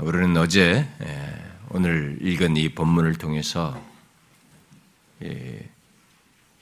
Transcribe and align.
우리는 0.00 0.36
어제 0.36 0.88
오늘 1.70 2.18
읽은 2.20 2.56
이 2.56 2.68
본문을 2.70 3.14
통해서 3.14 3.80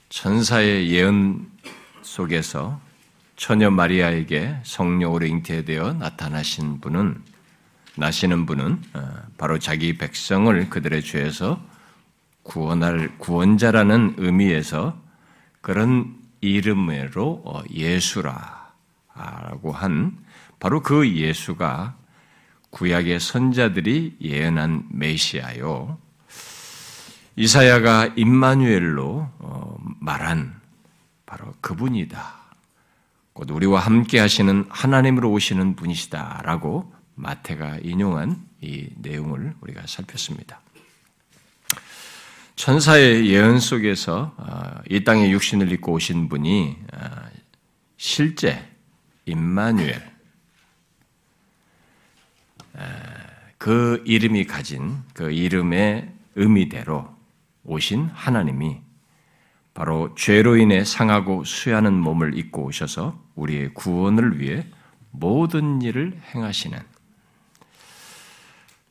천사의 0.09 0.91
예언 0.91 1.49
속에서 2.03 2.79
처녀 3.35 3.71
마리아에게 3.71 4.57
성령으로 4.63 5.25
잉태되어 5.25 5.93
나타나신 5.93 6.79
분은 6.79 7.21
나시는 7.95 8.45
분은 8.45 8.81
어, 8.93 9.13
바로 9.37 9.57
자기 9.57 9.97
백성을 9.97 10.69
그들의 10.69 11.01
죄에서 11.01 11.59
구원할 12.43 13.17
구원자라는 13.17 14.15
의미에서 14.17 14.95
그런 15.61 16.15
이름으로 16.41 17.41
어, 17.43 17.63
예수라고 17.71 18.51
한 19.73 20.15
바로 20.59 20.81
그 20.81 21.09
예수가 21.09 21.95
구약의 22.69 23.19
선자들이 23.19 24.17
예언한 24.21 24.87
메시아요. 24.91 25.97
이사야가 27.35 28.13
임마누엘로 28.15 29.29
어, 29.39 29.77
말한 29.99 30.59
바로 31.25 31.53
그분이다. 31.61 32.35
곧 33.33 33.51
우리와 33.51 33.79
함께 33.79 34.19
하시는 34.19 34.65
하나님으로 34.69 35.31
오시는 35.31 35.75
분이시다라고 35.75 36.91
마태가 37.13 37.79
인용한 37.83 38.43
이 38.61 38.89
내용을 38.95 39.53
우리가 39.61 39.83
살폈습니다. 39.85 40.59
천사의 42.55 43.27
예언 43.27 43.59
속에서 43.59 44.33
어, 44.37 44.81
이 44.89 45.03
땅에 45.03 45.29
육신을 45.29 45.71
입고 45.73 45.93
오신 45.93 46.29
분이 46.29 46.75
어, 46.93 46.99
실제 47.97 48.67
임마누엘 49.25 50.16
그 53.57 54.03
이름이 54.05 54.45
가진 54.45 54.97
그 55.13 55.31
이름의 55.31 56.11
의미대로 56.35 57.15
오신 57.63 58.09
하나님이 58.13 58.81
바로 59.73 60.15
죄로 60.15 60.57
인해 60.57 60.83
상하고 60.83 61.43
수야는 61.43 61.93
몸을 61.93 62.37
입고 62.37 62.63
오셔서 62.65 63.23
우리의 63.35 63.73
구원을 63.73 64.39
위해 64.39 64.65
모든 65.11 65.81
일을 65.81 66.19
행하시는 66.33 66.79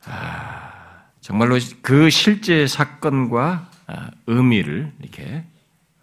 아, 0.05 1.03
정말로 1.19 1.57
그 1.81 2.09
실제 2.09 2.67
사건과 2.67 3.69
아, 3.87 4.11
의미를 4.27 4.93
이렇게 5.01 5.43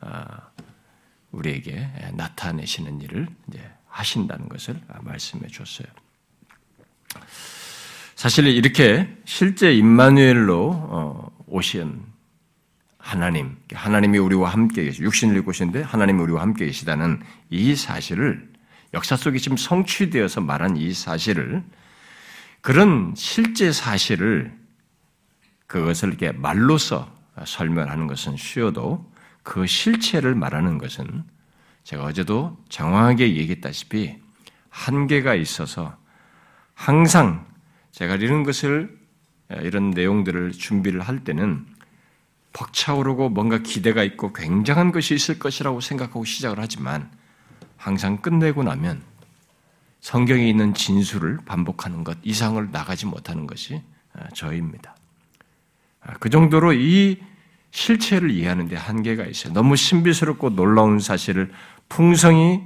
아, 0.01 0.49
우리에게 1.31 1.89
나타내시는 2.13 3.01
일을 3.01 3.27
하신다는 3.87 4.49
것을 4.49 4.79
말씀해 5.01 5.49
줬어요. 5.49 5.89
사실 8.25 8.47
이렇게 8.47 9.15
실제 9.27 9.75
임마누엘로 9.75 10.71
어, 10.73 11.31
오신 11.47 12.01
하나님, 12.97 13.59
하나님이 13.71 14.17
우리와 14.17 14.49
함께 14.49 14.85
계시, 14.85 15.03
육신을 15.03 15.37
입고 15.37 15.51
계신데 15.51 15.83
하나님이 15.83 16.23
우리와 16.23 16.41
함께 16.41 16.65
계시다는 16.65 17.21
이 17.51 17.77
사실을 17.77 18.51
역사 18.95 19.15
속에 19.17 19.37
지금 19.37 19.59
성취되어서 19.59 20.41
말한 20.41 20.79
이 20.79 20.95
사실을 20.95 21.63
그런 22.63 23.13
실제 23.15 23.73
사실을 23.73 24.57
그것을 25.67 26.09
이렇게 26.09 26.33
말로서 26.33 27.15
설명하는 27.45 28.07
것은 28.07 28.39
쉬워도 28.39 29.13
그 29.43 29.67
실체를 29.67 30.35
말하는 30.35 30.79
것은 30.79 31.25
제가 31.83 32.05
어제도 32.05 32.57
장황하게 32.71 33.37
얘기했다시피 33.37 34.17
한계가 34.71 35.35
있어서 35.35 35.95
항상 36.73 37.53
제가 37.95 38.17
이런 38.17 38.43
것을 38.43 38.99
이런 39.63 39.91
내용들을 39.91 40.51
준비를 40.51 41.01
할 41.01 41.23
때는 41.23 41.65
벅차오르고 42.53 43.29
뭔가 43.29 43.59
기대가 43.59 44.03
있고 44.03 44.33
굉장한 44.33 44.91
것이 44.91 45.15
있을 45.15 45.39
것이라고 45.39 45.81
생각하고 45.81 46.25
시작을 46.25 46.59
하지만 46.59 47.09
항상 47.77 48.17
끝내고 48.17 48.65
나면 48.65 49.01
성경에 50.01 50.49
있는 50.49 50.75
진술을 50.75 51.39
반복하는 51.47 52.03
것 52.03 52.19
이상을 52.25 52.69
나가지 52.73 53.07
못하는 53.07 53.47
것이 53.47 53.81
저입니다. 54.35 54.97
그 56.19 56.31
정도로 56.31 56.73
이 56.73 57.23
실체를 57.71 58.33
이해하는 58.33 58.67
데 58.67 58.75
한계가 58.75 59.25
있어요. 59.25 59.53
너무 59.53 59.77
신비스럽고 59.77 60.57
놀라운 60.57 60.99
사실을 60.99 61.53
풍성히 61.89 62.61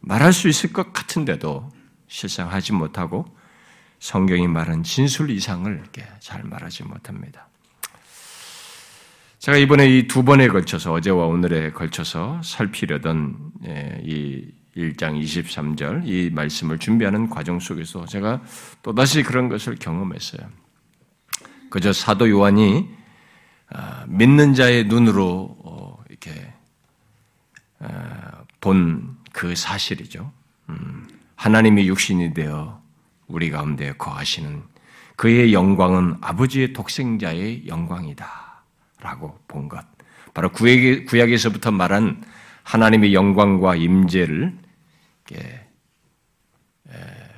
말할 0.00 0.32
수 0.32 0.48
있을 0.48 0.72
것 0.72 0.92
같은데도 0.92 1.70
실상 2.08 2.50
하지 2.50 2.72
못하고 2.72 3.37
성경이 4.00 4.46
말한 4.48 4.82
진술 4.82 5.30
이상을 5.30 5.72
이렇게 5.72 6.06
잘 6.20 6.42
말하지 6.44 6.84
못합니다. 6.84 7.48
제가 9.38 9.56
이번에 9.56 9.86
이 9.88 10.08
두 10.08 10.24
번에 10.24 10.48
걸쳐서 10.48 10.92
어제와 10.92 11.26
오늘에 11.26 11.70
걸쳐서 11.70 12.40
살피려던 12.42 13.52
예, 13.66 14.00
이 14.04 14.52
1장 14.76 15.20
23절 15.20 16.06
이 16.06 16.30
말씀을 16.30 16.78
준비하는 16.78 17.28
과정 17.28 17.58
속에서 17.58 18.04
제가 18.06 18.42
또다시 18.82 19.22
그런 19.22 19.48
것을 19.48 19.76
경험했어요. 19.76 20.48
그저 21.70 21.92
사도 21.92 22.28
요한이 22.28 22.88
아, 23.70 24.04
믿는 24.08 24.54
자의 24.54 24.84
눈으로 24.84 25.56
어, 25.64 26.02
이렇게 26.08 26.52
아, 27.80 28.44
본그 28.60 29.54
사실이죠. 29.56 30.32
음, 30.70 31.08
하나님이 31.34 31.88
육신이 31.88 32.34
되어 32.34 32.77
우리 33.28 33.50
가운데 33.50 33.92
거하시는 33.92 34.62
그의 35.16 35.52
영광은 35.52 36.16
아버지의 36.20 36.72
독생자의 36.72 37.68
영광이다. 37.68 38.62
라고 39.00 39.38
본 39.46 39.68
것. 39.68 39.84
바로 40.34 40.50
구약, 40.50 41.30
에서부터 41.30 41.70
말한 41.70 42.24
하나님의 42.64 43.14
영광과 43.14 43.76
임재를 43.76 44.58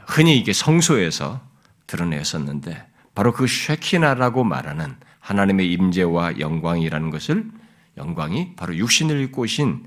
흔히 0.07 0.39
이게 0.39 0.53
성소에서 0.53 1.41
드러냈었는데 1.87 2.87
바로 3.15 3.33
그 3.33 3.47
쉐키나라고 3.47 4.45
말하는 4.45 4.97
하나님의 5.19 5.71
임재와 5.73 6.39
영광이라는 6.39 7.11
것을 7.11 7.51
영광이 7.97 8.57
바로 8.57 8.77
육신을 8.77 9.21
입고 9.23 9.43
오신 9.43 9.87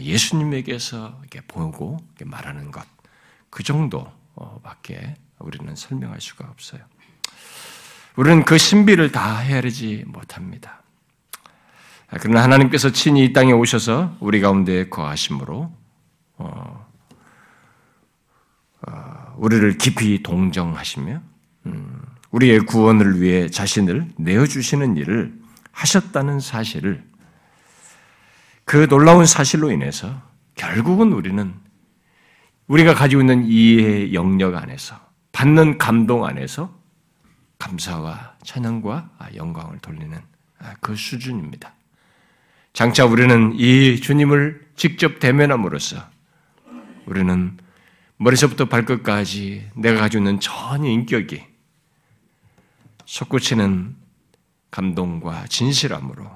예수님에게서 0.00 1.22
보고 1.48 1.98
말하는 2.24 2.70
것. 2.70 2.86
그 3.50 3.62
정도밖에 3.62 5.16
우리는 5.44 5.74
설명할 5.76 6.20
수가 6.20 6.48
없어요. 6.50 6.80
우리는 8.16 8.44
그 8.44 8.58
신비를 8.58 9.12
다 9.12 9.38
헤아리지 9.38 10.04
못합니다. 10.06 10.82
그러나 12.20 12.42
하나님께서 12.42 12.90
친히 12.90 13.24
이 13.24 13.32
땅에 13.32 13.52
오셔서 13.52 14.16
우리 14.20 14.40
가운데 14.40 14.88
거하심으로 14.88 15.72
어, 16.36 16.86
어, 18.86 19.34
우리를 19.36 19.78
깊이 19.78 20.22
동정하시며 20.22 21.20
음, 21.66 22.02
우리의 22.30 22.60
구원을 22.60 23.20
위해 23.20 23.48
자신을 23.48 24.12
내어주시는 24.16 24.96
일을 24.96 25.34
하셨다는 25.72 26.40
사실을 26.40 27.04
그 28.64 28.88
놀라운 28.88 29.26
사실로 29.26 29.70
인해서 29.70 30.22
결국은 30.54 31.12
우리는 31.12 31.52
우리가 32.68 32.94
가지고 32.94 33.22
있는 33.22 33.44
이해의 33.44 34.14
영역 34.14 34.54
안에서 34.56 35.04
받는 35.34 35.78
감동 35.78 36.24
안에서 36.24 36.72
감사와 37.58 38.36
찬양과 38.44 39.10
영광을 39.34 39.78
돌리는 39.80 40.16
그 40.80 40.94
수준입니다. 40.94 41.74
장차 42.72 43.04
우리는 43.04 43.52
이 43.54 44.00
주님을 44.00 44.68
직접 44.76 45.18
대면함으로써 45.18 46.08
우리는 47.06 47.58
머리서부터 48.16 48.66
발끝까지 48.66 49.70
내가 49.74 50.00
가지고 50.00 50.22
있는 50.22 50.40
전 50.40 50.84
인격이 50.84 51.44
솟구치는 53.04 53.96
감동과 54.70 55.46
진실함으로 55.48 56.30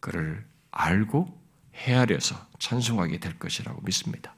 그를 0.00 0.44
알고 0.72 1.40
헤아려서 1.74 2.36
찬송하게 2.58 3.18
될 3.18 3.38
것이라고 3.38 3.80
믿습니다. 3.82 4.34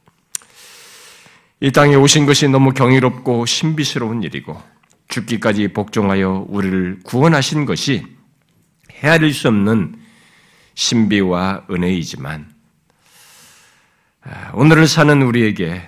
이 1.60 1.70
땅에 1.70 1.94
오신 1.94 2.24
것이 2.24 2.48
너무 2.48 2.72
경이롭고 2.72 3.44
신비스러운 3.44 4.22
일이고 4.22 4.60
죽기까지 5.08 5.68
복종하여 5.68 6.46
우리를 6.48 7.00
구원하신 7.04 7.66
것이 7.66 8.06
헤아릴 8.92 9.34
수 9.34 9.48
없는 9.48 9.96
신비와 10.74 11.66
은혜이지만 11.70 12.50
아, 14.22 14.50
오늘을 14.54 14.86
사는 14.86 15.20
우리에게 15.22 15.86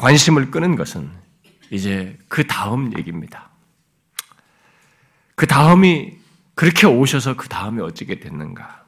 관심을 0.00 0.50
끄는 0.50 0.76
것은 0.76 1.10
이제 1.70 2.18
그 2.26 2.46
다음 2.46 2.96
얘기입니다. 2.98 3.50
그 5.34 5.46
다음이 5.46 6.16
그렇게 6.54 6.86
오셔서 6.86 7.36
그 7.36 7.48
다음에 7.48 7.82
어떻게 7.82 8.18
됐는가? 8.18 8.79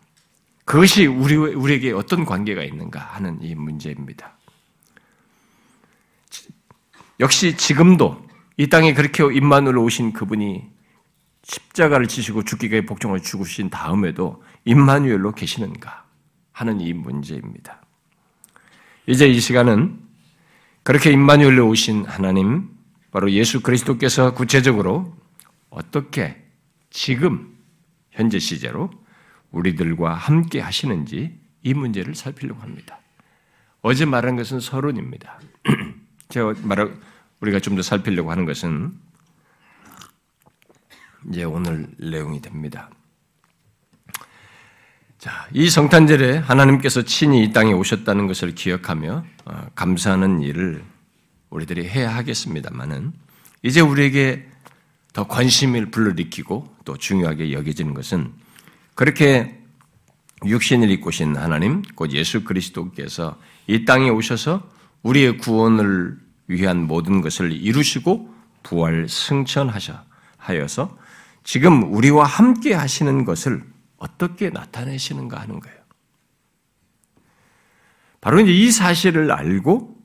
그것이 0.72 1.04
우리, 1.04 1.36
우리에게 1.36 1.92
어떤 1.92 2.24
관계가 2.24 2.64
있는가 2.64 2.98
하는 2.98 3.38
이 3.42 3.54
문제입니다. 3.54 4.38
역시 7.20 7.58
지금도 7.58 8.26
이 8.56 8.68
땅에 8.68 8.94
그렇게 8.94 9.22
임마누엘로 9.22 9.84
오신 9.84 10.14
그분이 10.14 10.64
십자가를 11.42 12.08
지시고 12.08 12.44
죽기까지 12.44 12.86
복종을 12.86 13.20
죽으신 13.20 13.68
다음에도 13.68 14.42
임마누엘로 14.64 15.32
계시는가 15.32 16.06
하는 16.52 16.80
이 16.80 16.94
문제입니다. 16.94 17.82
이제 19.06 19.28
이 19.28 19.40
시간은 19.40 20.00
그렇게 20.84 21.12
임마누엘로 21.12 21.68
오신 21.68 22.06
하나님 22.06 22.70
바로 23.10 23.30
예수 23.30 23.60
그리스도께서 23.60 24.32
구체적으로 24.32 25.14
어떻게 25.68 26.42
지금 26.88 27.58
현재 28.10 28.38
시제로 28.38 28.88
우리들과 29.52 30.14
함께 30.14 30.60
하시는지 30.60 31.38
이 31.62 31.74
문제를 31.74 32.14
살피려고 32.14 32.60
합니다. 32.60 32.98
어제 33.82 34.04
말한 34.04 34.36
것은 34.36 34.60
서론입니다. 34.60 35.40
제가 36.28 36.54
말 36.62 36.92
우리가 37.40 37.58
좀 37.60 37.76
더 37.76 37.82
살피려고 37.82 38.30
하는 38.30 38.44
것은 38.44 38.92
이제 41.28 41.44
오늘 41.44 41.88
내용이 41.98 42.40
됩니다. 42.40 42.90
자, 45.18 45.46
이 45.52 45.70
성탄절에 45.70 46.38
하나님께서 46.38 47.02
친히 47.02 47.44
이 47.44 47.52
땅에 47.52 47.72
오셨다는 47.72 48.26
것을 48.26 48.54
기억하며 48.56 49.24
어, 49.44 49.66
감사하는 49.74 50.40
일을 50.40 50.82
우리들이 51.50 51.88
해야 51.88 52.14
하겠습니다만은 52.16 53.12
이제 53.62 53.80
우리에게 53.80 54.48
더 55.12 55.28
관심을 55.28 55.90
불러일으키고 55.90 56.76
또 56.84 56.96
중요하게 56.96 57.52
여겨지는 57.52 57.94
것은 57.94 58.32
그렇게 58.94 59.58
육신을 60.44 60.90
입고 60.90 61.08
오신 61.08 61.36
하나님, 61.36 61.82
곧 61.94 62.12
예수 62.12 62.44
그리스도께서 62.44 63.38
이 63.66 63.84
땅에 63.84 64.10
오셔서 64.10 64.68
우리의 65.02 65.38
구원을 65.38 66.18
위한 66.48 66.86
모든 66.86 67.20
것을 67.20 67.52
이루시고 67.52 68.32
부활 68.62 69.08
승천하셔 69.08 70.04
하여서 70.36 70.96
지금 71.44 71.92
우리와 71.94 72.24
함께 72.24 72.74
하시는 72.74 73.24
것을 73.24 73.64
어떻게 73.96 74.50
나타내시는가 74.50 75.40
하는 75.40 75.60
거예요. 75.60 75.78
바로 78.20 78.40
이제 78.40 78.52
이 78.52 78.70
사실을 78.70 79.32
알고 79.32 79.96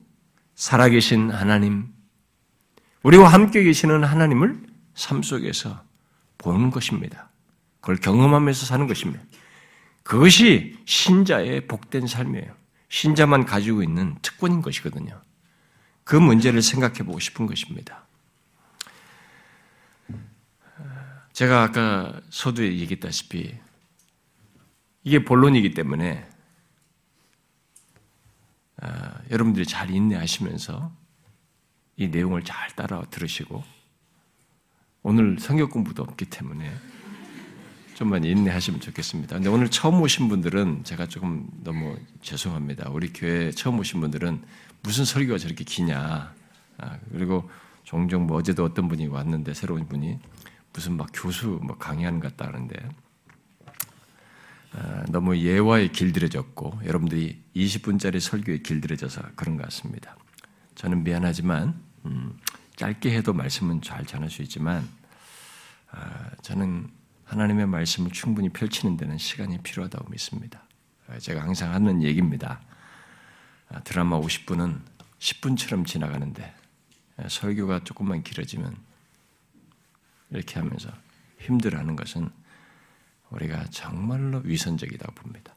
살아계신 0.54 1.30
하나님, 1.30 1.86
우리와 3.02 3.28
함께 3.28 3.62
계시는 3.62 4.02
하나님을 4.02 4.60
삶 4.94 5.22
속에서 5.22 5.82
보는 6.38 6.70
것입니다. 6.70 7.27
그걸 7.88 7.96
경험하면서 8.02 8.66
사는 8.66 8.86
것입니다. 8.86 9.24
그것이 10.02 10.78
신자의 10.84 11.66
복된 11.66 12.06
삶이에요. 12.06 12.54
신자만 12.90 13.46
가지고 13.46 13.82
있는 13.82 14.14
특권인 14.20 14.60
것이거든요. 14.60 15.18
그 16.04 16.14
문제를 16.14 16.60
생각해 16.60 16.98
보고 16.98 17.18
싶은 17.18 17.46
것입니다. 17.46 18.06
제가 21.32 21.62
아까 21.62 22.20
서두에 22.28 22.76
얘기했다시피 22.76 23.56
이게 25.04 25.24
본론이기 25.24 25.72
때문에 25.72 26.28
아, 28.82 29.18
여러분들이 29.30 29.64
잘 29.64 29.88
인내하시면서 29.88 30.92
이 31.96 32.08
내용을 32.08 32.44
잘 32.44 32.68
따라 32.76 33.00
들으시고 33.08 33.64
오늘 35.02 35.38
성경 35.38 35.70
공부도 35.70 36.02
없기 36.02 36.26
때문에 36.26 36.97
좀만 37.98 38.22
인내하시면 38.22 38.78
좋겠습니다. 38.78 39.34
근데 39.34 39.48
오늘 39.48 39.68
처음 39.70 40.00
오신 40.00 40.28
분들은 40.28 40.84
제가 40.84 41.06
조금 41.06 41.48
너무 41.64 41.98
죄송합니다. 42.22 42.90
우리 42.90 43.12
교회 43.12 43.50
처음 43.50 43.80
오신 43.80 44.00
분들은 44.00 44.40
무슨 44.82 45.04
설교가 45.04 45.36
저렇게 45.36 45.64
기냐. 45.64 46.32
아, 46.78 46.98
그리고 47.10 47.50
종종 47.82 48.28
뭐 48.28 48.36
어제도 48.36 48.62
어떤 48.62 48.88
분이 48.88 49.08
왔는데 49.08 49.52
새로운 49.52 49.88
분이 49.88 50.16
무슨 50.72 50.96
막 50.96 51.08
교수 51.12 51.58
뭐 51.60 51.76
강의하는 51.76 52.20
것 52.20 52.36
같다는데 52.36 52.76
아, 54.74 55.04
너무 55.08 55.36
예화에 55.36 55.88
길들여졌고 55.88 56.82
여러분들이 56.84 57.42
20분짜리 57.56 58.20
설교에 58.20 58.58
길들여져서 58.58 59.22
그런 59.34 59.56
것 59.56 59.64
같습니다. 59.64 60.16
저는 60.76 61.02
미안하지만 61.02 61.74
음, 62.06 62.38
짧게 62.76 63.12
해도 63.12 63.32
말씀은 63.32 63.82
잘 63.82 64.06
전할 64.06 64.30
수 64.30 64.42
있지만 64.42 64.88
아, 65.90 66.30
저는 66.42 66.96
하나님의 67.28 67.66
말씀을 67.66 68.10
충분히 68.10 68.48
펼치는 68.48 68.96
데는 68.96 69.18
시간이 69.18 69.58
필요하다고 69.58 70.10
믿습니다. 70.10 70.62
제가 71.18 71.42
항상 71.42 71.72
하는 71.72 72.02
얘기입니다. 72.02 72.60
아, 73.68 73.80
드라마 73.80 74.18
50분은 74.18 74.80
10분처럼 75.18 75.86
지나가는데 75.86 76.54
설교가 77.28 77.84
조금만 77.84 78.22
길어지면 78.22 78.76
이렇게 80.30 80.58
하면서 80.58 80.90
힘들어하는 81.38 81.96
것은 81.96 82.30
우리가 83.30 83.66
정말로 83.66 84.40
위선적이다고 84.44 85.14
봅니다. 85.14 85.54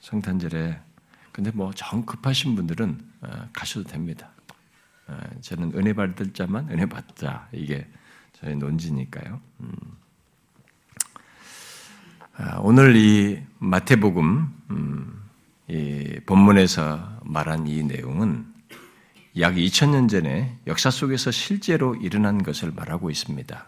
성탄절에 0.00 0.80
근데 1.32 1.50
뭐 1.52 1.72
정 1.74 2.04
급하신 2.04 2.56
분들은 2.56 3.12
어, 3.20 3.48
가셔도 3.52 3.88
됩니다. 3.88 4.30
어, 5.06 5.18
저는 5.40 5.72
은혜 5.76 5.92
받을 5.92 6.32
자만 6.32 6.68
은혜 6.70 6.86
받자 6.86 7.48
이게 7.52 7.88
저희 8.40 8.54
논지니까요. 8.54 9.40
음. 9.60 9.72
아, 12.36 12.58
오늘 12.60 12.94
이 12.94 13.42
마태복음 13.58 14.54
음, 14.70 15.24
이 15.66 16.20
본문에서 16.24 17.20
말한 17.24 17.66
이 17.66 17.82
내용은 17.82 18.46
약 19.38 19.54
2000년 19.54 20.08
전에 20.08 20.56
역사 20.68 20.90
속에서 20.90 21.32
실제로 21.32 21.96
일어난 21.96 22.42
것을 22.42 22.70
말하고 22.70 23.10
있습니다. 23.10 23.66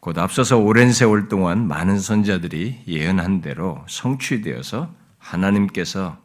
곧 0.00 0.18
앞서서 0.18 0.58
오랜 0.58 0.92
세월 0.92 1.28
동안 1.28 1.68
많은 1.68 2.00
선자들이 2.00 2.82
예언한 2.88 3.40
대로 3.40 3.84
성취되어서 3.88 4.92
하나님께서 5.18 6.20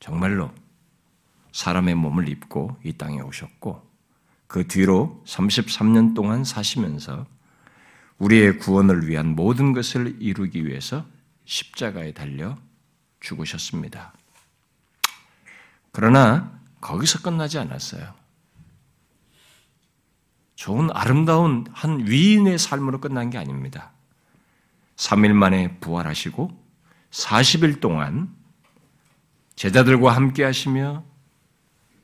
정말로 0.00 0.50
사람의 1.52 1.94
몸을 1.94 2.28
입고 2.28 2.76
이 2.82 2.94
땅에 2.94 3.20
오셨고 3.20 3.89
그 4.50 4.66
뒤로 4.66 5.22
33년 5.28 6.12
동안 6.12 6.42
사시면서 6.42 7.24
우리의 8.18 8.58
구원을 8.58 9.06
위한 9.06 9.36
모든 9.36 9.72
것을 9.72 10.16
이루기 10.18 10.66
위해서 10.66 11.06
십자가에 11.44 12.12
달려 12.12 12.58
죽으셨습니다. 13.20 14.12
그러나 15.92 16.58
거기서 16.80 17.22
끝나지 17.22 17.60
않았어요. 17.60 18.12
좋은 20.56 20.90
아름다운 20.94 21.64
한 21.72 22.08
위인의 22.08 22.58
삶으로 22.58 23.00
끝난 23.00 23.30
게 23.30 23.38
아닙니다. 23.38 23.92
3일 24.96 25.32
만에 25.32 25.78
부활하시고 25.78 26.50
40일 27.12 27.80
동안 27.80 28.34
제자들과 29.54 30.10
함께 30.10 30.42
하시며 30.42 31.04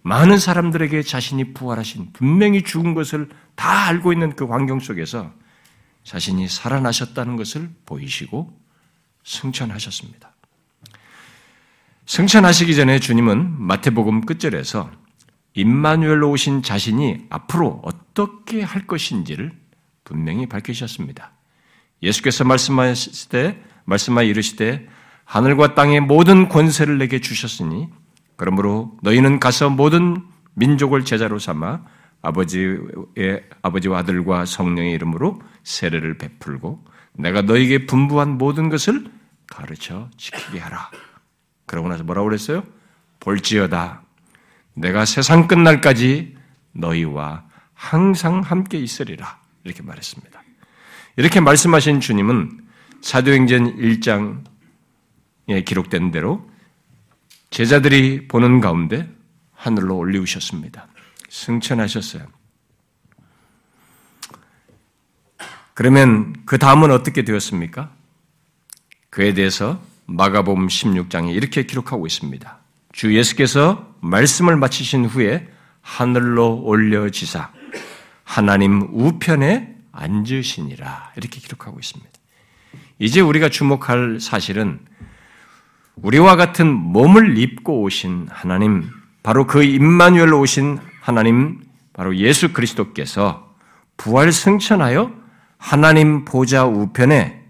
많은 0.07 0.39
사람들에게 0.39 1.03
자신이 1.03 1.53
부활하신 1.53 2.13
분명히 2.13 2.63
죽은 2.63 2.95
것을 2.95 3.29
다 3.57 3.89
알고 3.89 4.13
있는 4.13 4.37
그 4.37 4.45
환경 4.45 4.79
속에서 4.79 5.33
자신이 6.05 6.47
살아나셨다는 6.47 7.35
것을 7.35 7.71
보이시고 7.87 8.57
승천하셨습니다. 9.25 10.33
승천하시기 12.07 12.77
전에 12.77 13.01
주님은 13.01 13.61
마태복음 13.61 14.27
끝절에서 14.27 14.93
임마누엘로 15.55 16.31
오신 16.31 16.63
자신이 16.63 17.27
앞으로 17.29 17.83
어떻게 17.83 18.63
할 18.63 18.87
것인지를 18.87 19.53
분명히 20.05 20.47
밝히셨습니다. 20.47 21.33
예수께서 22.05 22.45
말씀하실 22.45 23.29
때 23.29 23.61
말씀하여 23.87 24.29
이르시되 24.29 24.87
하늘과 25.25 25.75
땅의 25.75 26.03
모든 26.03 26.49
권세를 26.49 26.97
내게 26.99 27.21
주셨으니 27.21 27.89
그러므로 28.37 28.97
너희는 29.03 29.41
가서 29.41 29.71
모든 29.71 30.23
민족을 30.55 31.05
제자로 31.05 31.39
삼아 31.39 31.83
아버지의 32.23 33.45
아버지와 33.63 33.99
아들과 33.99 34.45
성령의 34.45 34.93
이름으로 34.93 35.41
세례를 35.65 36.19
베풀고 36.19 36.85
내가 37.15 37.43
너에게 37.43 37.87
분부한 37.87 38.39
모든 38.39 38.69
것을 38.69 39.07
가르쳐 39.47 40.11
지키게 40.17 40.59
하라. 40.59 40.91
그러고 41.67 41.89
나서 41.89 42.05
뭐라고 42.05 42.29
그랬어요? 42.29 42.63
볼지어다. 43.21 44.03
내가 44.75 45.05
세상 45.05 45.49
끝날까지 45.49 46.37
너희와 46.73 47.45
항상 47.75 48.41
함께 48.41 48.79
있으리라. 48.79 49.41
이렇게 49.65 49.83
말했습니다. 49.83 50.43
이렇게 51.17 51.41
말씀하신 51.41 52.01
주님은 52.01 52.67
사도행전 53.01 53.79
1장에 53.79 55.65
기록된 55.65 56.11
대로 56.11 56.49
제자들이 57.51 58.29
보는 58.29 58.61
가운데 58.61 59.09
하늘로 59.53 59.97
올리우셨습니다. 59.97 60.89
승천하셨어요. 61.29 62.27
그러면 65.75 66.35
그 66.47 66.59
다음은 66.59 66.91
어떻게 66.91 67.23
되었습니까? 67.23 67.91
그에 69.11 69.35
대해서 69.35 69.81
마가복음 70.07 70.69
16장에 70.69 71.35
이렇게 71.35 71.65
기록하고 71.65 72.07
있습니다. 72.07 72.59
주 72.93 73.15
예수께서 73.15 73.95
말씀을 74.01 74.57
마치신 74.57 75.05
후에 75.05 75.49
하늘로 75.83 76.63
올려지사 76.63 77.53
하나님 78.25 78.89
우편에 78.93 79.77
앉으시니라 79.93 81.13
이렇게 81.17 81.41
기록하고 81.41 81.79
있습니다. 81.79 82.11
이제 82.99 83.21
우리가 83.21 83.49
주목할 83.51 84.19
사실은 84.21 84.81
우리와 86.03 86.37
같은 86.37 86.71
몸을 86.73 87.39
입고 87.39 87.83
오신 87.83 88.29
하나님, 88.31 88.85
바로 89.23 89.47
그 89.47 89.63
임마누엘로 89.63 90.39
오신 90.41 90.79
하나님, 91.01 91.63
바로 91.95 92.17
예수 92.17 92.53
그리스도께서 92.53 93.55
부활 93.97 94.31
승천하여 94.31 95.13
하나님 95.57 96.27
보좌 96.27 96.67
우편에 96.67 97.43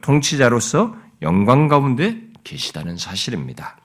통치자로서 0.00 0.96
영광 1.22 1.66
가운데 1.66 2.22
계시다는 2.44 2.96
사실입니다. 2.96 3.76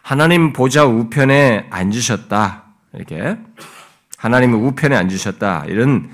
하나님 0.00 0.54
보좌 0.54 0.86
우편에 0.86 1.66
앉으셨다. 1.70 2.64
이렇게 2.94 3.36
하나님 4.16 4.54
우편에 4.54 4.96
앉으셨다. 4.96 5.66
이런 5.66 6.10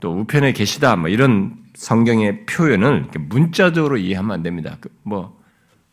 또 0.00 0.18
우편에 0.18 0.52
계시다. 0.52 0.96
뭐 0.96 1.10
이런 1.10 1.56
성경의 1.74 2.46
표현을 2.46 3.08
문자적으로 3.18 3.98
이해하면 3.98 4.30
안 4.32 4.42
됩니다. 4.42 4.78
그뭐 4.80 5.37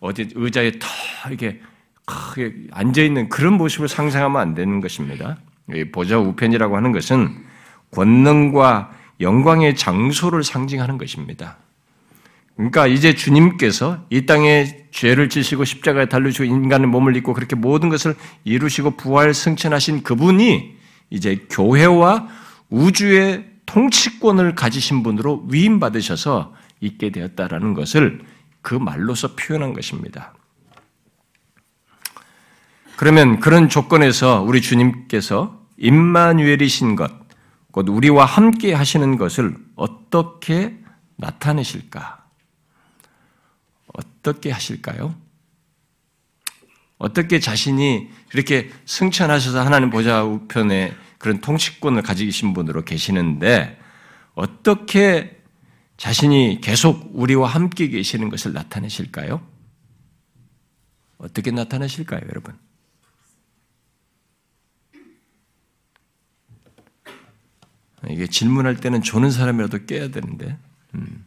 어디 0.05 0.29
의자에 0.33 0.73
더 0.79 0.87
이렇게 1.29 1.59
크게 2.05 2.53
앉아 2.71 3.01
있는 3.01 3.29
그런 3.29 3.53
모습을 3.53 3.87
상상하면 3.87 4.39
안 4.39 4.53
되는 4.53 4.79
것입니다. 4.79 5.37
보좌 5.91 6.19
우편이라고 6.19 6.77
하는 6.77 6.91
것은 6.91 7.35
권능과 7.91 8.91
영광의 9.21 9.75
장소를 9.75 10.43
상징하는 10.43 10.97
것입니다. 10.97 11.57
그러니까 12.55 12.87
이제 12.87 13.15
주님께서 13.15 14.05
이 14.09 14.25
땅에 14.25 14.85
죄를 14.91 15.27
지시고 15.29 15.65
십자가에 15.65 16.05
달리시고 16.07 16.45
인간의 16.45 16.87
몸을 16.87 17.15
입고 17.17 17.33
그렇게 17.33 17.55
모든 17.55 17.89
것을 17.89 18.15
이루시고 18.43 18.91
부활 18.91 19.33
승천하신 19.33 20.03
그분이 20.03 20.75
이제 21.09 21.45
교회와 21.49 22.27
우주의 22.69 23.45
통치권을 23.65 24.55
가지신 24.55 25.03
분으로 25.03 25.45
위임받으셔서 25.49 26.53
있게 26.79 27.09
되었다라는 27.09 27.73
것을 27.73 28.21
그 28.65 28.73
말로서 28.73 29.35
표현한 29.35 29.73
것입니다. 29.73 30.33
그러면 32.95 33.39
그런 33.39 33.69
조건에서 33.69 34.41
우리 34.41 34.59
주님께서 34.59 35.63
임마누엘이신 35.77 36.95
것, 36.95 37.11
곧 37.71 37.87
우리와 37.87 38.25
함께 38.25 38.73
하시는 38.73 39.17
것을 39.17 39.55
어떻게 39.75 40.79
나타내실까? 41.17 42.25
어떻게 43.93 44.49
하실까요? 44.49 45.13
어떻게 46.97 47.39
자신이 47.39 48.09
그렇게 48.29 48.71
승천하셔서 48.85 49.63
하나님 49.63 49.91
보좌 49.91 50.23
우편에 50.23 50.95
그런 51.19 51.39
통치권을 51.39 52.01
가지신 52.01 52.55
분으로 52.55 52.83
계시는데 52.83 53.79
어떻게 54.33 55.34
자신이 55.97 56.59
계속 56.61 57.11
우리와 57.13 57.47
함께 57.47 57.87
계시는 57.87 58.29
것을 58.29 58.53
나타내실까요? 58.53 59.45
어떻게 61.17 61.51
나타내실까요, 61.51 62.21
여러분? 62.29 62.57
이게 68.09 68.27
질문할 68.27 68.77
때는 68.77 69.01
조는 69.01 69.31
사람이라도 69.31 69.85
깨야 69.85 70.09
되는데, 70.09 70.57
음. 70.93 71.25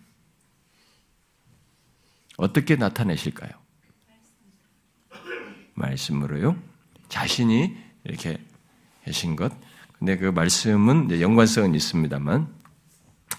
어떻게 2.37 2.77
나타내실까요? 2.77 3.51
말씀으로요. 5.75 6.57
자신이 7.09 7.77
이렇게 8.05 8.39
계신 9.05 9.35
것. 9.35 9.53
근데 9.99 10.17
그 10.17 10.27
말씀은 10.27 11.21
연관성은 11.21 11.75
있습니다만, 11.75 12.58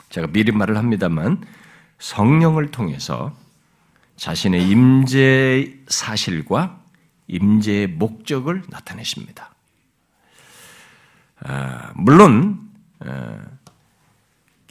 제가 0.10 0.28
미리 0.28 0.52
말을 0.52 0.78
합니다만, 0.78 1.44
성령을 2.00 2.72
통해서 2.72 3.36
자신의 4.16 4.70
임재 4.70 5.80
사실과 5.88 6.80
임재의 7.28 7.88
목적을 7.88 8.64
나타내십니다. 8.70 9.54
아, 11.42 11.92
물론 11.96 12.70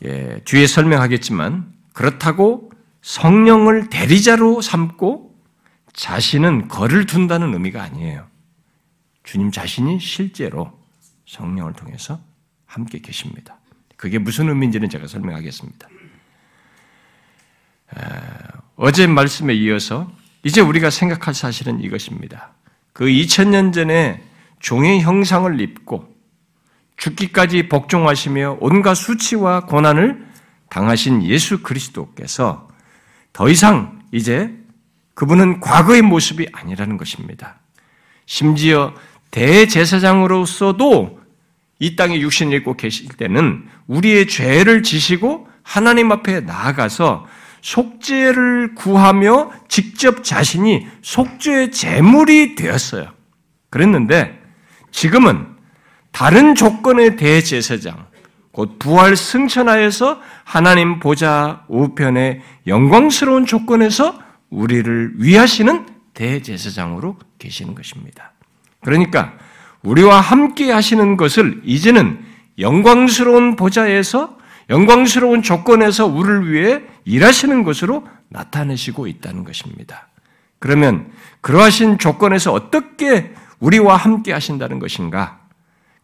예, 0.05 0.41
뒤에 0.45 0.67
설명하겠지만 0.67 1.73
그렇다고 1.93 2.71
성령을 3.03 3.89
대리자로 3.89 4.61
삼고 4.61 5.35
자신은 5.93 6.69
거를 6.69 7.07
둔다는 7.07 7.53
의미가 7.55 7.83
아니에요. 7.83 8.27
주님 9.25 9.51
자신이 9.51 9.99
실제로 9.99 10.79
성령을 11.27 11.73
통해서 11.73 12.21
함께 12.67 13.01
계십니다. 13.01 13.58
그게 13.99 14.17
무슨 14.19 14.49
의미인지는 14.49 14.89
제가 14.89 15.09
설명하겠습니다. 15.09 15.89
어제 18.77 19.07
말씀에 19.09 19.53
이어서 19.55 20.11
이제 20.45 20.61
우리가 20.61 20.89
생각할 20.89 21.35
사실은 21.35 21.81
이것입니다. 21.81 22.53
그 22.93 23.07
2000년 23.07 23.73
전에 23.75 24.23
종의 24.61 25.03
형상을 25.03 25.61
입고 25.61 26.17
죽기까지 26.97 27.69
복종하시며 27.69 28.59
온갖 28.61 28.95
수치와 28.95 29.67
고난을 29.67 30.27
당하신 30.69 31.25
예수 31.25 31.63
그리스도께서 31.63 32.69
더 33.33 33.49
이상 33.49 34.01
이제 34.13 34.57
그분은 35.15 35.59
과거의 35.59 36.03
모습이 36.03 36.47
아니라는 36.53 36.99
것입니다. 36.99 37.59
심지어 38.27 38.95
대제사장으로서도 39.33 41.19
이 41.81 41.97
땅에 41.97 42.21
육신을 42.21 42.59
입고 42.59 42.77
계실 42.77 43.09
때는 43.09 43.69
우리의 43.89 44.29
죄를 44.29 44.83
지시고 44.83 45.49
하나님 45.63 46.13
앞에 46.13 46.41
나아가서 46.41 47.27
속죄를 47.61 48.75
구하며 48.75 49.51
직접 49.69 50.23
자신이 50.23 50.87
속죄의 51.03 51.73
제물이 51.73 52.55
되었어요. 52.55 53.09
그랬는데 53.71 54.41
지금은 54.93 55.47
다른 56.13 56.55
조건의 56.55 57.17
대제사장, 57.17 58.07
곧 58.53 58.79
부활 58.79 59.17
승천하여서 59.17 60.21
하나님 60.45 61.01
보좌 61.01 61.65
우편의 61.69 62.41
영광스러운 62.67 63.47
조건에서 63.47 64.19
우리를 64.51 65.15
위하시는 65.17 65.87
대제사장으로 66.15 67.19
계시는 67.39 67.75
것입니다. 67.75 68.33
그러니까 68.81 69.35
우리와 69.83 70.21
함께 70.21 70.73
하시는 70.73 71.17
것을 71.17 71.61
이제는 71.65 72.28
영광스러운 72.59 73.57
보좌에서 73.57 74.37
영광스러운 74.71 75.43
조건에서 75.43 76.07
우리를 76.07 76.53
위해 76.53 76.83
일하시는 77.05 77.63
것으로 77.63 78.07
나타내시고 78.29 79.07
있다는 79.07 79.45
것입니다. 79.45 80.09
그러면 80.59 81.11
그러하신 81.41 81.99
조건에서 81.99 82.53
어떻게 82.53 83.33
우리와 83.61 83.97
함께 83.97 84.33
하신다는 84.33 84.79
것인가? 84.79 85.41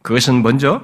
그것은 0.02 0.42
먼저 0.42 0.82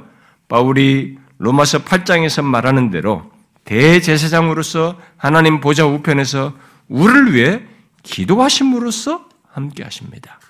바울이 0.48 1.18
로마서 1.38 1.84
8장에서 1.84 2.44
말하는 2.44 2.90
대로 2.90 3.30
대제사장으로서 3.64 4.98
하나님 5.16 5.60
보좌 5.60 5.86
우편에서 5.86 6.54
우리를 6.88 7.34
위해 7.34 7.62
기도하심으로써 8.02 9.26
함께 9.48 9.84
하십니다. 9.84 10.40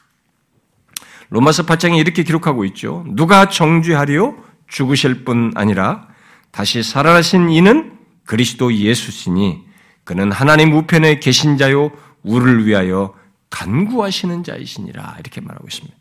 로마서 1.29 1.65
8장에 1.65 1.99
이렇게 1.99 2.23
기록하고 2.23 2.65
있죠. 2.65 3.05
누가 3.09 3.49
정죄하리요? 3.49 4.50
죽으실 4.71 5.25
뿐 5.25 5.53
아니라 5.55 6.09
다시 6.51 6.83
살아나신 6.83 7.51
이는 7.51 7.93
그리스도 8.25 8.73
예수시니 8.73 9.65
그는 10.05 10.33
하나님 10.33 10.73
우편에 10.73 11.21
계신 11.21 11.59
자요 11.59 11.91
우리를 12.23 12.67
위하여 12.67 13.15
간구하시는 13.51 14.45
자이시니라 14.45 15.17
이렇게 15.21 15.41
말하고 15.41 15.67
있습니다. 15.69 15.97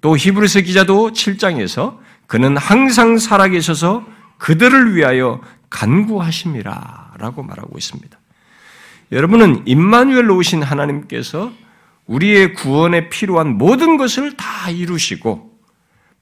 또 0.00 0.16
히브리서 0.16 0.62
기자도 0.62 1.12
7장에서 1.12 1.98
그는 2.26 2.56
항상 2.56 3.18
살아계셔서 3.18 4.04
그들을 4.38 4.96
위하여 4.96 5.40
간구하심이라 5.70 7.14
라고 7.18 7.42
말하고 7.42 7.78
있습니다. 7.78 8.18
여러분은 9.12 9.62
임마누엘로 9.66 10.36
오신 10.36 10.62
하나님께서 10.62 11.52
우리의 12.06 12.54
구원에 12.54 13.08
필요한 13.08 13.58
모든 13.58 13.96
것을 13.96 14.36
다 14.36 14.70
이루시고 14.70 15.51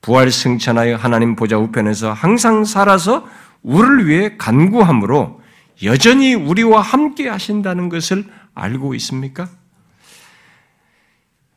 부활 0.00 0.30
승천하여 0.30 0.97
하나님 0.97 1.37
보좌 1.37 1.59
우편에서 1.59 2.12
항상 2.12 2.64
살아서 2.64 3.28
우리를 3.62 4.07
위해 4.09 4.35
간구함으로 4.38 5.40
여전히 5.83 6.35
우리와 6.35 6.80
함께 6.80 7.28
하신다는 7.28 7.88
것을 7.88 8.25
알고 8.54 8.95
있습니까? 8.95 9.49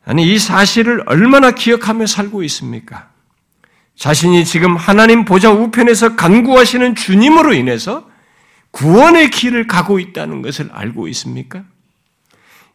아니, 0.04 0.34
이 0.34 0.38
사실을 0.38 1.02
얼마나 1.06 1.50
기억하며 1.50 2.06
살고 2.06 2.42
있습니까? 2.44 3.08
자신이 3.96 4.44
지금 4.44 4.76
하나님 4.76 5.24
보좌 5.24 5.50
우편에서 5.50 6.16
간구하시는 6.16 6.94
주님으로 6.94 7.54
인해서 7.54 8.10
구원의 8.72 9.30
길을 9.30 9.66
가고 9.66 9.98
있다는 9.98 10.42
것을 10.42 10.68
알고 10.72 11.08
있습니까? 11.08 11.64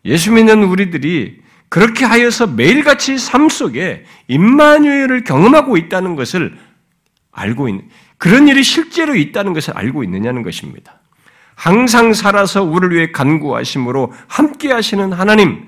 예수 0.06 0.32
믿는 0.32 0.64
우리들이 0.64 1.42
그렇게 1.70 2.04
하여서 2.04 2.48
매일같이 2.48 3.18
삶 3.18 3.48
속에 3.48 4.06
임마누엘을 4.28 5.24
경험하고 5.24 5.78
있다는 5.78 6.16
것을 6.16 6.58
알고 7.32 7.70
있는 7.70 7.88
그런 8.18 8.48
일이 8.48 8.64
실제로 8.64 9.16
있다는 9.16 9.54
것을 9.54 9.78
알고 9.78 10.04
있느냐는 10.04 10.44
것입니다. 10.44 11.00
항상 11.56 12.14
살아서 12.14 12.64
우리를 12.64 12.96
위해 12.96 13.12
간구하심으로 13.12 14.14
함께 14.28 14.72
하시는 14.72 15.14
하나님, 15.14 15.68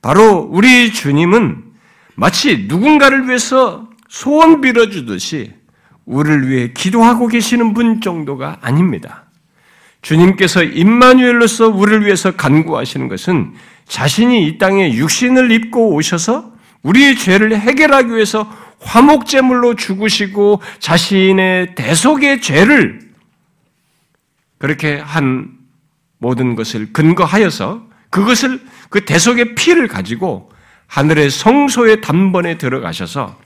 바로 0.00 0.48
우리 0.50 0.92
주님은 0.92 1.64
마치 2.14 2.66
누군가를 2.68 3.28
위해서 3.28 3.88
소원 4.08 4.60
빌어주듯이 4.60 5.54
우리를 6.04 6.48
위해 6.48 6.72
기도하고 6.74 7.28
계시는 7.28 7.74
분 7.74 8.00
정도가 8.00 8.58
아닙니다. 8.60 9.24
주님께서 10.02 10.64
임마누엘로서 10.64 11.68
우리를 11.68 12.04
위해서 12.04 12.32
간구하시는 12.32 13.08
것은 13.08 13.54
자신이 13.92 14.46
이 14.46 14.56
땅에 14.56 14.94
육신을 14.94 15.52
입고 15.52 15.92
오셔서 15.92 16.50
우리의 16.82 17.14
죄를 17.14 17.54
해결하기 17.54 18.14
위해서 18.14 18.50
화목제물로 18.80 19.74
죽으시고 19.74 20.62
자신의 20.78 21.74
대속의 21.74 22.40
죄를 22.40 23.00
그렇게 24.56 24.96
한 24.96 25.50
모든 26.16 26.54
것을 26.54 26.94
근거하여서 26.94 27.86
그것을 28.08 28.62
그 28.88 29.04
대속의 29.04 29.56
피를 29.56 29.88
가지고 29.88 30.50
하늘의 30.86 31.28
성소의 31.28 32.00
단번에 32.00 32.56
들어가셔서 32.56 33.38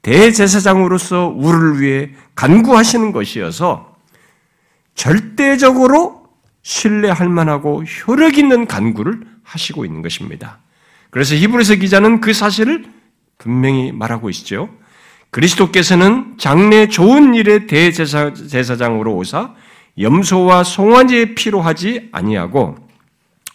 대제사장으로서 0.00 1.26
우리를 1.36 1.80
위해 1.80 2.10
간구하시는 2.34 3.12
것이어서 3.12 3.94
절대적으로 4.94 6.28
신뢰할 6.62 7.28
만하고 7.28 7.84
효력 7.84 8.38
있는 8.38 8.66
간구를 8.66 9.31
하시고 9.52 9.84
있는 9.84 10.02
것입니다. 10.02 10.58
그래서 11.10 11.34
히브리서 11.34 11.76
기자는 11.76 12.20
그 12.20 12.32
사실을 12.32 12.84
분명히 13.38 13.92
말하고 13.92 14.30
있죠. 14.30 14.70
그리스도께서는 15.30 16.34
장래 16.38 16.88
좋은 16.88 17.34
일의 17.34 17.66
대제사장으로 17.66 19.14
오사 19.14 19.54
염소와 19.98 20.64
송아지의 20.64 21.34
피로 21.34 21.60
하지 21.60 22.08
아니하고 22.12 22.76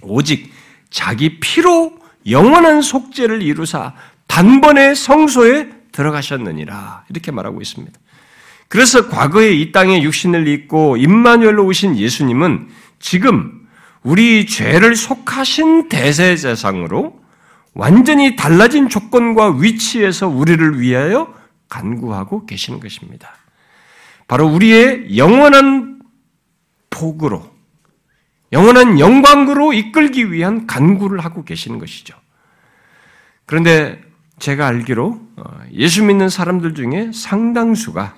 오직 0.02 0.52
자기 0.90 1.40
피로 1.40 1.98
영원한 2.30 2.82
속죄를 2.82 3.42
이루사 3.42 3.94
단번에 4.28 4.94
성소에 4.94 5.70
들어가셨느니라 5.92 7.06
이렇게 7.10 7.32
말하고 7.32 7.62
있습니다. 7.62 8.00
그래서 8.68 9.08
과거에 9.08 9.54
이 9.54 9.72
땅에 9.72 10.02
육신을 10.04 10.48
입고 10.48 10.98
임마누엘로 10.98 11.66
오신 11.66 11.98
예수님은 11.98 12.70
지금 13.00 13.67
우리 14.04 14.46
죄를 14.46 14.96
속하신 14.96 15.90
대세제상으로 15.90 17.20
완전히 17.74 18.36
달라진 18.36 18.90
조건과 18.90 19.58
위치에서 19.60 20.28
우리를 20.28 20.80
위하여 20.80 21.34
간구하고 21.70 22.46
계시는 22.46 22.80
것입니다. 22.80 23.30
바로 24.28 24.48
우리의 24.48 25.18
영원한 25.18 26.02
복으로, 26.90 27.50
영원한 28.52 29.00
영광으로 29.00 29.74
이끌기 29.74 30.32
위한 30.32 30.68
간구를 30.68 31.20
하고 31.20 31.44
계시는 31.44 31.80
것이죠. 31.80 32.18
그런데 33.46 34.02
제가 34.40 34.68
알기로 34.68 35.22
어, 35.38 35.44
예수 35.72 36.04
믿는 36.04 36.30
사람들 36.30 36.76
중에 36.76 37.12
상당수가 37.14 38.16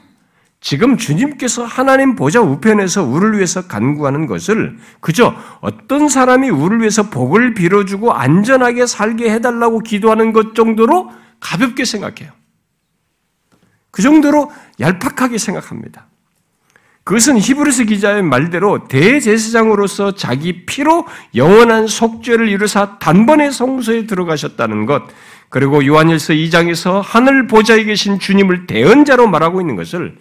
지금 0.62 0.98
주님께서 0.98 1.64
하나님 1.64 2.16
보좌 2.16 2.42
우편에서 2.42 3.04
우리를 3.04 3.38
위해서 3.38 3.68
간구하는 3.68 4.28
것을 4.28 4.78
그저 5.00 5.34
어떤 5.62 6.10
사람이 6.10 6.50
우리를 6.50 6.82
위해서 6.82 7.10
복을 7.10 7.54
빌어주고 7.54 8.14
안전하게 8.14 8.86
살게 8.86 9.32
해달라고 9.32 9.80
기도하는 9.80 10.34
것 10.34 10.56
정도로 10.56 11.12
가볍게 11.40 11.86
생각해요. 11.86 12.32
그 13.92 14.02
정도로 14.02 14.52
얄팍하게 14.80 15.38
생각합니다. 15.38 16.08
그것은 17.06 17.40
히브리스 17.40 17.86
기자의 17.86 18.22
말대로 18.22 18.88
대제사장으로서 18.88 20.14
자기 20.14 20.66
피로 20.66 21.08
영원한 21.34 21.88
속죄를 21.88 22.50
이루사 22.50 23.00
단번에 23.00 23.50
성소에 23.50 24.06
들어가셨다는 24.06 24.86
것, 24.86 25.04
그리고 25.50 25.84
요한일서 25.84 26.34
2장에서 26.34 27.02
하늘 27.04 27.48
보좌에 27.48 27.84
계신 27.86 28.20
주님을 28.20 28.68
대언자로 28.68 29.28
말하고 29.28 29.60
있는 29.60 29.76
것을 29.76 30.18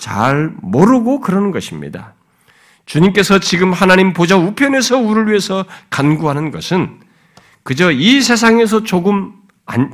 잘 0.00 0.52
모르고 0.62 1.20
그러는 1.20 1.52
것입니다. 1.52 2.14
주님께서 2.86 3.38
지금 3.38 3.72
하나님 3.72 4.12
보좌 4.12 4.36
우편에서 4.36 4.98
우리를 4.98 5.28
위해서 5.28 5.64
간구하는 5.90 6.50
것은 6.50 6.98
그저 7.62 7.92
이 7.92 8.20
세상에서 8.20 8.82
조금 8.82 9.34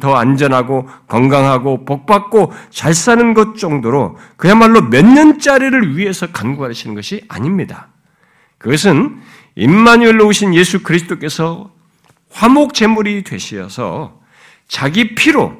더 0.00 0.14
안전하고 0.14 0.88
건강하고 1.06 1.84
복받고 1.84 2.52
잘 2.70 2.94
사는 2.94 3.34
것 3.34 3.58
정도로 3.58 4.16
그야말로 4.36 4.80
몇 4.80 5.04
년짜리를 5.04 5.98
위해서 5.98 6.28
간구하시는 6.28 6.94
것이 6.94 7.24
아닙니다. 7.28 7.88
그것은 8.56 9.20
임마누엘로 9.56 10.26
오신 10.26 10.54
예수 10.54 10.82
그리스도께서 10.82 11.70
화목 12.30 12.72
제물이 12.72 13.24
되시어서 13.24 14.20
자기 14.68 15.14
피로 15.14 15.54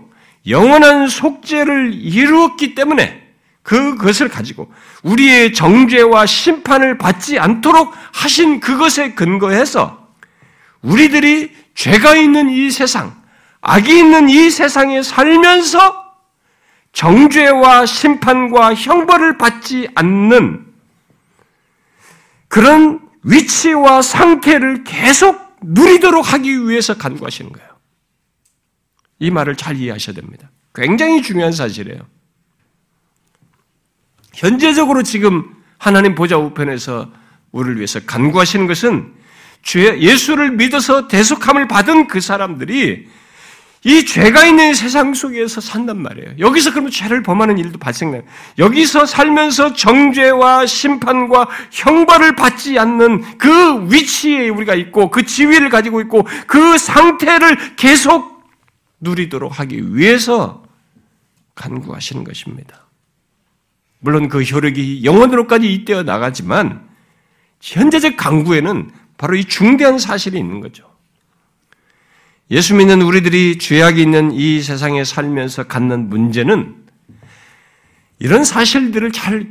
영원한 0.49 1.09
속죄를 1.09 1.93
이루었기 1.93 2.75
때문에 2.75 3.26
그것을 3.67 4.29
가지고 4.29 4.73
우리의 5.03 5.53
정죄와 5.53 6.25
심판을 6.25 6.99
받지 6.99 7.37
않도록 7.37 7.93
하신 8.13 8.61
그것에 8.61 9.15
근거해서 9.15 10.09
우리들이 10.83 11.53
죄가 11.75 12.15
있는 12.15 12.49
이 12.49 12.71
세상, 12.71 13.21
악이 13.63 13.99
있는 13.99 14.29
이 14.29 14.51
세상에 14.51 15.03
살면서 15.03 16.05
정죄와 16.93 17.87
심판과 17.87 18.77
형벌을 18.77 19.37
받지 19.37 19.89
않는 19.97 20.65
그런 22.47 23.01
위치와 23.25 24.01
상태를 24.01 24.85
계속 24.85 25.57
누리도록 25.61 26.33
하기 26.35 26.69
위해서 26.69 26.97
간구하시는 26.97 27.51
거예요. 27.51 27.69
이 29.19 29.33
말을 29.33 29.57
잘 29.57 29.77
이해하셔야 29.77 30.15
됩니다. 30.15 30.53
굉장히 30.73 31.21
중요한 31.21 31.51
사실이에요. 31.51 32.07
현재적으로 34.37 35.03
지금 35.03 35.51
하나님 35.79 36.15
보좌 36.15 36.37
우편에서 36.37 37.11
우리를 37.53 37.77
위해서 37.77 38.01
간구하시는 38.01 38.67
것은 38.67 39.15
죄, 39.63 39.99
예수를 39.99 40.53
믿어서 40.53 41.09
대속함을 41.09 41.67
받은 41.69 42.07
그 42.07 42.21
사람들이 42.21 43.09
이 43.85 44.05
죄가 44.05 44.47
있는 44.47 44.75
세상 44.75 45.15
속에서 45.15 45.61
산단 45.61 46.03
말이에요. 46.03 46.35
여기서 46.39 46.71
그러면 46.71 46.91
죄를 46.91 47.23
범하는 47.23 47.57
일도 47.57 47.79
발생나요. 47.79 48.23
여기서 48.59 49.07
살면서 49.07 49.75
정죄와 49.75 50.67
심판과 50.67 51.49
형벌을 51.71 52.37
받지 52.37 52.79
않는 52.79 53.39
그 53.39 53.91
위치에 53.91 54.49
우리가 54.49 54.75
있고 54.75 55.11
그 55.11 55.25
지위를 55.25 55.71
가지고 55.71 56.01
있고 56.03 56.27
그 56.47 56.77
상태를 56.79 57.77
계속 57.77 58.45
누리도록 59.01 59.59
하기 59.61 59.97
위해서 59.97 60.65
간구하시는 61.55 62.25
것입니다. 62.25 62.86
물론 64.01 64.29
그 64.29 64.43
효력이 64.43 65.05
영원으로까지 65.05 65.73
이때어 65.73 66.03
나가지만 66.03 66.87
현재적 67.61 68.17
강구에는 68.17 68.91
바로 69.19 69.35
이 69.37 69.45
중대한 69.45 69.99
사실이 69.99 70.39
있는 70.39 70.61
거죠. 70.61 70.85
예수 72.51 72.75
믿는 72.75 73.03
우리들이 73.03 73.59
죄악이 73.59 74.01
있는 74.01 74.31
이 74.33 74.63
세상에 74.63 75.05
살면서 75.05 75.65
갖는 75.65 76.09
문제는 76.09 76.77
이런 78.19 78.45
사실들을 78.45 79.13
잘 79.13 79.49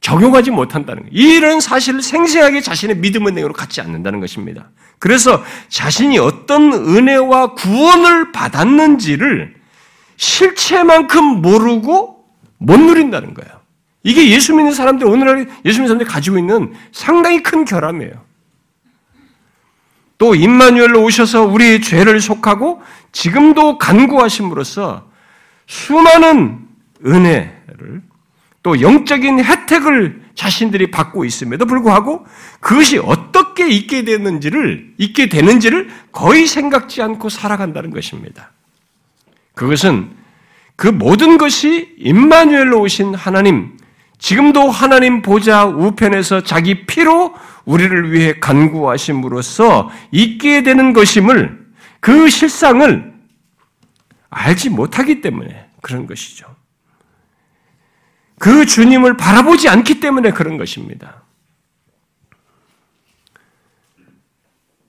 적용하지 0.00 0.50
못한다는 0.50 1.04
거예요. 1.04 1.14
이런 1.14 1.60
사실을 1.60 2.02
생생하게 2.02 2.60
자신의 2.60 2.98
믿음의 2.98 3.32
내용으로 3.32 3.54
갖지 3.54 3.80
않는다는 3.80 4.20
것입니다. 4.20 4.70
그래서 4.98 5.42
자신이 5.68 6.18
어떤 6.18 6.72
은혜와 6.74 7.54
구원을 7.54 8.32
받았는지를 8.32 9.54
실체만큼 10.16 11.40
모르고 11.40 12.13
못 12.64 12.78
누린다는 12.78 13.34
거예요. 13.34 13.60
이게 14.02 14.28
예수 14.30 14.54
믿는 14.54 14.72
사람들, 14.72 15.06
오늘날 15.06 15.48
예수 15.64 15.80
믿는 15.80 15.88
사람들이 15.88 16.08
가지고 16.08 16.38
있는 16.38 16.74
상당히 16.92 17.42
큰 17.42 17.64
결함이에요. 17.64 18.12
또 20.18 20.34
임마누엘로 20.34 21.02
오셔서 21.02 21.44
우리의 21.44 21.82
죄를 21.82 22.20
속하고 22.20 22.82
지금도 23.12 23.78
간구하심으로써 23.78 25.08
수많은 25.66 26.60
은혜를 27.04 28.02
또 28.62 28.80
영적인 28.80 29.44
혜택을 29.44 30.22
자신들이 30.34 30.90
받고 30.90 31.24
있음에도 31.24 31.66
불구하고 31.66 32.26
그것이 32.60 32.98
어떻게 32.98 33.68
있게 33.68 34.04
되는지를 34.04 34.94
있게 34.96 35.28
되는지를 35.28 35.90
거의 36.12 36.46
생각지 36.46 37.02
않고 37.02 37.28
살아간다는 37.28 37.90
것입니다. 37.90 38.52
그것은 39.54 40.10
그 40.76 40.88
모든 40.88 41.38
것이 41.38 41.94
임마누엘로 41.98 42.80
오신 42.80 43.14
하나님 43.14 43.76
지금도 44.18 44.70
하나님 44.70 45.22
보좌 45.22 45.66
우편에서 45.66 46.42
자기 46.42 46.86
피로 46.86 47.34
우리를 47.64 48.12
위해 48.12 48.34
간구하심으로써 48.40 49.90
있게 50.10 50.62
되는 50.62 50.92
것임을 50.92 51.64
그 52.00 52.28
실상을 52.28 53.14
알지 54.30 54.70
못하기 54.70 55.20
때문에 55.20 55.68
그런 55.80 56.06
것이죠. 56.06 56.54
그 58.38 58.66
주님을 58.66 59.16
바라보지 59.16 59.68
않기 59.68 60.00
때문에 60.00 60.32
그런 60.32 60.56
것입니다. 60.56 61.22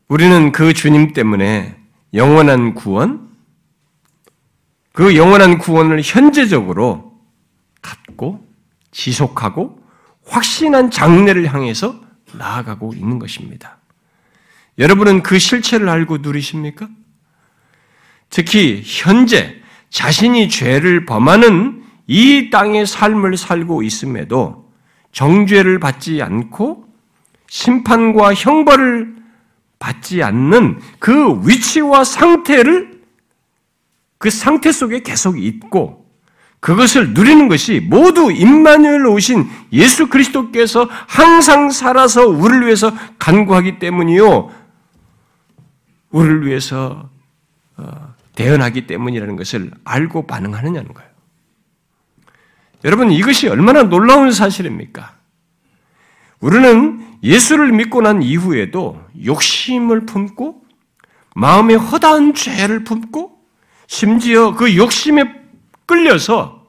우리는 0.07 0.51
그 0.51 0.73
주님 0.73 1.13
때문에 1.13 1.75
영원한 2.13 2.73
구원, 2.73 3.24
그 4.95 5.17
영원한 5.17 5.57
구원을 5.57 6.01
현재적으로 6.01 7.19
갖고 7.81 8.47
지속하고 8.91 9.77
확신한 10.25 10.89
장래를 10.89 11.53
향해서 11.53 11.99
나아가고 12.31 12.93
있는 12.93 13.19
것입니다. 13.19 13.77
여러분은 14.79 15.21
그 15.21 15.37
실체를 15.37 15.89
알고 15.89 16.19
누리십니까? 16.19 16.87
특히 18.29 18.81
현재 18.85 19.61
자신이 19.89 20.47
죄를 20.47 21.05
범하는 21.05 21.83
이 22.07 22.49
땅의 22.49 22.87
삶을 22.87 23.35
살고 23.35 23.83
있음에도 23.83 24.71
정죄를 25.11 25.79
받지 25.79 26.21
않고 26.21 26.85
심판과 27.47 28.33
형벌을 28.33 29.15
받지 29.77 30.23
않는 30.23 30.79
그 30.99 31.41
위치와 31.45 32.05
상태를 32.05 32.94
그 34.25 34.31
상태 34.31 34.71
속에 34.71 35.01
계속 35.01 35.39
있고 35.39 36.03
그것을 36.59 37.13
누리는 37.13 37.47
것이 37.47 37.79
모두 37.79 38.31
임마누엘 38.31 39.05
오신 39.05 39.47
예수 39.71 40.07
그리스도께서 40.07 40.89
항상 40.89 41.69
살아서 41.69 42.25
우리를 42.25 42.65
위해서 42.65 42.91
간구하기 43.19 43.77
때문이요. 43.77 44.51
우리를 46.09 46.47
위해서 46.47 47.07
어, 47.77 48.15
대언하기 48.33 48.87
때문이라는 48.87 49.35
것을 49.35 49.69
알고 49.83 50.25
반응하느냐는 50.25 50.91
거예요. 50.91 51.09
여러분 52.83 53.11
이것이 53.11 53.47
얼마나 53.47 53.83
놀라운 53.83 54.31
사실입니까? 54.31 55.17
우리는 56.39 57.19
예수를 57.21 57.71
믿고 57.73 58.01
난 58.01 58.23
이후에도 58.23 58.99
욕심을 59.23 60.07
품고 60.07 60.63
마음에 61.35 61.75
허다한 61.75 62.33
죄를 62.33 62.83
품고 62.83 63.34
심지어 63.87 64.53
그 64.53 64.75
욕심에 64.75 65.23
끌려서 65.85 66.67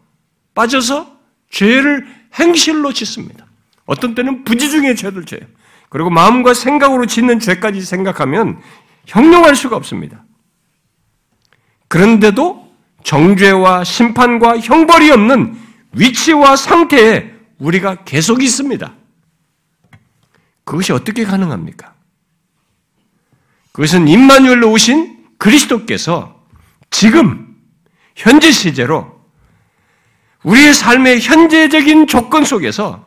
빠져서 0.55 1.17
죄를 1.51 2.07
행실로 2.35 2.93
짓습니다. 2.93 3.47
어떤 3.87 4.15
때는 4.15 4.45
부지중의 4.45 4.97
죄를 4.97 5.25
죄요. 5.25 5.41
그리고 5.89 6.11
마음과 6.11 6.55
생각으로 6.55 7.07
짓는 7.07 7.39
죄까지 7.39 7.81
생각하면 7.81 8.61
형용할 9.07 9.55
수가 9.55 9.77
없습니다. 9.77 10.25
그런데도 11.89 12.67
정죄와 13.05 13.85
심판과 13.85 14.59
형벌이 14.59 15.11
없는 15.13 15.57
위치와 15.93 16.57
상태에 16.57 17.33
우리가 17.59 18.05
계속 18.05 18.43
있습니다. 18.43 18.93
그것이 20.65 20.93
어떻게 20.93 21.25
가능합니까? 21.25 21.95
그것은 23.73 24.09
임마누엘로 24.09 24.71
오신 24.73 25.25
그리스도께서 25.39 26.36
지금 26.91 27.57
현재 28.15 28.51
시제로 28.51 29.21
우리의 30.43 30.75
삶의 30.75 31.21
현재적인 31.21 32.07
조건 32.07 32.45
속에서 32.45 33.05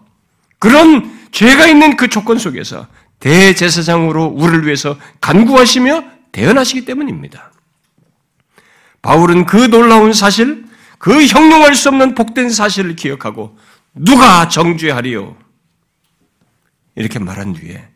그런 0.59 1.17
죄가 1.31 1.67
있는 1.67 1.95
그 1.95 2.09
조건 2.09 2.37
속에서 2.37 2.87
대제사장으로 3.19 4.25
우리를 4.25 4.65
위해서 4.65 4.97
간구하시며 5.21 6.03
대언하시기 6.31 6.85
때문입니다. 6.85 7.51
바울은 9.01 9.45
그 9.45 9.69
놀라운 9.69 10.13
사실, 10.13 10.65
그 10.97 11.25
형용할 11.25 11.75
수 11.75 11.89
없는 11.89 12.13
복된 12.13 12.49
사실을 12.49 12.95
기억하고 12.95 13.57
누가 13.93 14.49
정죄하리요? 14.49 15.37
이렇게 16.95 17.19
말한 17.19 17.53
뒤에 17.53 17.87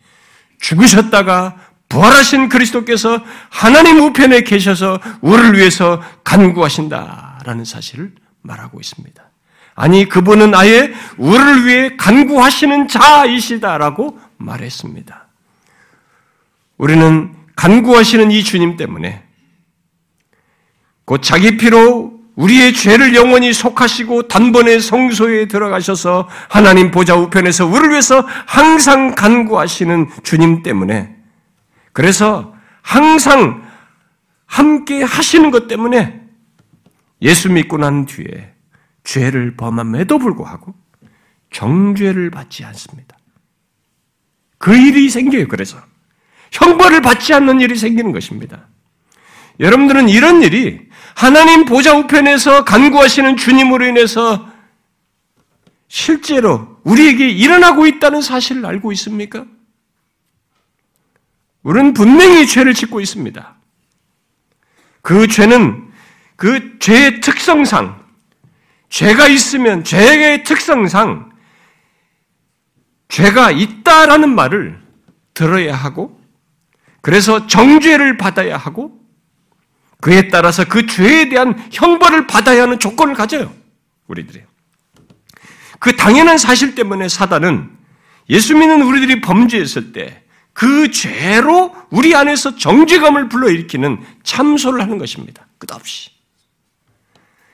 죽으셨다가 0.62 1.58
부활하신 1.94 2.50
그리스도께서 2.50 3.22
하나님 3.50 4.00
우편에 4.00 4.42
계셔서 4.42 5.00
우리를 5.22 5.58
위해서 5.58 6.02
간구하신다라는 6.24 7.66
사실을 7.66 8.14
말하고 8.42 8.80
있습니다. 8.80 9.24
아니 9.76 10.10
그분은 10.10 10.56
아예 10.56 10.92
우리를 11.18 11.66
위해 11.68 11.96
간구하시는 11.96 12.88
자이시다라고 12.88 14.20
말했습니다. 14.38 15.28
우리는 16.80 17.36
간구하시는 17.56 18.32
이 18.32 18.44
주님 18.44 18.76
때문에 18.76 19.24
곧 21.06 21.22
자기 21.22 21.58
피로 21.58 22.20
우리의 22.36 22.74
죄를 22.74 23.14
영원히 23.14 23.54
속하시고 23.54 24.28
단번에 24.28 24.80
성소에 24.80 25.48
들어가셔서 25.48 26.28
하나님 26.50 26.90
보좌 26.90 27.16
우편에서 27.16 27.68
우리를 27.68 27.92
위해서 27.92 28.26
항상 28.48 29.14
간구하시는 29.14 30.10
주님 30.24 30.64
때문에 30.64 31.23
그래서 31.94 32.54
항상 32.82 33.64
함께 34.46 35.02
하시는 35.04 35.52
것 35.52 35.68
때문에 35.68 36.22
예수 37.22 37.50
믿고 37.50 37.78
난 37.78 38.06
뒤에 38.06 38.54
죄를 39.04 39.56
범함에도 39.56 40.20
불구하고 40.20 40.74
정죄를 41.52 42.30
받지 42.30 42.66
않습니다. 42.66 43.18
그 44.58 44.76
일이 44.76 45.10
생겨요, 45.10 45.48
그래서. 45.48 45.78
형벌을 46.52 47.02
받지 47.02 47.34
않는 47.34 47.62
일이 47.62 47.76
생기는 47.76 48.12
것입니다. 48.12 48.68
여러분들은 49.60 50.10
이런 50.10 50.42
일이 50.42 50.82
하나님 51.16 51.66
보좌 51.66 51.96
우편에서 51.96 52.64
간구하시는 52.64 53.38
주님으로 53.38 53.86
인해서 53.86 54.50
실제로 55.88 56.80
우리에게 56.84 57.30
일어나고 57.30 57.86
있다는 57.86 58.22
사실을 58.22 58.66
알고 58.66 58.92
있습니까? 58.94 59.46
우리는 61.64 61.94
분명히 61.94 62.46
죄를 62.46 62.74
짓고 62.74 63.00
있습니다. 63.02 63.56
그 65.02 65.28
죄는 65.28 65.92
그 66.36 66.78
죄의 66.80 67.22
특성상, 67.22 68.04
죄가 68.90 69.28
있으면 69.28 69.84
죄의 69.84 70.44
특성상, 70.44 71.32
죄가 73.08 73.52
있다라는 73.52 74.34
말을 74.36 74.82
들어야 75.34 75.76
하고, 75.76 76.20
그래서 77.02 77.48
정죄를 77.48 78.18
받아야 78.18 78.58
하고, 78.58 79.00
그에 80.02 80.28
따라서 80.28 80.66
그 80.66 80.86
죄에 80.86 81.30
대한 81.30 81.58
형벌을 81.72 82.28
받아야 82.28 82.64
하는 82.64 82.78
조건을 82.78 83.14
가져요. 83.14 83.54
우리들이. 84.08 84.44
그 85.80 85.96
당연한 85.96 86.38
사실 86.38 86.76
때문에 86.76 87.08
사단은 87.08 87.70
예수 88.30 88.56
믿는 88.56 88.82
우리들이 88.82 89.22
범죄했을 89.22 89.94
때 89.94 90.23
그 90.54 90.92
죄로 90.92 91.76
우리 91.90 92.16
안에서 92.16 92.56
정죄감을 92.56 93.30
불러일으키는 93.30 94.00
참소를 94.24 94.82
하는 94.82 94.98
것입니다. 94.98 95.48
끝없이. 95.58 96.12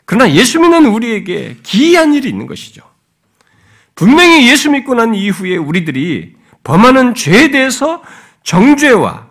그러나 0.06 0.32
예수 0.32 0.60
믿는 0.60 0.86
우리에게 0.88 1.58
기이한 1.64 2.14
일이 2.14 2.30
있는 2.30 2.48
것이죠. 2.48 2.82
분명히 3.96 4.50
예수 4.50 4.70
믿고 4.70 4.96
난 4.96 5.14
이후에 5.14 5.58
우리들이 5.58 6.36
범하는 6.64 7.16
죄에 7.16 7.52
대해서 7.52 8.02
정죄와 8.44 9.30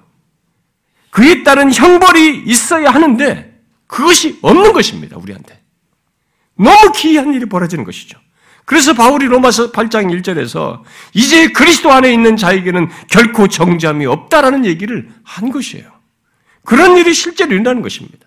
그에 1.11 1.42
따른 1.42 1.72
형벌이 1.72 2.44
있어야 2.46 2.90
하는데 2.90 3.61
그것이 3.87 4.38
없는 4.42 4.72
것입니다. 4.72 5.16
우리한테. 5.16 5.62
너무 6.54 6.92
기이한 6.92 7.33
일이 7.35 7.46
벌어지는 7.46 7.85
것이죠. 7.85 8.18
그래서 8.68 8.92
바울이 8.92 9.24
로마서 9.28 9.72
8장 9.72 10.14
1절에서 10.20 10.83
이제 11.14 11.48
그리스도 11.52 11.90
안에 11.90 12.12
있는 12.12 12.37
자에게는 12.37 12.90
결코 13.09 13.48
정죄함이 13.48 14.04
없다라는 14.04 14.66
얘기를 14.66 15.09
한 15.24 15.50
것이에요. 15.50 15.90
그런 16.66 16.98
일이 16.98 17.14
실제로 17.14 17.54
일어나는 17.54 17.81
것입니다. 17.81 18.26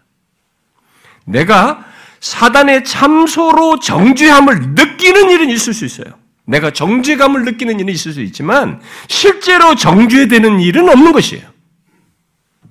내가 1.25 1.85
사단의 2.21 2.85
참소로 2.85 3.77
정죄함을 3.77 4.73
느끼는 4.73 5.29
일은 5.29 5.51
있을 5.51 5.75
수 5.75 5.85
있어요. 5.85 6.07
내가 6.45 6.71
정죄감을 6.73 7.45
느끼는 7.45 7.79
일은 7.79 7.93
있을 7.93 8.11
수 8.11 8.21
있지만 8.21 8.81
실제로 9.09 9.75
정죄되는 9.75 10.59
일은 10.59 10.89
없는 10.89 11.11
것이에요. 11.11 11.47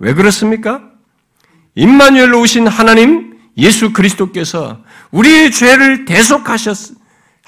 왜 0.00 0.14
그렇습니까? 0.14 0.82
임마누엘로 1.76 2.40
오신 2.40 2.66
하나님 2.66 3.38
예수 3.56 3.92
그리스도께서 3.92 4.82
우리의 5.12 5.52
죄를 5.52 6.04
대속하셨 6.04 6.99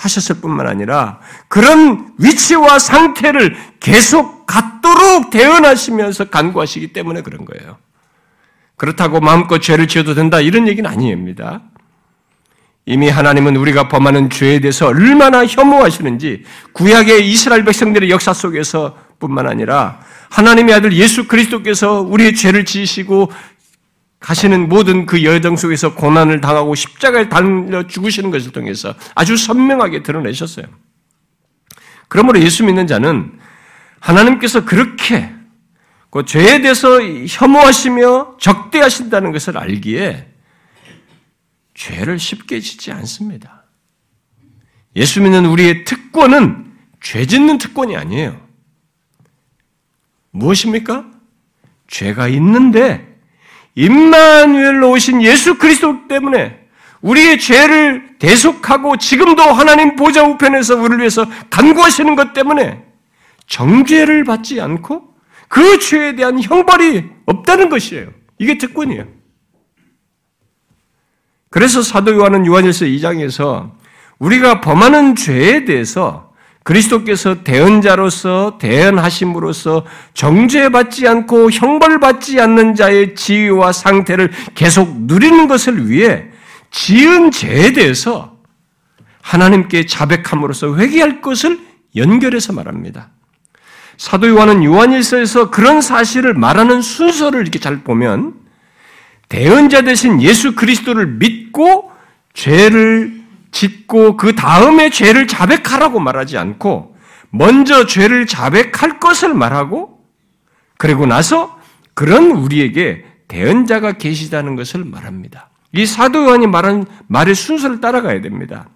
하셨을 0.03 0.41
뿐만 0.41 0.67
아니라 0.67 1.21
그런 1.49 2.13
위치와 2.19 2.79
상태를 2.79 3.57
계속 3.79 4.47
갖도록 4.47 5.31
대언하시면서 5.31 6.27
간구하시기 6.27 6.93
때문에 6.93 7.23
그런 7.23 7.45
거예요. 7.45 7.79
그렇다고 8.77 9.21
마음껏 9.21 9.61
죄를 9.61 9.87
지어도 9.87 10.15
된다 10.15 10.41
이런 10.41 10.67
얘기는 10.67 10.89
아니입니다. 10.89 11.63
이미 12.85 13.09
하나님은 13.09 13.55
우리가 13.55 13.89
범하는 13.89 14.29
죄에 14.29 14.59
대해서 14.59 14.89
얼마나 14.89 15.47
혐오하시는지 15.47 16.43
구약의 16.73 17.29
이스라엘 17.31 17.65
백성들의 17.65 18.11
역사 18.11 18.33
속에서 18.33 18.99
뿐만 19.21 19.47
아니라 19.47 20.01
하나님의 20.31 20.75
아들 20.75 20.93
예수 20.95 21.29
그리스도께서 21.29 22.01
우리의 22.01 22.35
죄를 22.35 22.65
지으시고 22.65 23.31
가시는 24.23 24.69
모든 24.69 25.05
그 25.05 25.25
여정 25.25 25.57
속에서 25.57 25.95
고난을 25.95 26.41
당하고 26.41 26.75
십자가에 26.75 27.29
달려 27.29 27.87
죽으시는 27.87 28.31
것을 28.31 28.53
통해서 28.53 28.95
아주 29.15 29.37
선명하게 29.37 30.03
드러내셨어요. 30.03 30.67
그러므로 32.09 32.41
예수 32.41 32.65
믿는 32.65 32.87
자는 32.87 33.39
하나님께서 34.01 34.65
그렇게 34.65 35.33
그 36.11 36.25
죄에 36.25 36.61
대해서 36.61 37.01
혐오하시며 37.03 38.37
적대하신다는 38.39 39.33
것을 39.33 39.59
알기에 39.59 40.29
죄를 41.75 42.19
쉽게 42.19 42.61
짓지 42.61 42.93
않습니다. 42.93 43.65
예수 44.95 45.21
믿는 45.21 45.47
우리의 45.47 45.85
특권은 45.85 46.73
죄 47.01 47.27
짓는 47.27 47.59
특권이 47.59 47.97
아니에요. 47.97 48.41
무엇입니까? 50.31 51.11
죄가 51.89 52.29
있는데 52.29 53.12
임마누엘로 53.75 54.91
오신 54.91 55.23
예수 55.23 55.57
그리스도 55.59 56.07
때문에 56.09 56.61
우리의 57.01 57.39
죄를 57.41 58.19
대속하고 58.19 58.97
지금도 58.97 59.43
하나님 59.43 59.97
보좌 59.97 60.23
우편에서 60.23 60.77
우리를 60.77 60.99
위해서 60.99 61.27
간구하시는 61.51 62.15
것 62.15 62.33
때문에 62.33 62.85
정죄를 63.47 64.25
받지 64.25 64.61
않고 64.61 65.15
그 65.49 65.79
죄에 65.79 66.15
대한 66.15 66.41
형벌이 66.41 67.05
없다는 67.27 67.69
것이에요. 67.69 68.11
이게 68.39 68.57
특권이에요. 68.57 69.07
그래서 71.51 71.83
사도 71.83 72.15
요한은 72.15 72.47
요한일서 72.47 72.87
2장에서 72.87 73.73
우리가 74.19 74.61
범하는 74.61 75.17
죄에 75.17 75.65
대해서 75.65 76.32
그리스도께서 76.65 77.43
대언자로서 77.43 78.59
대언하심으로써 78.59 79.85
정죄받지 80.15 81.09
않고 81.09 81.51
형벌받지 81.51 82.41
않는 82.41 82.75
자의 82.75 83.15
지위와 83.15 83.73
상태를 83.73 84.31
계속 84.55 85.03
누리는 85.03 85.49
것을 85.49 85.89
위해 85.89 86.27
지은 86.71 87.31
죄에 87.31 87.73
대해서 87.73 88.37
하나님께 89.23 89.87
자백함으로써 89.87 90.77
회개할 90.77 91.21
것을 91.21 91.61
연결해서 91.97 92.53
말합니다. 92.53 93.11
사도 93.97 94.29
요한은 94.29 94.65
요한일서에서 94.65 95.51
그런 95.51 95.81
사실을 95.81 96.35
말하는 96.35 96.81
순서를 96.83 97.43
이렇게 97.43 97.59
잘 97.59 97.83
보면 97.85 98.35
대언자 99.29 99.83
대신 99.83 100.21
예수 100.23 100.55
그리스도를 100.55 101.07
믿고 101.07 101.91
죄를 102.35 103.22
짓고 103.53 104.17
그 104.17 104.35
다음에 104.35 104.91
죄를 104.91 105.29
자백하라고 105.29 106.01
말하지 106.01 106.39
않고 106.39 106.97
먼저 107.31 107.87
죄를 107.87 108.27
자백할 108.27 108.99
것을 108.99 109.35
말하고 109.35 110.01
그리고 110.79 111.07
나서 111.07 111.59
그런 111.95 112.33
우리에게 112.33 113.05
대언자가 113.29 113.93
계시다는 113.93 114.57
것을 114.57 114.85
말합니다. 114.85 115.51
이 115.75 115.87
사도 115.87 116.25
요한이 116.25 116.47
말한 116.49 116.87
말의 117.07 117.35
순서를 117.35 117.81
따라가야 117.81 118.21
됩니다. 118.21 118.69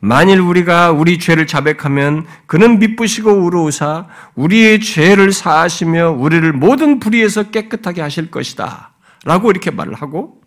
만일 0.00 0.40
우리가 0.40 0.92
우리 0.92 1.18
죄를 1.18 1.46
자백하면 1.46 2.26
그는 2.46 2.78
미쁘시고 2.78 3.30
우로우사 3.30 4.06
우리의 4.36 4.80
죄를 4.80 5.32
사하시며 5.32 6.12
우리를 6.12 6.52
모든 6.52 7.00
불의에서 7.00 7.50
깨끗하게 7.50 8.00
하실 8.00 8.30
것이다. 8.30 8.92
라고 9.24 9.50
이렇게 9.50 9.70
말을 9.70 9.94
하고 9.94 10.37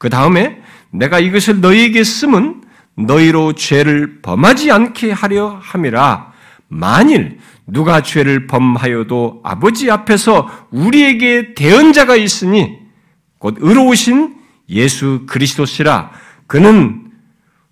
그 0.00 0.08
다음에 0.08 0.62
내가 0.92 1.20
이것을 1.20 1.60
너희에게 1.60 2.02
쓰면 2.04 2.64
너희로 2.96 3.52
죄를 3.52 4.22
범하지 4.22 4.72
않게 4.72 5.12
하려 5.12 5.60
함이라. 5.62 6.32
만일 6.68 7.38
누가 7.66 8.00
죄를 8.00 8.46
범하여도 8.46 9.42
아버지 9.44 9.90
앞에서 9.90 10.68
우리에게 10.70 11.52
대언자가 11.52 12.16
있으니 12.16 12.78
곧 13.38 13.56
의로우신 13.58 14.36
예수 14.70 15.26
그리스도시라 15.26 16.12
그는 16.46 17.10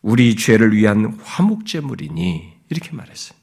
우리 0.02 0.36
죄를 0.36 0.76
위한 0.76 1.18
화목제물이니 1.24 2.52
이렇게 2.68 2.90
말했어요. 2.92 3.38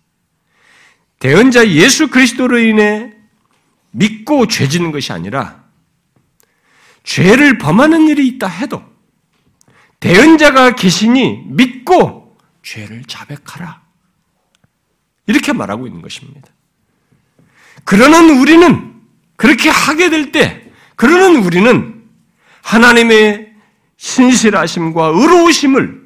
대언자 1.17 1.69
예수 1.69 2.10
그리스도로 2.10 2.60
인해 2.60 3.13
믿고 3.89 4.45
죄 4.45 4.67
짓는 4.67 4.91
것이 4.91 5.12
아니라 5.12 5.64
죄를 7.05 7.57
범하는 7.57 8.09
일이 8.09 8.27
있다 8.27 8.47
해도 8.47 8.83
대언자가 10.01 10.75
계시니 10.75 11.45
믿고 11.47 12.37
죄를 12.61 13.03
자백하라. 13.05 13.81
이렇게 15.27 15.53
말하고 15.53 15.87
있는 15.87 16.01
것입니다. 16.01 16.49
그러는 17.83 18.39
우리는 18.39 18.93
그렇게 19.35 19.69
하게 19.69 20.09
될 20.09 20.31
때, 20.31 20.69
그러는 20.95 21.43
우리는 21.43 22.03
하나님의 22.61 23.53
신실하심과 23.97 25.07
의로우심을 25.07 26.05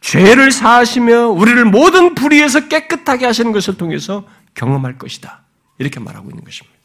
죄를 0.00 0.50
사하시며 0.50 1.28
우리를 1.28 1.64
모든 1.66 2.14
불의에서 2.14 2.68
깨끗하게 2.68 3.26
하시는 3.26 3.52
것을 3.52 3.76
통해서 3.76 4.26
경험할 4.54 4.98
것이다. 4.98 5.42
이렇게 5.78 6.00
말하고 6.00 6.30
있는 6.30 6.44
것입니다. 6.44 6.76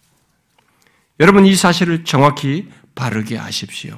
여러분 1.19 1.45
이 1.45 1.55
사실을 1.55 2.03
정확히 2.03 2.69
바르게 2.97 3.37
아십시오. 3.37 3.97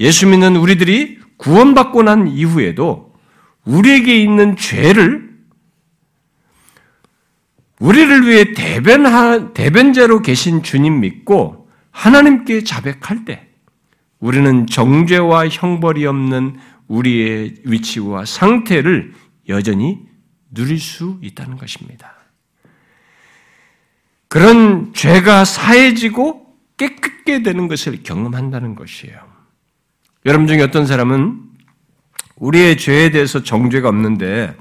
예수 0.00 0.26
믿는 0.26 0.56
우리들이 0.56 1.20
구원받고 1.36 2.02
난 2.02 2.26
이후에도 2.26 3.14
우리에게 3.64 4.20
있는 4.20 4.56
죄를 4.56 5.30
우리를 7.78 8.26
위해 8.26 8.52
대변하, 8.52 9.54
대변자로 9.54 10.20
계신 10.20 10.62
주님 10.62 11.00
믿고 11.00 11.70
하나님께 11.92 12.64
자백할 12.64 13.24
때 13.24 13.48
우리는 14.18 14.66
정죄와 14.66 15.48
형벌이 15.48 16.04
없는 16.04 16.58
우리의 16.88 17.54
위치와 17.64 18.26
상태를 18.26 19.14
여전히 19.48 20.00
누릴 20.50 20.78
수 20.78 21.18
있다는 21.22 21.56
것입니다. 21.56 22.14
그런 24.28 24.92
죄가 24.92 25.44
사해지고 25.44 26.49
깨끗게 26.80 27.42
되는 27.42 27.68
것을 27.68 28.02
경험한다는 28.02 28.74
것이에요. 28.74 29.20
여러분 30.24 30.46
중에 30.46 30.62
어떤 30.62 30.86
사람은 30.86 31.42
우리의 32.36 32.78
죄에 32.78 33.10
대해서 33.10 33.42
정죄가 33.42 33.90
없는데 33.90 34.56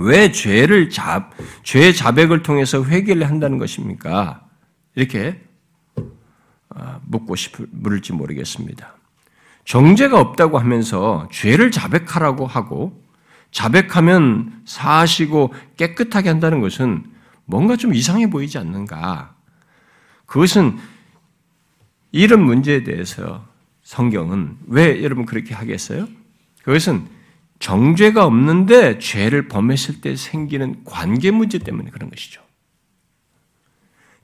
왜 0.00 0.32
죄를 0.32 0.88
잡, 0.88 1.32
죄의 1.64 1.94
자백을 1.94 2.42
통해서 2.42 2.82
회개를 2.82 3.28
한다는 3.28 3.58
것입니까? 3.58 4.46
이렇게 4.94 5.42
아, 6.70 7.00
묻고 7.04 7.36
싶을, 7.36 7.66
물을지 7.70 8.14
모르겠습니다. 8.14 8.94
정죄가 9.66 10.18
없다고 10.18 10.58
하면서 10.58 11.28
죄를 11.30 11.70
자백하라고 11.70 12.46
하고 12.46 13.02
자백하면 13.50 14.62
사하시고 14.64 15.52
깨끗하게 15.76 16.30
한다는 16.30 16.60
것은 16.60 17.04
뭔가 17.44 17.76
좀 17.76 17.94
이상해 17.94 18.30
보이지 18.30 18.56
않는가? 18.56 19.35
그것은 20.26 20.78
이런 22.12 22.42
문제에 22.42 22.84
대해서 22.84 23.46
성경은 23.82 24.56
왜 24.66 25.02
여러분 25.02 25.26
그렇게 25.26 25.54
하겠어요? 25.54 26.08
그것은 26.62 27.06
정죄가 27.58 28.24
없는데 28.26 28.98
죄를 28.98 29.48
범했을 29.48 30.00
때 30.00 30.16
생기는 30.16 30.82
관계 30.84 31.30
문제 31.30 31.58
때문에 31.58 31.90
그런 31.90 32.10
것이죠. 32.10 32.42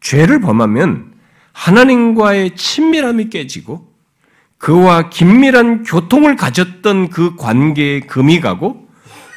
죄를 0.00 0.40
범하면 0.40 1.14
하나님과의 1.52 2.56
친밀함이 2.56 3.30
깨지고 3.30 3.92
그와 4.58 5.10
긴밀한 5.10 5.84
교통을 5.84 6.36
가졌던 6.36 7.10
그 7.10 7.36
관계에 7.36 8.00
금이 8.00 8.40
가고 8.40 8.88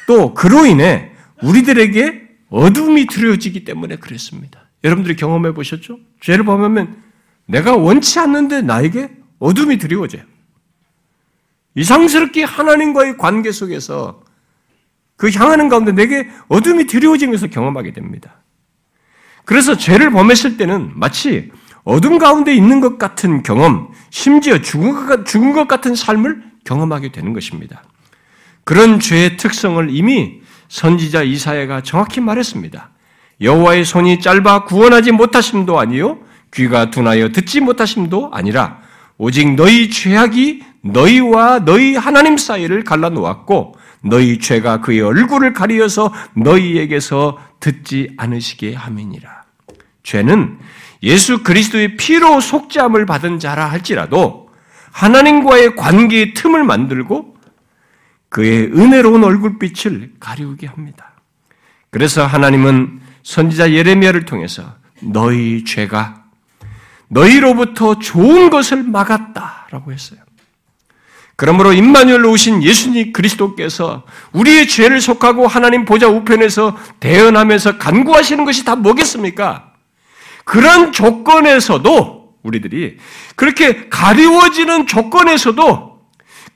또 0.06 0.34
그로 0.34 0.66
인해 0.66 1.12
우리들에게 1.42 2.26
어둠이 2.48 3.06
들여지기 3.06 3.64
때문에 3.64 3.96
그랬습니다. 3.96 4.65
여러분들이 4.86 5.16
경험해 5.16 5.52
보셨죠? 5.52 5.98
죄를 6.20 6.44
범하면 6.44 7.02
내가 7.46 7.76
원치 7.76 8.20
않는데 8.20 8.62
나에게 8.62 9.10
어둠이 9.40 9.78
드리워져요. 9.78 10.22
이상스럽게 11.74 12.44
하나님과의 12.44 13.18
관계 13.18 13.50
속에서 13.50 14.22
그 15.16 15.30
향하는 15.30 15.68
가운데 15.68 15.92
내게 15.92 16.28
어둠이 16.48 16.86
드리워진 16.86 17.32
것을 17.32 17.50
경험하게 17.50 17.92
됩니다. 17.92 18.42
그래서 19.44 19.76
죄를 19.76 20.10
범했을 20.10 20.56
때는 20.56 20.92
마치 20.94 21.50
어둠 21.84 22.18
가운데 22.18 22.54
있는 22.54 22.80
것 22.80 22.98
같은 22.98 23.42
경험, 23.42 23.92
심지어 24.10 24.60
죽은 24.60 25.52
것, 25.52 25.68
같은 25.68 25.94
삶을 25.94 26.42
경험하게 26.64 27.12
되는 27.12 27.32
것입니다. 27.32 27.82
그런 28.64 29.00
죄의 29.00 29.36
특성을 29.36 29.88
이미 29.90 30.40
선지자 30.68 31.22
이사야가 31.22 31.82
정확히 31.82 32.20
말했습니다. 32.20 32.90
여호와의 33.40 33.84
손이 33.84 34.20
짧아 34.20 34.64
구원하지 34.64 35.12
못하심도 35.12 35.78
아니요 35.78 36.18
귀가 36.52 36.90
둔하여 36.90 37.30
듣지 37.30 37.60
못하심도 37.60 38.30
아니라 38.32 38.80
오직 39.18 39.54
너희 39.54 39.90
죄악이 39.90 40.62
너희와 40.82 41.64
너희 41.64 41.96
하나님 41.96 42.36
사이를 42.36 42.84
갈라놓았고 42.84 43.74
너희 44.02 44.38
죄가 44.38 44.80
그의 44.80 45.00
얼굴을 45.00 45.52
가리어서 45.52 46.12
너희에게서 46.34 47.38
듣지 47.60 48.12
않으시게 48.16 48.74
함이니라. 48.74 49.44
죄는 50.02 50.58
예수 51.02 51.42
그리스도의 51.42 51.96
피로 51.96 52.40
속죄함을 52.40 53.06
받은 53.06 53.38
자라 53.38 53.66
할지라도 53.66 54.48
하나님과의 54.92 55.76
관계의 55.76 56.34
틈을 56.34 56.64
만들고 56.64 57.36
그의 58.28 58.66
은혜로운 58.66 59.24
얼굴빛을 59.24 60.14
가리우게 60.20 60.66
합니다. 60.66 61.12
그래서 61.90 62.24
하나님은 62.26 63.00
선지자 63.26 63.72
예레미야를 63.72 64.24
통해서 64.24 64.76
너희 65.00 65.64
죄가 65.64 66.22
너희로부터 67.08 67.98
좋은 67.98 68.50
것을 68.50 68.84
막았다라고 68.84 69.92
했어요. 69.92 70.20
그러므로 71.34 71.72
임마누엘로 71.72 72.30
오신 72.30 72.62
예수님 72.62 73.12
그리스도께서 73.12 74.04
우리의 74.32 74.68
죄를 74.68 75.00
속하고 75.00 75.48
하나님 75.48 75.84
보좌 75.84 76.06
우편에서 76.06 76.78
대언하면서 77.00 77.78
간구하시는 77.78 78.44
것이 78.44 78.64
다 78.64 78.76
뭐겠습니까? 78.76 79.72
그런 80.44 80.92
조건에서도 80.92 82.36
우리들이 82.44 82.96
그렇게 83.34 83.88
가리워지는 83.88 84.86
조건에서도 84.86 85.95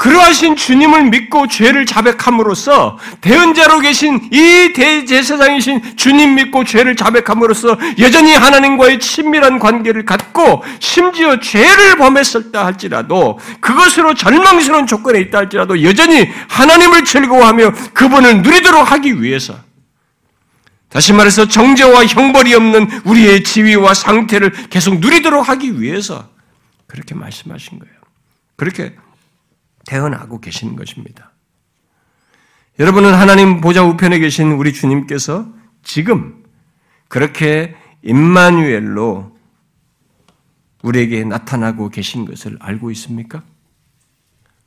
그러하신 0.01 0.57
주님을 0.57 1.11
믿고 1.11 1.47
죄를 1.47 1.85
자백함으로써 1.85 2.99
대언자로 3.21 3.81
계신 3.81 4.31
이 4.33 4.73
대제사장이신 4.73 5.95
주님 5.99 6.37
믿고 6.37 6.65
죄를 6.65 6.97
자백함으로써 6.97 7.77
여전히 7.99 8.33
하나님과의 8.33 8.99
친밀한 8.99 9.59
관계를 9.59 10.07
갖고 10.07 10.65
심지어 10.79 11.39
죄를 11.39 11.99
범했었다 11.99 12.65
할지라도 12.65 13.39
그것으로 13.61 14.15
절망스러운 14.15 14.87
조건에 14.87 15.21
있다 15.21 15.37
할지라도 15.37 15.83
여전히 15.83 16.31
하나님을 16.49 17.05
즐거워하며 17.05 17.75
그분을 17.93 18.41
누리도록 18.41 18.91
하기 18.93 19.21
위해서 19.21 19.55
다시 20.89 21.13
말해서 21.13 21.47
정죄와 21.47 22.07
형벌이 22.07 22.55
없는 22.55 23.03
우리의 23.05 23.45
지위와 23.45 23.93
상태를 23.93 24.71
계속 24.71 24.99
누리도록 24.99 25.47
하기 25.51 25.79
위해서 25.79 26.27
그렇게 26.87 27.15
말씀하신 27.15 27.81
거예요. 27.81 27.95
그렇게 28.57 28.95
태어나고 29.87 30.41
계시는 30.41 30.77
것입니다. 30.77 31.33
여러분은 32.79 33.13
하나님 33.15 33.61
보좌 33.61 33.85
우편에 33.85 34.19
계신 34.19 34.53
우리 34.53 34.73
주님께서 34.73 35.47
지금 35.83 36.43
그렇게 37.09 37.77
임마누엘로 38.03 39.37
우리에게 40.83 41.25
나타나고 41.25 41.91
계신 41.91 42.25
것을 42.25 42.57
알고 42.61 42.91
있습니까? 42.93 43.43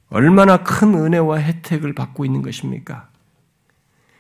얼마나 0.10 0.58
큰 0.58 0.94
은혜와 0.94 1.40
혜택을 1.40 1.96
받고 1.96 2.24
있는 2.24 2.44
것입니까? 2.44 3.10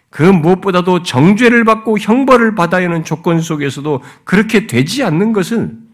그 0.09 0.23
무엇보다도 0.23 1.03
정죄를 1.03 1.63
받고 1.63 1.99
형벌을 1.99 2.55
받아야 2.55 2.85
하는 2.87 3.03
조건 3.03 3.41
속에서도 3.41 4.01
그렇게 4.23 4.65
되지 4.67 5.03
않는 5.03 5.33
것은 5.33 5.87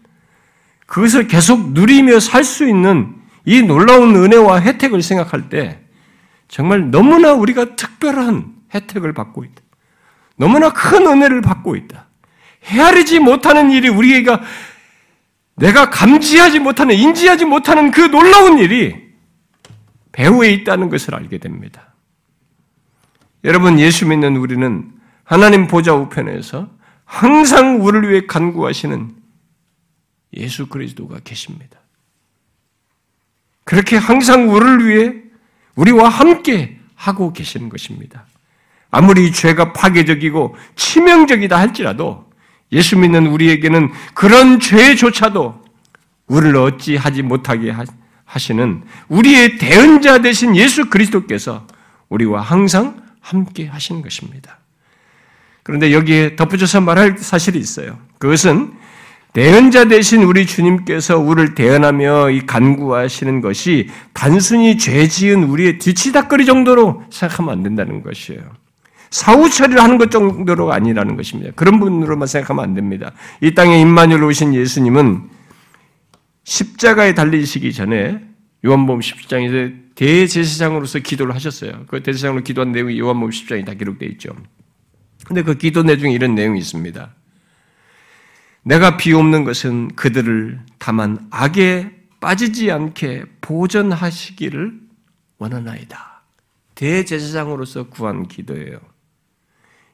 그것을 0.86 1.26
계속 1.26 1.72
누리며 1.72 2.20
살 2.20 2.44
수 2.44 2.66
있는 2.68 3.19
이 3.50 3.62
놀라운 3.62 4.14
은혜와 4.14 4.60
혜택을 4.60 5.02
생각할 5.02 5.48
때 5.48 5.80
정말 6.46 6.92
너무나 6.92 7.32
우리가 7.32 7.74
특별한 7.74 8.54
혜택을 8.72 9.12
받고 9.12 9.42
있다. 9.42 9.60
너무나 10.36 10.72
큰 10.72 11.04
은혜를 11.04 11.40
받고 11.40 11.74
있다. 11.74 12.06
헤아리지 12.66 13.18
못하는 13.18 13.72
일이 13.72 13.88
우리가 13.88 14.40
내가 15.56 15.90
감지하지 15.90 16.60
못하는, 16.60 16.94
인지하지 16.94 17.44
못하는 17.44 17.90
그 17.90 18.02
놀라운 18.02 18.58
일이 18.58 18.94
배후에 20.12 20.52
있다는 20.52 20.88
것을 20.88 21.16
알게 21.16 21.38
됩니다. 21.38 21.96
여러분, 23.42 23.80
예수 23.80 24.06
믿는 24.06 24.36
우리는 24.36 24.92
하나님 25.24 25.66
보좌 25.66 25.92
우편에서 25.94 26.70
항상 27.04 27.84
우리를 27.84 28.10
위해 28.10 28.26
간구하시는 28.28 29.12
예수 30.34 30.68
그리스도가 30.68 31.18
계십니다. 31.24 31.79
그렇게 33.70 33.96
항상 33.96 34.52
우리를 34.52 34.88
위해 34.88 35.14
우리와 35.76 36.08
함께 36.08 36.80
하고 36.96 37.32
계시는 37.32 37.68
것입니다. 37.68 38.26
아무리 38.90 39.30
죄가 39.30 39.72
파괴적이고 39.72 40.56
치명적이다 40.74 41.56
할지라도 41.56 42.28
예수 42.72 42.98
믿는 42.98 43.28
우리에게는 43.28 43.92
그런 44.12 44.58
죄조차도 44.58 45.62
우리를 46.26 46.56
어찌 46.56 46.96
하지 46.96 47.22
못하게 47.22 47.72
하시는 48.24 48.82
우리의 49.06 49.58
대언자 49.58 50.20
되신 50.20 50.56
예수 50.56 50.90
그리스도께서 50.90 51.68
우리와 52.08 52.40
항상 52.40 53.00
함께 53.20 53.68
하시는 53.68 54.02
것입니다. 54.02 54.58
그런데 55.62 55.92
여기에 55.92 56.34
덧붙여서 56.34 56.80
말할 56.80 57.18
사실이 57.18 57.56
있어요. 57.56 58.00
그것은 58.18 58.72
대언자 59.32 59.86
대신 59.86 60.22
우리 60.24 60.44
주님께서 60.44 61.18
우리를 61.18 61.54
대언하며 61.54 62.30
이 62.30 62.46
간구하시는 62.46 63.40
것이 63.40 63.88
단순히 64.12 64.76
죄 64.76 65.06
지은 65.06 65.44
우리의 65.44 65.78
뒤치다거리 65.78 66.46
정도로 66.46 67.04
생각하면 67.10 67.52
안 67.52 67.62
된다는 67.62 68.02
것이에요. 68.02 68.40
사후 69.10 69.48
처리를 69.50 69.82
하는 69.82 69.98
것 69.98 70.10
정도로가 70.10 70.74
아니라는 70.74 71.16
것입니다. 71.16 71.52
그런 71.54 71.78
분으로만 71.80 72.26
생각하면 72.26 72.64
안 72.64 72.74
됩니다. 72.74 73.12
이 73.40 73.54
땅에 73.54 73.80
임마누엘 73.80 74.22
오신 74.22 74.54
예수님은 74.54 75.22
십자가에 76.44 77.14
달리시기 77.14 77.72
전에 77.72 78.20
요한복음 78.64 79.00
10장에서 79.00 79.72
대제사장으로서 79.94 81.00
기도를 81.00 81.34
하셨어요. 81.34 81.84
그 81.86 82.02
대제사장으로 82.02 82.42
기도한 82.42 82.72
내용이 82.72 82.98
요한복음 82.98 83.30
10장에 83.30 83.64
다 83.64 83.74
기록되어 83.74 84.08
있죠. 84.10 84.34
근데 85.24 85.42
그 85.42 85.54
기도 85.54 85.82
내중에 85.82 86.12
이런 86.12 86.34
내용이 86.34 86.58
있습니다. 86.58 87.14
내가 88.62 88.96
비옵는 88.96 89.44
것은 89.44 89.88
그들을 89.96 90.60
다만 90.78 91.26
악에 91.30 91.90
빠지지 92.20 92.70
않게 92.70 93.24
보전하시기를 93.40 94.78
원하나이다. 95.38 96.22
대제사장으로서 96.74 97.88
구한 97.88 98.28
기도예요. 98.28 98.78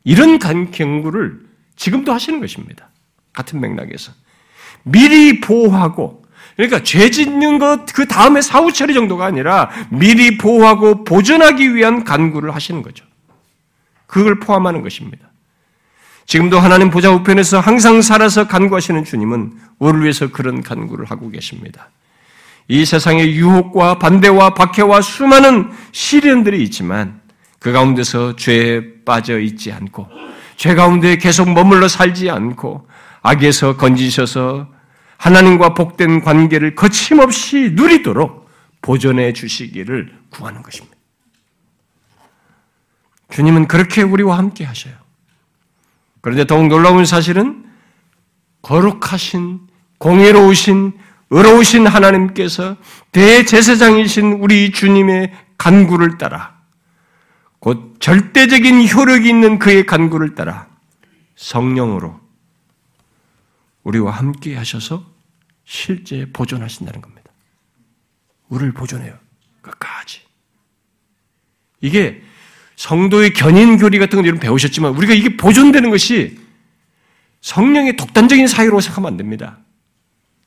이런 0.04 0.38
경구를 0.70 1.46
지금도 1.76 2.12
하시는 2.12 2.40
것입니다. 2.40 2.90
같은 3.32 3.60
맥락에서. 3.60 4.12
미리 4.82 5.40
보호하고, 5.40 6.24
그러니까 6.56 6.82
죄 6.82 7.10
짓는 7.10 7.58
것, 7.58 7.86
그 7.92 8.06
다음에 8.06 8.40
사후 8.40 8.72
처리 8.72 8.94
정도가 8.94 9.26
아니라 9.26 9.70
미리 9.90 10.38
보호하고 10.38 11.04
보존하기 11.04 11.74
위한 11.74 12.04
간구를 12.04 12.54
하시는 12.54 12.82
거죠. 12.82 13.04
그걸 14.06 14.38
포함하는 14.40 14.82
것입니다. 14.82 15.30
지금도 16.26 16.58
하나님 16.58 16.90
보좌 16.90 17.10
우편에서 17.10 17.60
항상 17.60 18.02
살아서 18.02 18.48
간구하시는 18.48 19.04
주님은 19.04 19.52
우리를 19.78 20.02
위해서 20.02 20.28
그런 20.28 20.62
간구를 20.62 21.06
하고 21.06 21.30
계십니다. 21.30 21.90
이 22.68 22.84
세상의 22.84 23.36
유혹과 23.36 23.98
반대와 24.00 24.54
박해와 24.54 25.00
수많은 25.00 25.70
시련들이 25.92 26.62
있지만 26.64 27.20
그 27.60 27.70
가운데서 27.70 28.34
죄에 28.36 29.04
빠져 29.04 29.38
있지 29.38 29.70
않고 29.70 30.08
죄 30.56 30.74
가운데 30.74 31.16
계속 31.16 31.52
머물러 31.52 31.86
살지 31.86 32.28
않고 32.28 32.88
악에서 33.22 33.76
건지셔서 33.76 34.68
하나님과 35.18 35.74
복된 35.74 36.22
관계를 36.22 36.74
거침없이 36.74 37.70
누리도록 37.74 38.48
보존해 38.82 39.32
주시기를 39.32 40.12
구하는 40.30 40.62
것입니다. 40.62 40.96
주님은 43.30 43.68
그렇게 43.68 44.02
우리와 44.02 44.38
함께 44.38 44.64
하셔요. 44.64 45.05
그런데 46.26 46.44
더욱 46.44 46.66
놀라운 46.66 47.04
사실은 47.04 47.64
거룩하신, 48.62 49.60
공의로우신, 49.98 50.98
의로우신 51.30 51.86
하나님께서 51.86 52.76
대제사장이신 53.12 54.32
우리 54.40 54.72
주님의 54.72 55.32
간구를 55.56 56.18
따라 56.18 56.60
곧 57.60 57.94
절대적인 58.00 58.88
효력이 58.88 59.28
있는 59.28 59.60
그의 59.60 59.86
간구를 59.86 60.34
따라 60.34 60.66
성령으로 61.36 62.20
우리와 63.84 64.10
함께 64.10 64.56
하셔서 64.56 65.06
실제 65.64 66.28
보존하신다는 66.32 67.02
겁니다. 67.02 67.30
우리를 68.48 68.72
보존해요. 68.72 69.16
끝까지. 69.62 70.22
이게 71.80 72.20
성도의 72.76 73.32
견인 73.32 73.78
교리 73.78 73.98
같은 73.98 74.16
걸 74.16 74.26
여러분 74.26 74.40
배우셨지만 74.40 74.92
우리가 74.92 75.14
이게 75.14 75.36
보존되는 75.36 75.90
것이 75.90 76.38
성령의 77.40 77.96
독단적인 77.96 78.46
사유로 78.46 78.80
생각하면 78.80 79.12
안 79.12 79.16
됩니다. 79.16 79.58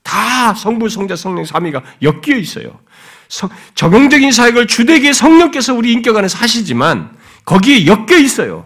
다 0.03 0.53
성부, 0.53 0.89
성자, 0.89 1.15
성령, 1.15 1.45
삼위가 1.45 1.83
엮여 2.01 2.37
있어요. 2.37 2.79
성, 3.27 3.49
적용적인 3.75 4.31
사역을 4.31 4.67
주되게 4.67 5.13
성령께서 5.13 5.73
우리 5.73 5.91
인격 5.91 6.17
안에서 6.17 6.37
하시지만 6.37 7.15
거기에 7.45 7.85
엮여 7.85 8.17
있어요. 8.17 8.65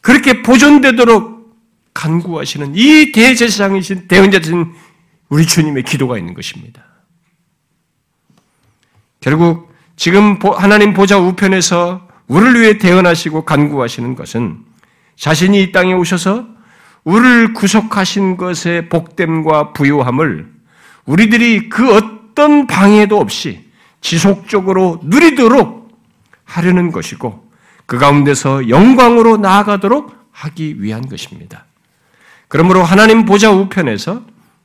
그렇게 0.00 0.42
보존되도록 0.42 1.38
간구하시는 1.94 2.74
이 2.76 3.12
대제사장이신 3.12 4.08
대언자신 4.08 4.72
우리 5.28 5.46
주님의 5.46 5.82
기도가 5.82 6.18
있는 6.18 6.34
것입니다. 6.34 6.84
결국 9.20 9.72
지금 9.96 10.38
하나님 10.56 10.94
보좌 10.94 11.18
우편에서 11.18 12.07
우리를 12.28 12.60
위해 12.60 12.78
대언하시고 12.78 13.44
간구하시는 13.44 14.14
것은 14.14 14.58
자신이 15.16 15.62
이 15.62 15.72
땅에 15.72 15.94
오셔서 15.94 16.46
우리를 17.04 17.54
구속하신 17.54 18.36
것의 18.36 18.88
복됨과 18.90 19.72
부요함을 19.72 20.52
우리들이 21.06 21.68
그 21.70 21.94
어떤 21.94 22.66
방해도 22.66 23.18
없이 23.18 23.66
지속적으로 24.00 25.00
누리도록 25.02 25.88
하려는 26.44 26.92
것이고 26.92 27.48
그 27.86 27.98
가운데서 27.98 28.68
영광으로 28.68 29.38
나아가도록 29.38 30.14
하기 30.30 30.82
위한 30.82 31.08
것입니다. 31.08 31.64
그러므로 32.48 32.82
하나님 32.82 33.24
보좌 33.24 33.50
우편에서 33.50 34.22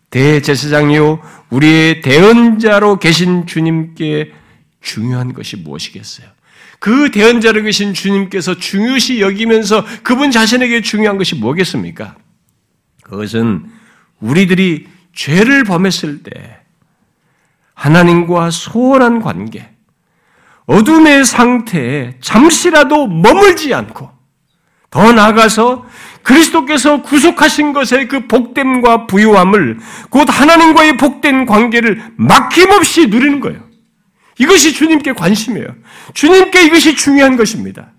대제사장이요 0.10 1.20
우리의 1.50 2.02
대언자로 2.02 3.00
계신 3.00 3.48
주님께 3.48 4.34
중요한 4.82 5.34
것이 5.34 5.58
무엇이겠어요? 5.58 6.28
그 6.84 7.12
대언자로 7.12 7.62
계신 7.62 7.94
주님께서 7.94 8.56
중요시 8.56 9.22
여기면서 9.22 9.86
그분 10.04 10.32
자신에게 10.32 10.82
중요한 10.82 11.18
것이 11.18 11.36
뭐겠습니까? 11.36 12.18
그것은 13.04 13.68
우리들이 14.20 14.90
죄를 15.14 15.64
범했을 15.64 16.24
때 16.24 16.60
하나님과 17.74 18.52
소원한 18.52 19.22
관계, 19.22 19.70
어둠의 20.66 21.24
상태에 21.24 22.18
잠시라도 22.20 23.08
머물지 23.08 23.74
않고 23.74 24.12
더 24.90 25.14
나아가서 25.14 25.86
그리스도께서 26.22 27.02
구속하신 27.02 27.72
것의 27.72 28.10
그 28.10 28.28
복됨과 28.28 29.08
부유함을 29.08 29.80
곧 30.10 30.28
하나님과의 30.30 30.98
복된 30.98 31.46
관계를 31.46 32.12
막힘없이 32.18 33.08
누리는 33.08 33.40
거예요. 33.40 33.63
이것이 34.40 34.74
주님께 34.74 35.14
관심이에요. 35.14 35.68
주님께 36.14 36.64
이것이 36.66 36.96
중요한 36.96 37.38
것입니다. 37.38 37.92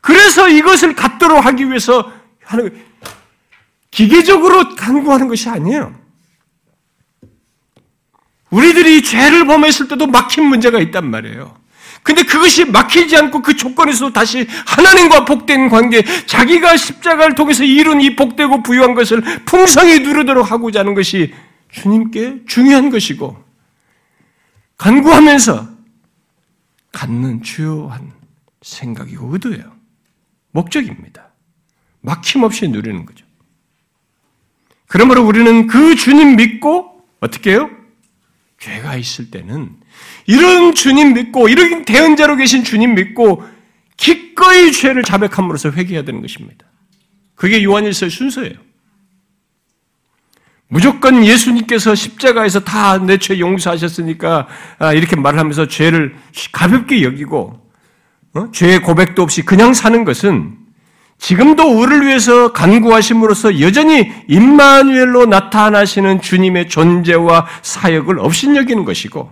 그래서 0.00 0.48
이것을 0.48 0.94
갖도록 0.94 1.44
하기 1.46 1.68
위해서 1.68 2.12
하는 2.44 2.76
기계적으로 3.90 4.74
간구하는 4.74 5.28
것이 5.28 5.48
아니에요. 5.48 5.94
우리들이 8.50 9.02
죄를 9.02 9.46
범했을 9.46 9.88
때도 9.88 10.06
막힌 10.06 10.44
문제가 10.44 10.80
있단 10.80 11.08
말이에요. 11.10 11.56
근데 12.02 12.24
그것이 12.24 12.64
막히지 12.64 13.16
않고 13.16 13.42
그 13.42 13.54
조건에서 13.54 14.12
다시 14.12 14.46
하나님과 14.66 15.24
복된 15.24 15.68
관계, 15.68 16.02
자기가 16.26 16.76
십자가를 16.76 17.34
통해서 17.36 17.62
이룬 17.62 18.00
이 18.00 18.16
복되고 18.16 18.62
부유한 18.62 18.94
것을 18.94 19.22
풍성히 19.44 20.00
누르도록 20.00 20.50
하고자 20.50 20.80
하는 20.80 20.94
것이 20.94 21.32
주님께 21.70 22.40
중요한 22.48 22.90
것이고, 22.90 23.42
간구하면서 24.76 25.68
갖는 26.92 27.42
주요한 27.42 28.12
생각이고 28.62 29.32
의도예요. 29.32 29.72
목적입니다. 30.52 31.32
막힘없이 32.00 32.68
누리는 32.68 33.06
거죠. 33.06 33.24
그러므로 34.86 35.24
우리는 35.24 35.66
그 35.66 35.94
주님 35.94 36.36
믿고 36.36 37.02
어떻게 37.20 37.52
해요? 37.52 37.70
죄가 38.58 38.96
있을 38.96 39.30
때는 39.30 39.74
이런 40.26 40.74
주님 40.74 41.14
믿고 41.14 41.48
이런 41.48 41.84
대언자로 41.84 42.36
계신 42.36 42.62
주님 42.62 42.94
믿고 42.94 43.42
기꺼이 43.96 44.72
죄를 44.72 45.02
자백함으로써 45.02 45.70
회개해야 45.70 46.04
되는 46.04 46.20
것입니다. 46.20 46.66
그게 47.34 47.64
요한일서의 47.64 48.10
순서예요. 48.10 48.54
무조건 50.72 51.22
예수님께서 51.24 51.94
십자가에서 51.94 52.60
다 52.60 52.96
내 52.98 53.18
죄 53.18 53.38
용서하셨으니까 53.38 54.46
아, 54.78 54.92
이렇게 54.94 55.16
말하면서 55.16 55.68
죄를 55.68 56.16
가볍게 56.50 57.02
여기고 57.02 57.60
어? 58.34 58.50
죄의 58.52 58.80
고백도 58.80 59.22
없이 59.22 59.42
그냥 59.42 59.74
사는 59.74 60.02
것은 60.04 60.56
지금도 61.18 61.78
우리를 61.78 62.06
위해서 62.06 62.52
간구하심으로써 62.52 63.60
여전히 63.60 64.10
임마누엘로 64.28 65.26
나타나시는 65.26 66.22
주님의 66.22 66.68
존재와 66.70 67.46
사역을 67.60 68.18
업신여기는 68.18 68.84
것이고 68.86 69.30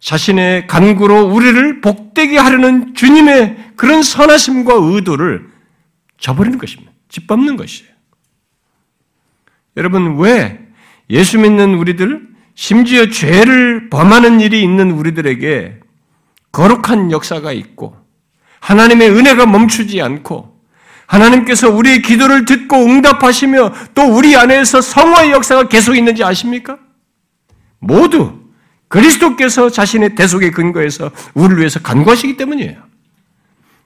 자신의 0.00 0.66
간구로 0.66 1.24
우리를 1.24 1.80
복되게 1.80 2.36
하려는 2.36 2.94
주님의 2.94 3.72
그런 3.76 4.02
선하심과 4.02 4.74
의도를 4.76 5.46
저버리는 6.20 6.58
것입니다. 6.58 6.92
짓밟는 7.08 7.56
것이에요. 7.56 7.93
여러분 9.76 10.18
왜 10.18 10.58
예수 11.10 11.38
믿는 11.38 11.74
우리들 11.74 12.22
심지어 12.54 13.08
죄를 13.10 13.90
범하는 13.90 14.40
일이 14.40 14.62
있는 14.62 14.92
우리들에게 14.92 15.80
거룩한 16.52 17.10
역사가 17.10 17.52
있고 17.52 17.96
하나님의 18.60 19.10
은혜가 19.10 19.46
멈추지 19.46 20.00
않고 20.00 20.54
하나님께서 21.06 21.70
우리의 21.70 22.02
기도를 22.02 22.44
듣고 22.44 22.76
응답하시며 22.76 23.72
또 23.94 24.02
우리 24.02 24.36
안에서 24.36 24.80
성화의 24.80 25.32
역사가 25.32 25.68
계속 25.68 25.96
있는지 25.96 26.24
아십니까? 26.24 26.78
모두 27.78 28.44
그리스도께서 28.88 29.68
자신의 29.68 30.14
대속의 30.14 30.52
근거에서 30.52 31.10
우리를 31.34 31.58
위해서 31.58 31.80
간구하시기 31.80 32.36
때문이에요. 32.36 32.76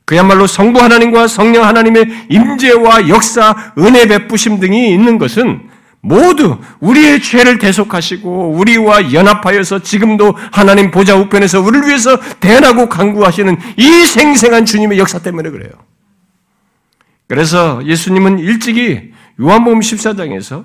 그야말로 0.05 0.47
성부 0.47 0.81
하나님과 0.81 1.27
성령 1.27 1.65
하나님의 1.65 2.27
임재와 2.31 3.09
역사, 3.09 3.73
은혜 3.79 4.07
베푸심 4.07 4.61
등이 4.61 4.93
있는 4.93 5.19
것은 5.19 5.68
모두 6.09 6.59
우리의 6.81 7.21
죄를 7.21 7.59
대속하시고 7.59 8.53
우리와 8.53 9.13
연합하여서 9.13 9.83
지금도 9.83 10.35
하나님 10.51 10.91
보좌 10.91 11.15
우편에서 11.15 11.61
우리를 11.61 11.87
위해서 11.87 12.19
대하고 12.41 12.89
간구하시는 12.89 13.57
이 13.77 14.07
생생한 14.07 14.65
주님의 14.65 14.99
역사 14.99 15.19
때문에 15.19 15.51
그래요. 15.51 15.71
그래서 17.27 17.85
예수님은 17.85 18.39
일찍이 18.39 19.13
요한복음 19.39 19.81
14장에서 19.81 20.65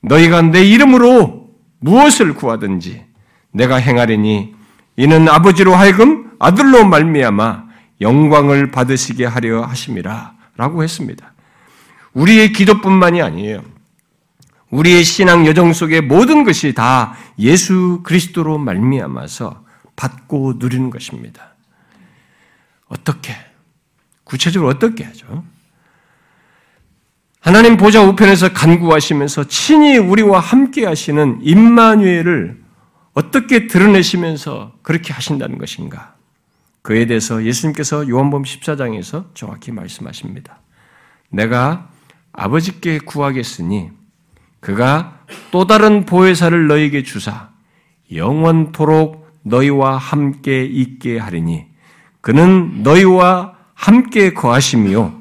너희가 0.00 0.40
내 0.40 0.64
이름으로 0.64 1.50
무엇을 1.80 2.34
구하든지 2.34 3.04
내가 3.52 3.76
행하리니 3.76 4.54
이는 4.96 5.28
아버지로 5.28 5.74
하여금 5.74 6.30
아들로 6.38 6.86
말미암아 6.86 7.66
영광을 8.00 8.70
받으시게 8.70 9.26
하려 9.26 9.62
하심이라 9.62 10.32
라고 10.56 10.82
했습니다. 10.82 11.34
우리의 12.14 12.54
기도뿐만이 12.54 13.20
아니에요. 13.20 13.75
우리의 14.70 15.04
신앙 15.04 15.46
여정 15.46 15.72
속의 15.72 16.02
모든 16.02 16.44
것이 16.44 16.72
다 16.74 17.16
예수 17.38 18.00
그리스도로 18.02 18.58
말미암아서 18.58 19.64
받고 19.94 20.54
누리는 20.58 20.90
것입니다. 20.90 21.54
어떻게 22.88 23.34
구체적으로 24.24 24.70
어떻게 24.70 25.04
하죠? 25.04 25.44
하나님 27.40 27.76
보좌 27.76 28.02
우편에서 28.02 28.52
간구하시면서 28.52 29.44
친히 29.44 29.98
우리와 29.98 30.40
함께 30.40 30.84
하시는 30.84 31.38
임마누엘을 31.42 32.60
어떻게 33.14 33.68
드러내시면서 33.68 34.74
그렇게 34.82 35.12
하신다는 35.12 35.58
것인가? 35.58 36.16
그에 36.82 37.06
대해서 37.06 37.44
예수님께서 37.44 38.08
요한복음 38.08 38.42
14장에서 38.44 39.32
정확히 39.34 39.70
말씀하십니다. 39.70 40.60
내가 41.30 41.88
아버지께 42.32 42.98
구하겠으니 42.98 43.90
그가 44.66 45.20
또 45.52 45.68
다른 45.68 46.06
보혜사를 46.06 46.66
너에게 46.66 47.04
주사 47.04 47.50
영원토록 48.12 49.24
너희와 49.44 49.96
함께 49.96 50.64
있게 50.64 51.18
하리니 51.18 51.66
그는 52.20 52.82
너희와 52.82 53.54
함께 53.74 54.34
거하시며 54.34 55.14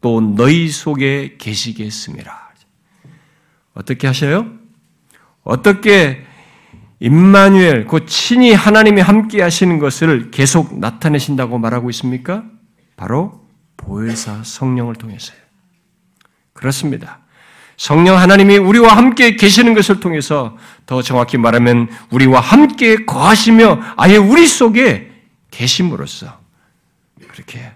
또 0.00 0.20
너희 0.20 0.68
속에 0.68 1.34
계시겠습니다. 1.36 2.52
어떻게 3.74 4.06
하셔요? 4.06 4.46
어떻게 5.42 6.24
임마누엘, 7.00 7.88
그 7.88 8.06
친히 8.06 8.52
하나님이 8.52 9.00
함께 9.00 9.42
하시는 9.42 9.80
것을 9.80 10.30
계속 10.30 10.78
나타내신다고 10.78 11.58
말하고 11.58 11.90
있습니까? 11.90 12.44
바로 12.94 13.48
보혜사 13.78 14.44
성령을 14.44 14.94
통해서요. 14.94 15.38
그렇습니다. 16.52 17.21
성령 17.82 18.16
하나님이 18.16 18.58
우리와 18.58 18.96
함께 18.96 19.34
계시는 19.34 19.74
것을 19.74 19.98
통해서 19.98 20.56
더 20.86 21.02
정확히 21.02 21.36
말하면 21.36 21.88
우리와 22.12 22.38
함께 22.38 23.04
거하시며 23.04 23.94
아예 23.96 24.16
우리 24.16 24.46
속에 24.46 25.10
계심으로써 25.50 26.38
그렇게 27.26 27.72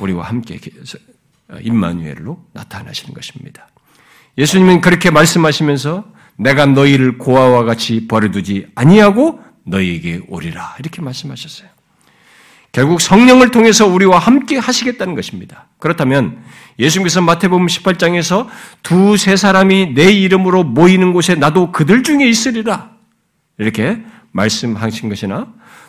우리와 0.00 0.24
함께 0.24 0.58
임마누엘로 1.60 2.44
나타나시는 2.54 3.14
것입니다. 3.14 3.68
예수님은 4.36 4.80
그렇게 4.80 5.12
말씀하시면서 5.12 6.04
내가 6.34 6.66
너희를 6.66 7.18
고아와 7.18 7.62
같이 7.62 8.08
버려두지 8.08 8.66
아니하고 8.74 9.44
너희에게 9.62 10.22
오리라 10.26 10.74
이렇게 10.80 11.02
말씀하셨어요. 11.02 11.68
결국 12.76 13.00
성령을 13.00 13.52
통해서 13.52 13.86
우리와 13.86 14.18
함께 14.18 14.58
하시겠다는 14.58 15.14
것입니다. 15.14 15.68
그렇다면 15.78 16.36
예수님께서 16.78 17.22
마태복음 17.22 17.68
18장에서 17.68 18.48
두 18.82 19.16
세 19.16 19.34
사람이 19.34 19.94
내 19.94 20.12
이름으로 20.12 20.62
모이는 20.62 21.14
곳에 21.14 21.36
나도 21.36 21.72
그들 21.72 22.02
중에 22.02 22.28
있으리라 22.28 22.90
이렇게 23.56 24.02
말씀하신 24.32 25.08
것이나 25.08 25.46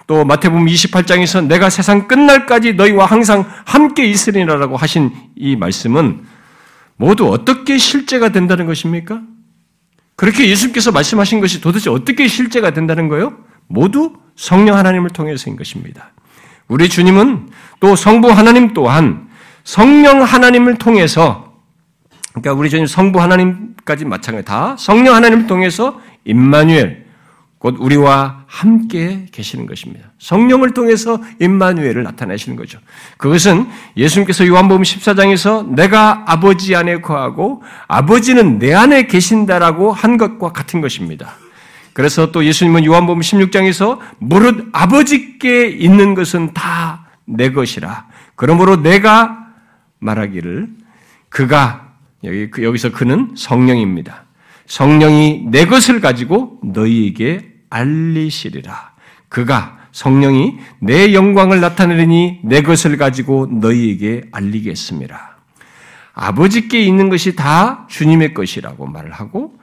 또 0.08 0.24
마태복음 0.24 0.66
28장에서 0.66 1.46
내가 1.46 1.70
세상 1.70 2.08
끝날까지 2.08 2.76
너희와 2.76 3.06
항상 3.06 3.44
함께 3.66 4.06
있으리라라고 4.06 4.78
하신 4.78 5.12
이 5.36 5.58
말씀은 5.58 6.24
모두 6.96 7.30
어떻게 7.30 7.78
실제가 7.78 8.30
된다는 8.30 8.66
것입니까? 8.66 9.20
그렇게 10.16 10.48
예수님께서 10.48 10.94
말씀하신 10.94 11.42
것이 11.42 11.60
도대체 11.60 11.90
어떻게 11.90 12.30
실제가 12.30 12.72
된다는 12.72 13.10
거예요? 13.10 13.38
모두 13.68 14.14
성령 14.38 14.78
하나님을 14.78 15.10
통해서인 15.10 15.58
것입니다. 15.58 16.14
우리 16.68 16.90
주님은 16.90 17.50
또 17.80 17.96
성부 17.96 18.30
하나님 18.30 18.74
또한 18.74 19.28
성령 19.64 20.24
하나님을 20.24 20.78
통해서 20.78 21.54
그러니까 22.32 22.54
우리 22.54 22.70
주님 22.70 22.86
성부 22.86 23.22
하나님까지 23.22 24.06
마찬가지 24.06 24.46
다 24.46 24.76
성령 24.78 25.16
하나님을 25.16 25.48
통해서 25.48 26.00
임마누엘 26.26 27.08
곧 27.60 27.76
우리와 27.80 28.44
함께 28.46 29.26
계시는 29.32 29.66
것입니다. 29.66 30.12
성령을 30.20 30.74
통해서 30.74 31.20
임마누엘을 31.42 32.04
나타내시는 32.04 32.56
거죠. 32.56 32.80
그것은 33.18 33.68
예수님께서 33.98 34.46
요한복음 34.46 34.84
14장에서 34.84 35.68
내가 35.68 36.24
아버지 36.28 36.76
안에 36.76 37.02
거하고 37.02 37.64
아버지는 37.88 38.60
내 38.60 38.74
안에 38.74 39.08
계신다라고 39.08 39.92
한 39.92 40.18
것과 40.18 40.52
같은 40.52 40.82
것입니다. 40.82 41.34
그래서 41.98 42.32
또 42.32 42.46
예수님은 42.46 42.86
요한복음 42.86 43.22
16장에서 43.22 43.98
무릇 44.20 44.70
아버지께 44.72 45.68
있는 45.70 46.14
것은 46.14 46.54
다 46.54 47.08
내 47.28 47.52
것이라. 47.52 48.08
그러므로 48.36 48.82
내가 48.82 49.48
말하기를 50.00 50.70
그가 51.30 51.94
여기 52.24 52.50
여기서 52.64 52.92
그는 52.92 53.34
성령입니다. 53.36 54.24
성령이 54.66 55.48
내 55.52 55.66
것을 55.66 56.02
가지고 56.02 56.60
너희에게 56.64 57.54
알리시리라. 57.70 58.94
그가 59.30 59.78
성령이 59.92 60.58
내 60.80 61.14
영광을 61.14 61.60
나타내리니 61.60 62.42
내 62.44 62.62
것을 62.62 62.98
가지고 62.98 63.48
너희에게 63.48 64.24
알리겠습니다. 64.32 65.38
아버지께 66.14 66.82
있는 66.82 67.10
것이 67.10 67.36
다 67.36 67.86
주님의 67.90 68.34
것이라고 68.34 68.88
말을 68.88 69.12
하고 69.12 69.57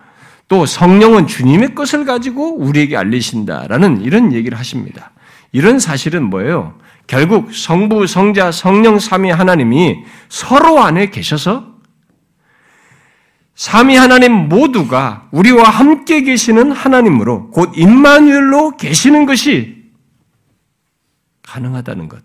또 0.49 0.67
성령은 0.67 1.27
주님의 1.27 1.75
것을 1.75 2.05
가지고 2.05 2.57
우리에게 2.57 2.97
알리신다라는 2.97 4.03
이런 4.03 4.33
얘기를 4.33 4.59
하십니다. 4.59 5.13
이런 5.53 5.79
사실은 5.79 6.25
뭐예요? 6.25 6.79
결국 7.07 7.55
성부, 7.55 8.07
성자, 8.07 8.51
성령 8.53 8.99
삼위 8.99 9.31
하나님이 9.31 10.05
서로 10.29 10.83
안에 10.83 11.11
계셔서 11.11 11.75
삼위 13.55 13.95
하나님 13.97 14.33
모두가 14.49 15.29
우리와 15.31 15.69
함께 15.69 16.23
계시는 16.23 16.73
하나님으로 16.73 17.51
곧 17.51 17.73
임마누엘로 17.77 18.77
계시는 18.77 19.27
것이 19.27 19.85
가능하다는 21.43 22.09
것. 22.09 22.23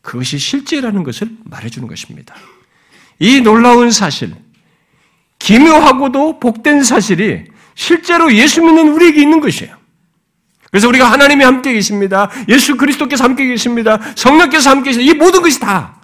그것이 0.00 0.38
실제라는 0.38 1.02
것을 1.02 1.28
말해 1.44 1.68
주는 1.68 1.88
것입니다. 1.88 2.34
이 3.18 3.40
놀라운 3.40 3.90
사실, 3.90 4.34
기묘하고도 5.40 6.38
복된 6.38 6.84
사실이 6.84 7.46
실제로 7.74 8.32
예수 8.32 8.62
믿는 8.62 8.88
우리에게 8.88 9.20
있는 9.20 9.40
것이에요. 9.40 9.74
그래서 10.70 10.86
우리가 10.86 11.10
하나님이 11.10 11.42
함께 11.42 11.72
계십니다. 11.72 12.30
예수 12.48 12.76
그리스도께서 12.76 13.24
함께 13.24 13.46
계십니다. 13.46 13.98
성령께서 14.14 14.70
함께 14.70 14.90
계십니다. 14.90 15.12
이 15.12 15.16
모든 15.18 15.42
것이 15.42 15.58
다 15.58 16.00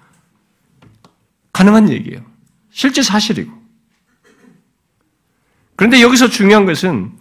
가능한 1.53 1.91
얘기예요. 1.91 2.21
실제 2.73 3.03
사실이고. 3.03 3.53
그런데 5.77 6.01
여기서 6.01 6.29
중요한 6.29 6.67
것은 6.67 7.13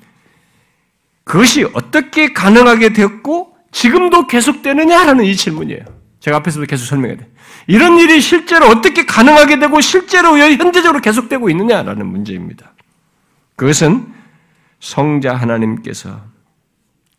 그것이 1.24 1.66
어떻게 1.74 2.34
가능하게 2.34 2.94
되었고 2.94 3.56
지금도 3.72 4.28
계속되느냐라는 4.28 5.26
이 5.26 5.36
질문이에요. 5.36 5.84
제가 6.26 6.38
앞에서도 6.38 6.66
계속 6.66 6.86
설명해야 6.86 7.18
돼. 7.18 7.32
이런 7.68 8.00
일이 8.00 8.20
실제로 8.20 8.66
어떻게 8.66 9.06
가능하게 9.06 9.60
되고 9.60 9.80
실제로 9.80 10.40
현재적으로 10.40 11.00
계속되고 11.00 11.52
있느냐라는 11.52 12.08
문제입니다. 12.08 12.74
그것은 13.56 14.12
성자 14.80 15.36
하나님께서 15.36 16.26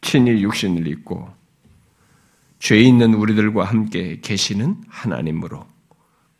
친히 0.00 0.42
육신을 0.42 0.88
입고 0.88 1.32
죄 2.58 2.80
있는 2.80 3.14
우리들과 3.14 3.62
함께 3.62 4.18
계시는 4.20 4.74
하나님으로 4.88 5.64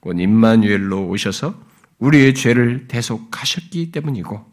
곧 0.01 0.19
임마누엘로 0.19 1.07
오셔서 1.07 1.55
우리의 2.01 2.35
죄를 2.35 2.89
대속하셨기 2.89 3.93
때문이고 3.93 4.45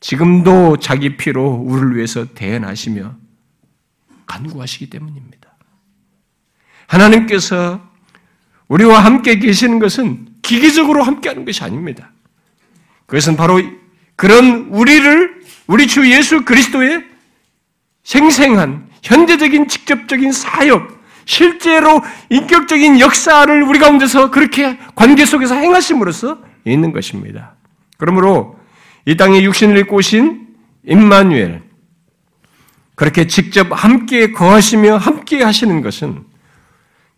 지금도 0.00 0.78
자기 0.78 1.16
피로 1.16 1.46
우리를 1.52 1.94
위해서 1.94 2.24
대연하시며 2.34 3.14
간구하시기 4.26 4.90
때문입니다. 4.90 5.43
하나님께서 6.86 7.80
우리와 8.68 9.00
함께 9.00 9.38
계시는 9.38 9.78
것은 9.78 10.26
기계적으로 10.42 11.02
함께하는 11.02 11.44
것이 11.44 11.62
아닙니다. 11.62 12.10
그것은 13.06 13.36
바로 13.36 13.60
그런 14.16 14.68
우리를 14.70 15.42
우리 15.66 15.86
주 15.86 16.10
예수 16.10 16.44
그리스도의 16.44 17.04
생생한 18.02 18.88
현재적인 19.02 19.68
직접적인 19.68 20.32
사역, 20.32 21.02
실제로 21.24 22.02
인격적인 22.30 23.00
역사를 23.00 23.62
우리 23.62 23.78
가운데서 23.78 24.30
그렇게 24.30 24.78
관계 24.94 25.24
속에서 25.24 25.54
행하심으로써 25.54 26.38
있는 26.64 26.92
것입니다. 26.92 27.54
그러므로 27.96 28.58
이 29.06 29.16
땅에 29.16 29.42
육신을 29.42 29.76
입고 29.78 29.96
오신 29.96 30.46
임마누엘 30.86 31.62
그렇게 32.94 33.26
직접 33.26 33.68
함께 33.70 34.32
거하시며 34.32 34.98
함께 34.98 35.42
하시는 35.42 35.80
것은 35.82 36.24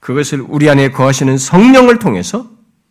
그것을 0.07 0.45
우리 0.47 0.71
안에 0.71 0.93
거하시는 0.93 1.37
성령을 1.37 1.99
통해서 1.99 2.49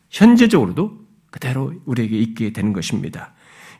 현재적으로도 0.09 0.97
그대로 1.31 1.73
우리에게 1.85 2.17
있게 2.17 2.51
되는 2.51 2.73
것입니다. 2.73 3.31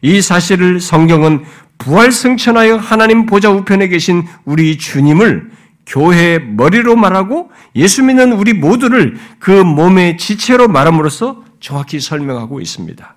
이 0.01 0.21
사실을 0.21 0.79
성경은 0.79 1.43
부활 1.77 2.13
승천하여 2.13 2.77
하나님 2.77 3.25
보좌 3.25 3.51
우편에 3.51 3.89
계신 3.89 4.23
우리 4.45 4.77
주님을 4.77 5.51
교회의 5.85 6.45
머리로 6.45 6.95
말하고 6.95 7.51
예수 7.75 8.03
믿는 8.03 8.31
우리 8.31 8.53
모두를 8.53 9.17
그 9.39 9.51
몸의 9.51 10.17
지체로 10.17 10.69
말함으로써 10.69 11.43
정확히 11.59 11.99
설명하고 11.99 12.61
있습니다. 12.61 13.15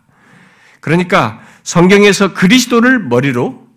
그러니까 0.80 1.40
성경에서 1.62 2.34
그리스도를 2.34 3.04
머리로 3.04 3.68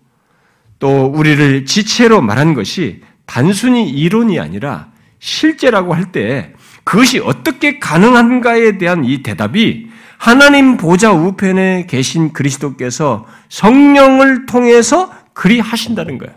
또 0.80 1.06
우리를 1.06 1.66
지체로 1.66 2.20
말한 2.20 2.54
것이 2.54 3.00
단순히 3.26 3.88
이론이 3.88 4.40
아니라 4.40 4.91
실제라고 5.22 5.94
할 5.94 6.12
때 6.12 6.52
그것이 6.84 7.20
어떻게 7.20 7.78
가능한가에 7.78 8.76
대한 8.76 9.04
이 9.04 9.22
대답이 9.22 9.88
하나님 10.18 10.76
보좌 10.76 11.12
우편에 11.12 11.86
계신 11.88 12.32
그리스도께서 12.32 13.24
성령을 13.48 14.46
통해서 14.46 15.12
그리 15.32 15.60
하신다는 15.60 16.18
거예요. 16.18 16.34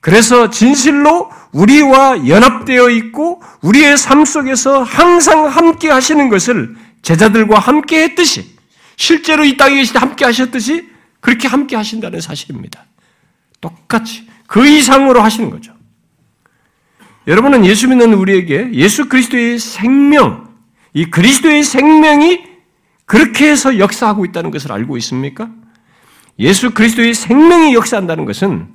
그래서 0.00 0.48
진실로 0.48 1.30
우리와 1.52 2.28
연합되어 2.28 2.88
있고 2.90 3.42
우리의 3.62 3.98
삶 3.98 4.24
속에서 4.24 4.82
항상 4.82 5.46
함께 5.48 5.90
하시는 5.90 6.28
것을 6.28 6.76
제자들과 7.02 7.58
함께 7.58 8.04
했듯이 8.04 8.56
실제로 8.96 9.44
이 9.44 9.56
땅에 9.56 9.74
계실 9.76 9.92
때 9.92 9.98
함께 9.98 10.24
하셨듯이 10.24 10.88
그렇게 11.20 11.48
함께 11.48 11.76
하신다는 11.76 12.20
사실입니다. 12.20 12.86
똑같이 13.60 14.26
그 14.46 14.66
이상으로 14.66 15.20
하시는 15.20 15.50
거죠. 15.50 15.69
여러분은 17.30 17.64
예수 17.64 17.86
믿는 17.86 18.12
우리에게 18.12 18.70
예수 18.72 19.08
그리스도의 19.08 19.60
생명, 19.60 20.48
이 20.92 21.04
그리스도의 21.12 21.62
생명이 21.62 22.42
그렇게 23.06 23.48
해서 23.48 23.78
역사하고 23.78 24.24
있다는 24.24 24.50
것을 24.50 24.72
알고 24.72 24.96
있습니까? 24.96 25.48
예수 26.40 26.72
그리스도의 26.72 27.14
생명이 27.14 27.72
역사한다는 27.74 28.24
것은 28.24 28.66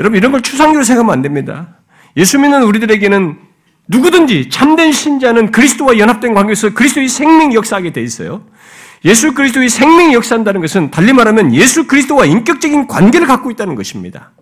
여러분 0.00 0.18
이런 0.18 0.32
걸 0.32 0.42
추상적으로 0.42 0.82
생각하면 0.82 1.12
안 1.12 1.22
됩니다. 1.22 1.76
예수 2.16 2.36
믿는 2.40 2.64
우리들에게는 2.64 3.38
누구든지 3.86 4.48
참된 4.48 4.90
신자는 4.90 5.52
그리스도와 5.52 5.98
연합된 5.98 6.34
관계에서 6.34 6.74
그리스도의 6.74 7.08
생명이 7.08 7.54
역사하게 7.54 7.92
돼 7.92 8.02
있어요. 8.02 8.44
예수 9.04 9.34
그리스도의 9.34 9.68
생명이 9.68 10.14
역사한다는 10.14 10.60
것은 10.62 10.90
달리 10.90 11.12
말하면 11.12 11.54
예수 11.54 11.86
그리스도와 11.86 12.24
인격적인 12.24 12.88
관계를 12.88 13.28
갖고 13.28 13.52
있다는 13.52 13.76
것입니다. 13.76 14.32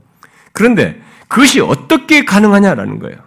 그런데 0.53 1.03
그것이 1.29 1.61
어떻게 1.61 2.25
가능하냐라는 2.25 2.99
거예요. 2.99 3.18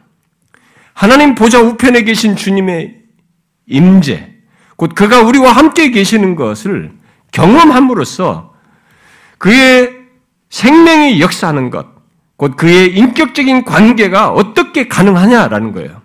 하나님 0.93 1.35
보좌 1.35 1.59
우편에 1.61 2.03
계신 2.03 2.35
주님의 2.35 3.03
임재, 3.67 4.33
곧 4.75 4.95
그가 4.95 5.21
우리와 5.21 5.51
함께 5.51 5.91
계시는 5.91 6.35
것을 6.35 6.93
경험함으로써 7.31 8.53
그의 9.37 9.93
생명이 10.49 11.19
역사하는 11.19 11.69
것, 11.69 11.87
곧 12.37 12.55
그의 12.55 12.95
인격적인 12.95 13.65
관계가 13.65 14.29
어떻게 14.31 14.87
가능하냐라는 14.87 15.71
거예요. 15.73 16.01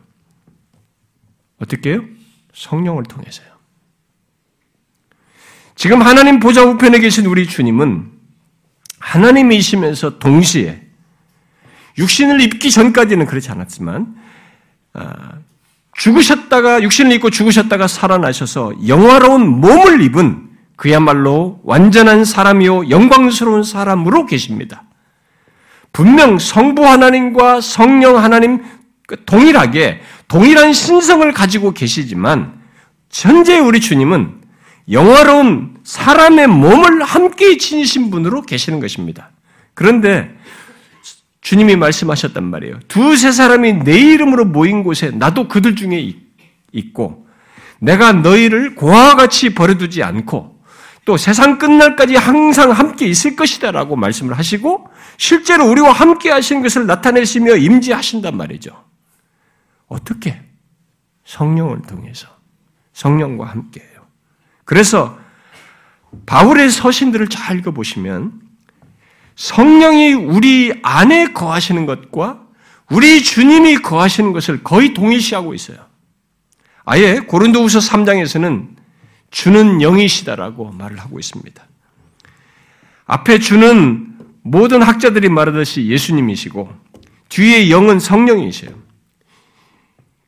어떻게 1.60 1.94
요 1.94 2.04
성령을 2.52 3.04
통해서요. 3.04 3.46
지금 5.74 6.02
하나님 6.02 6.38
보좌 6.38 6.64
우편에 6.64 6.98
계신 6.98 7.26
우리 7.26 7.46
주님은 7.46 8.10
하나님이시면서 8.98 10.18
동시에 10.18 10.81
육신을 11.98 12.40
입기 12.40 12.70
전까지는 12.70 13.26
그렇지 13.26 13.50
않았지만 13.50 14.14
아, 14.94 15.32
죽으셨다가 15.94 16.82
육신을 16.82 17.12
입고 17.12 17.30
죽으셨다가 17.30 17.86
살아나셔서 17.86 18.86
영화로운 18.86 19.46
몸을 19.46 20.02
입은 20.02 20.50
그야말로 20.76 21.60
완전한 21.64 22.24
사람이요 22.24 22.90
영광스러운 22.90 23.62
사람으로 23.62 24.26
계십니다. 24.26 24.84
분명 25.92 26.38
성부 26.38 26.86
하나님과 26.86 27.60
성령 27.60 28.18
하나님 28.18 28.64
동일하게 29.26 30.00
동일한 30.28 30.72
신성을 30.72 31.30
가지고 31.32 31.72
계시지만 31.72 32.60
현재 33.12 33.58
우리 33.58 33.80
주님은 33.80 34.40
영화로운 34.90 35.76
사람의 35.84 36.46
몸을 36.46 37.02
함께 37.02 37.58
지니신 37.58 38.10
분으로 38.10 38.42
계시는 38.42 38.80
것입니다. 38.80 39.30
그런데 39.74 40.34
주님이 41.42 41.76
말씀하셨단 41.76 42.42
말이에요. 42.44 42.78
두세 42.88 43.32
사람이 43.32 43.84
내 43.84 43.98
이름으로 43.98 44.46
모인 44.46 44.82
곳에 44.82 45.10
나도 45.10 45.48
그들 45.48 45.76
중에 45.76 46.14
있고 46.72 47.26
내가 47.80 48.12
너희를 48.12 48.76
고아와 48.76 49.16
같이 49.16 49.52
버려두지 49.52 50.04
않고 50.04 50.62
또 51.04 51.16
세상 51.16 51.58
끝날까지 51.58 52.14
항상 52.14 52.70
함께 52.70 53.06
있을 53.06 53.34
것이다라고 53.34 53.96
말씀을 53.96 54.38
하시고 54.38 54.86
실제로 55.16 55.68
우리와 55.68 55.90
함께 55.90 56.30
하신 56.30 56.62
것을 56.62 56.86
나타내시며 56.86 57.56
임지하신단 57.56 58.36
말이죠. 58.36 58.84
어떻게? 59.88 60.40
성령을 61.24 61.82
통해서 61.82 62.28
성령과 62.92 63.46
함께해요. 63.46 64.06
그래서 64.64 65.18
바울의 66.24 66.70
서신들을 66.70 67.28
잘 67.28 67.58
읽어보시면 67.58 68.41
성령이 69.36 70.12
우리 70.12 70.72
안에 70.82 71.32
거하시는 71.32 71.86
것과 71.86 72.42
우리 72.90 73.22
주님이 73.22 73.78
거하시는 73.78 74.32
것을 74.32 74.62
거의 74.62 74.92
동일시하고 74.92 75.54
있어요. 75.54 75.78
아예 76.84 77.20
고린도후서 77.20 77.78
3장에서는 77.78 78.76
주는 79.30 79.80
영이시다라고 79.80 80.72
말을 80.72 80.98
하고 80.98 81.18
있습니다. 81.18 81.66
앞에 83.06 83.38
주는 83.38 84.18
모든 84.42 84.82
학자들이 84.82 85.28
말하듯이 85.28 85.86
예수님이시고 85.86 86.70
뒤에 87.28 87.70
영은 87.70 87.98
성령이세요. 87.98 88.70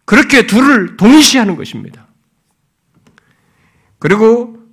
그렇게 0.04 0.46
둘을 0.46 0.96
동시하는 0.96 1.56
것입니다. 1.56 2.06
그리고 3.98 4.63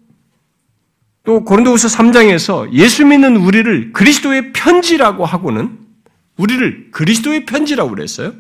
또 1.24 1.44
고린도후서 1.44 1.88
3장에서 1.88 2.72
예수 2.74 3.06
믿는 3.06 3.38
우리를 3.38 3.94
그리스도의 3.94 4.54
편지라고 4.54 5.26
하고는 5.26 5.78
우리를 6.38 6.90
그리스도의 6.92 7.46
편지라고 7.46 7.92
그랬어요. 7.92 8.34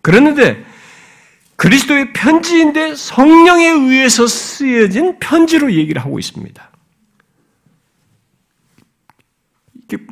그랬는데 0.00 0.64
그리스도의 1.56 2.12
편지인데 2.12 2.94
성령에 2.94 3.68
의해서 3.68 4.26
쓰여진 4.26 5.18
편지로 5.18 5.72
얘기를 5.72 6.02
하고 6.02 6.18
있습니다. 6.18 6.70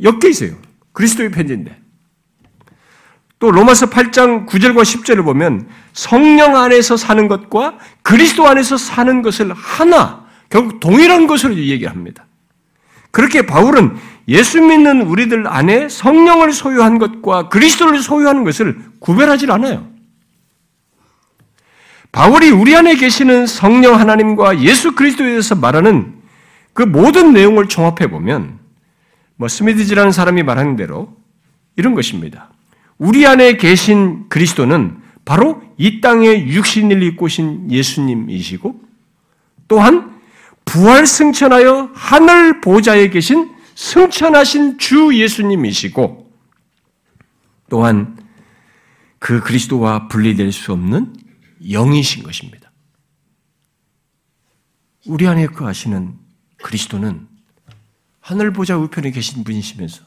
엮여 0.03 0.29
있어요. 0.29 0.57
그리스도의 0.93 1.31
편지인데. 1.31 1.81
또 3.39 3.51
로마서 3.51 3.91
8장 3.91 4.47
9절과 4.47 4.83
10절을 4.83 5.25
보면 5.25 5.69
성령 5.93 6.57
안에서 6.57 6.97
사는 6.97 7.27
것과 7.27 7.79
그리스도 8.03 8.47
안에서 8.47 8.77
사는 8.77 9.21
것을 9.21 9.53
하나, 9.53 10.22
결국 10.53 10.81
동일한 10.81 11.27
것으로 11.27 11.57
얘기를 11.57 11.91
합니다. 11.91 12.27
그렇게 13.11 13.47
바울은 13.47 13.97
예수 14.29 14.61
믿는 14.61 15.01
우리들 15.01 15.47
안에 15.49 15.89
성령을 15.89 16.53
소유한 16.53 16.99
것과 16.99 17.49
그리스도를 17.49 18.01
소유하는 18.01 18.45
것을 18.45 18.79
구별하지 18.99 19.51
않아요. 19.51 19.89
바울이 22.13 22.51
우리 22.51 22.77
안에 22.77 22.97
계시는 22.97 23.47
성령 23.47 23.99
하나님과 23.99 24.61
예수 24.61 24.95
그리스도에 24.95 25.31
대해서 25.31 25.55
말하는 25.55 26.17
그 26.75 26.83
모든 26.83 27.33
내용을 27.33 27.69
종합해 27.69 28.11
보면 28.11 28.59
뭐 29.37 29.49
스미드지라는 29.49 30.13
사람이 30.13 30.43
말하는 30.43 30.77
대로 30.77 31.17
이런 31.77 31.95
것입니다. 31.95 32.51
우리 32.99 33.27
안에 33.27 33.57
계신 33.57 34.29
그리스도는 34.29 34.99
바로 35.25 35.63
이 35.79 36.03
땅에 36.03 36.47
육신을 36.47 37.03
입고 37.03 37.29
신 37.29 37.71
예수님이시고 37.71 38.79
또한 39.67 40.12
부활 40.65 41.07
승천하여 41.07 41.91
하늘 41.95 42.61
보좌에 42.61 43.11
계신 43.11 43.55
승천하신 43.75 44.79
주 44.79 45.15
예수님이시고 45.15 46.33
또한 47.71 48.19
그 49.19 49.41
그리스도와 49.41 50.09
분리될 50.09 50.53
수 50.53 50.73
없는 50.73 51.15
영이신 51.63 52.23
것입니다. 52.23 52.71
우리 55.07 55.27
안에 55.27 55.47
거하시는 55.47 56.19
그리스도는 56.63 57.29
하늘 58.21 58.53
보좌 58.53 58.77
우편에 58.77 59.11
계신 59.11 59.43
분이시면서 59.45 60.05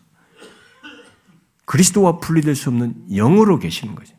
그리스도와 1.65 2.19
분리될 2.19 2.55
수 2.55 2.69
없는 2.69 3.07
영으로 3.09 3.59
계시는 3.59 3.95
거죠. 3.95 4.15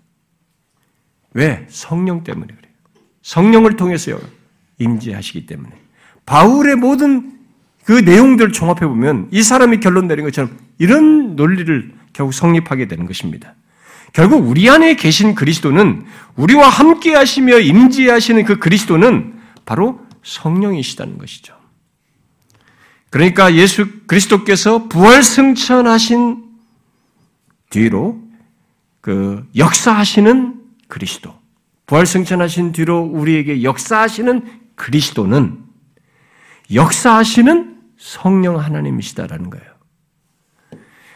왜? 1.32 1.66
성령 1.70 2.24
때문에 2.24 2.54
그래요. 2.54 2.74
성령을 3.22 3.76
통해서 3.76 4.18
임재하시기 4.78 5.46
때문에. 5.46 5.85
바울의 6.26 6.76
모든 6.76 7.32
그 7.84 7.92
내용들을 7.92 8.52
종합해 8.52 8.80
보면 8.80 9.28
이 9.30 9.42
사람이 9.42 9.78
결론 9.80 10.08
내린 10.08 10.24
것처럼 10.24 10.58
이런 10.78 11.36
논리를 11.36 11.94
결국 12.12 12.32
성립하게 12.32 12.88
되는 12.88 13.06
것입니다. 13.06 13.54
결국 14.12 14.48
우리 14.48 14.68
안에 14.68 14.96
계신 14.96 15.34
그리스도는 15.34 16.04
우리와 16.36 16.68
함께 16.68 17.14
하시며 17.14 17.60
임재하시는 17.60 18.44
그 18.44 18.58
그리스도는 18.58 19.34
바로 19.64 20.00
성령이시다는 20.22 21.18
것이죠. 21.18 21.54
그러니까 23.10 23.54
예수 23.54 23.86
그리스도께서 24.06 24.88
부활 24.88 25.22
승천하신 25.22 26.44
뒤로 27.70 28.20
그 29.00 29.46
역사하시는 29.56 30.54
그리스도, 30.88 31.34
부활 31.86 32.06
승천하신 32.06 32.72
뒤로 32.72 33.02
우리에게 33.02 33.62
역사하시는 33.62 34.42
그리스도는 34.74 35.65
역사하시는 36.72 37.76
성령 37.98 38.58
하나님이시다라는 38.58 39.50
거예요. 39.50 39.66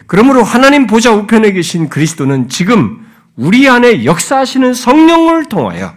그러므로 0.07 0.43
하나님 0.43 0.87
보좌 0.87 1.13
우편에 1.13 1.53
계신 1.53 1.89
그리스도는 1.89 2.49
지금 2.49 3.07
우리 3.37 3.69
안에 3.69 4.05
역사하시는 4.05 4.75
성령을 4.75 5.49
통하여 5.49 5.95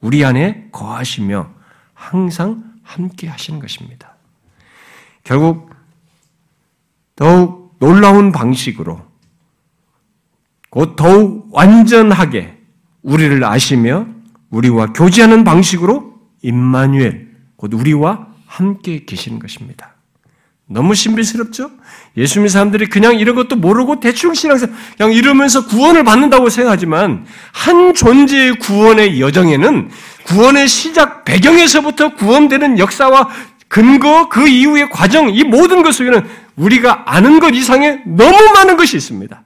우리 0.00 0.24
안에 0.24 0.68
거하시며 0.72 1.50
항상 1.94 2.64
함께 2.82 3.28
하시는 3.28 3.60
것입니다. 3.60 4.16
결국 5.24 5.70
더욱 7.16 7.76
놀라운 7.78 8.32
방식으로 8.32 9.00
곧 10.70 10.96
더욱 10.96 11.48
완전하게 11.52 12.58
우리를 13.02 13.42
아시며 13.44 14.06
우리와 14.50 14.92
교제하는 14.92 15.44
방식으로 15.44 16.18
임마누엘 16.42 17.36
곧 17.56 17.74
우리와 17.74 18.28
함께 18.48 19.04
계시는 19.04 19.38
것입니다. 19.38 19.94
너무 20.66 20.94
신비스럽죠? 20.94 21.70
예수 22.16 22.40
믿는 22.40 22.48
사람들이 22.48 22.86
그냥 22.88 23.18
이런 23.18 23.36
것도 23.36 23.56
모르고 23.56 24.00
대충 24.00 24.34
신앙생활 24.34 24.74
그냥 24.96 25.12
이러면서 25.12 25.66
구원을 25.66 26.04
받는다고 26.04 26.50
생각하지만 26.50 27.26
한 27.52 27.94
존재의 27.94 28.58
구원의 28.58 29.20
여정에는 29.20 29.90
구원의 30.24 30.68
시작 30.68 31.24
배경에서부터 31.24 32.14
구원되는 32.14 32.78
역사와 32.78 33.28
근거 33.68 34.28
그 34.28 34.46
이후의 34.48 34.90
과정 34.90 35.30
이 35.30 35.44
모든 35.44 35.82
것 35.82 35.92
속에는 35.92 36.26
우리가 36.56 37.04
아는 37.06 37.40
것 37.40 37.54
이상의 37.54 38.02
너무 38.04 38.52
많은 38.54 38.76
것이 38.76 38.96
있습니다. 38.96 39.42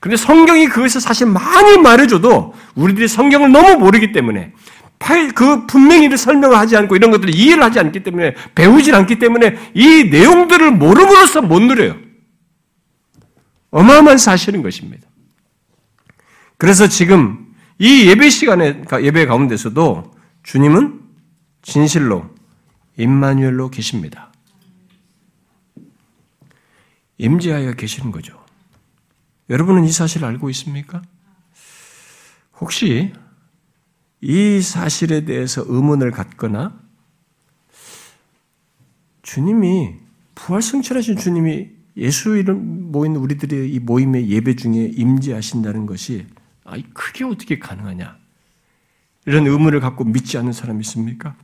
근데 0.00 0.16
성경이 0.16 0.66
그것을 0.66 1.00
사실 1.00 1.26
많이 1.26 1.78
말해줘도 1.78 2.54
우리들이 2.74 3.08
성경을 3.08 3.50
너무 3.50 3.76
모르기 3.76 4.12
때문에 4.12 4.52
그 5.34 5.66
분명히를 5.66 6.16
설명을 6.16 6.56
하지 6.56 6.76
않고 6.76 6.96
이런 6.96 7.10
것들을 7.10 7.34
이해를 7.34 7.62
하지 7.62 7.78
않기 7.78 8.02
때문에 8.02 8.34
배우질 8.54 8.94
않기 8.94 9.18
때문에 9.18 9.72
이 9.74 10.04
내용들을 10.04 10.72
모름으로써 10.72 11.42
못 11.42 11.60
누려요. 11.60 11.96
어마어마한 13.70 14.18
사실인 14.18 14.62
것입니다. 14.62 15.06
그래서 16.56 16.88
지금 16.88 17.54
이 17.78 18.06
예배 18.08 18.30
시간에 18.30 18.82
예배 19.02 19.26
가운데서도 19.26 20.14
주님은 20.42 21.00
진실로 21.62 22.30
임마누엘로 22.96 23.70
계십니다. 23.70 24.32
임재하여 27.18 27.72
계시는 27.72 28.12
거죠. 28.12 28.42
여러분은 29.50 29.84
이 29.84 29.92
사실을 29.92 30.26
알고 30.28 30.50
있습니까? 30.50 31.02
혹시 32.60 33.12
이 34.20 34.60
사실에 34.60 35.24
대해서 35.24 35.64
의문을 35.66 36.10
갖거나 36.10 36.78
주님이 39.22 39.94
부활 40.34 40.62
성취하신 40.62 41.16
주님이 41.16 41.70
예수 41.96 42.36
이름 42.36 42.92
모인 42.92 43.16
우리들의 43.16 43.72
이 43.72 43.78
모임의 43.80 44.28
예배 44.28 44.56
중에 44.56 44.92
임재하신다는 44.94 45.86
것이 45.86 46.26
아, 46.64 46.76
그게 46.92 47.24
어떻게 47.24 47.58
가능하냐? 47.58 48.16
이런 49.24 49.46
의문을 49.46 49.80
갖고 49.80 50.04
믿지 50.04 50.38
않는 50.38 50.52
사람이 50.52 50.80
있습니까? 50.80 51.34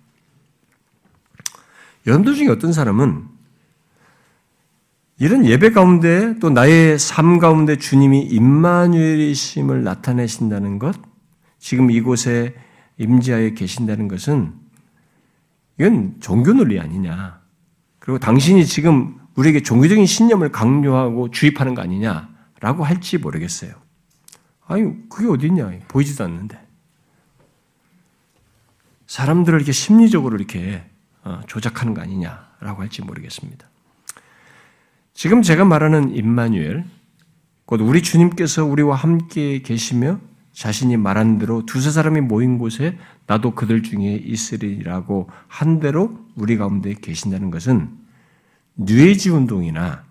여러분들 2.06 2.34
중에 2.34 2.48
어떤 2.48 2.72
사람은 2.72 3.28
이런 5.18 5.44
예배 5.44 5.70
가운데 5.70 6.38
또 6.40 6.50
나의 6.50 6.98
삶 6.98 7.38
가운데 7.38 7.76
주님이 7.76 8.22
임마누엘이심을 8.22 9.84
나타내신다는 9.84 10.78
것, 10.78 10.96
지금 11.62 11.92
이곳에 11.92 12.56
임지하에 12.98 13.52
계신다는 13.52 14.08
것은 14.08 14.52
이건 15.78 16.16
종교 16.18 16.52
논리 16.52 16.80
아니냐. 16.80 17.40
그리고 18.00 18.18
당신이 18.18 18.66
지금 18.66 19.16
우리에게 19.36 19.62
종교적인 19.62 20.04
신념을 20.04 20.50
강요하고 20.50 21.30
주입하는 21.30 21.76
거 21.76 21.82
아니냐라고 21.82 22.82
할지 22.84 23.16
모르겠어요. 23.16 23.74
아니, 24.66 25.08
그게 25.08 25.28
어딨냐. 25.28 25.70
보이지도 25.86 26.24
않는데. 26.24 26.60
사람들을 29.06 29.56
이렇게 29.56 29.70
심리적으로 29.70 30.36
이렇게 30.36 30.84
어, 31.22 31.42
조작하는 31.46 31.94
거 31.94 32.02
아니냐라고 32.02 32.82
할지 32.82 33.02
모르겠습니다. 33.02 33.68
지금 35.14 35.42
제가 35.42 35.64
말하는 35.64 36.10
임마누엘, 36.10 36.84
곧 37.66 37.80
우리 37.82 38.02
주님께서 38.02 38.64
우리와 38.64 38.96
함께 38.96 39.62
계시며 39.62 40.18
자신이 40.52 40.96
말한 40.96 41.38
대로 41.38 41.64
두세 41.64 41.90
사람이 41.90 42.20
모인 42.20 42.58
곳에 42.58 42.98
나도 43.26 43.54
그들 43.54 43.82
중에 43.82 44.14
있으리라고 44.14 45.28
한 45.48 45.80
대로 45.80 46.18
우리 46.36 46.56
가운데 46.56 46.94
계신다는 46.94 47.50
것은 47.50 47.90
뉴에이지 48.76 49.30
운동이나 49.30 50.04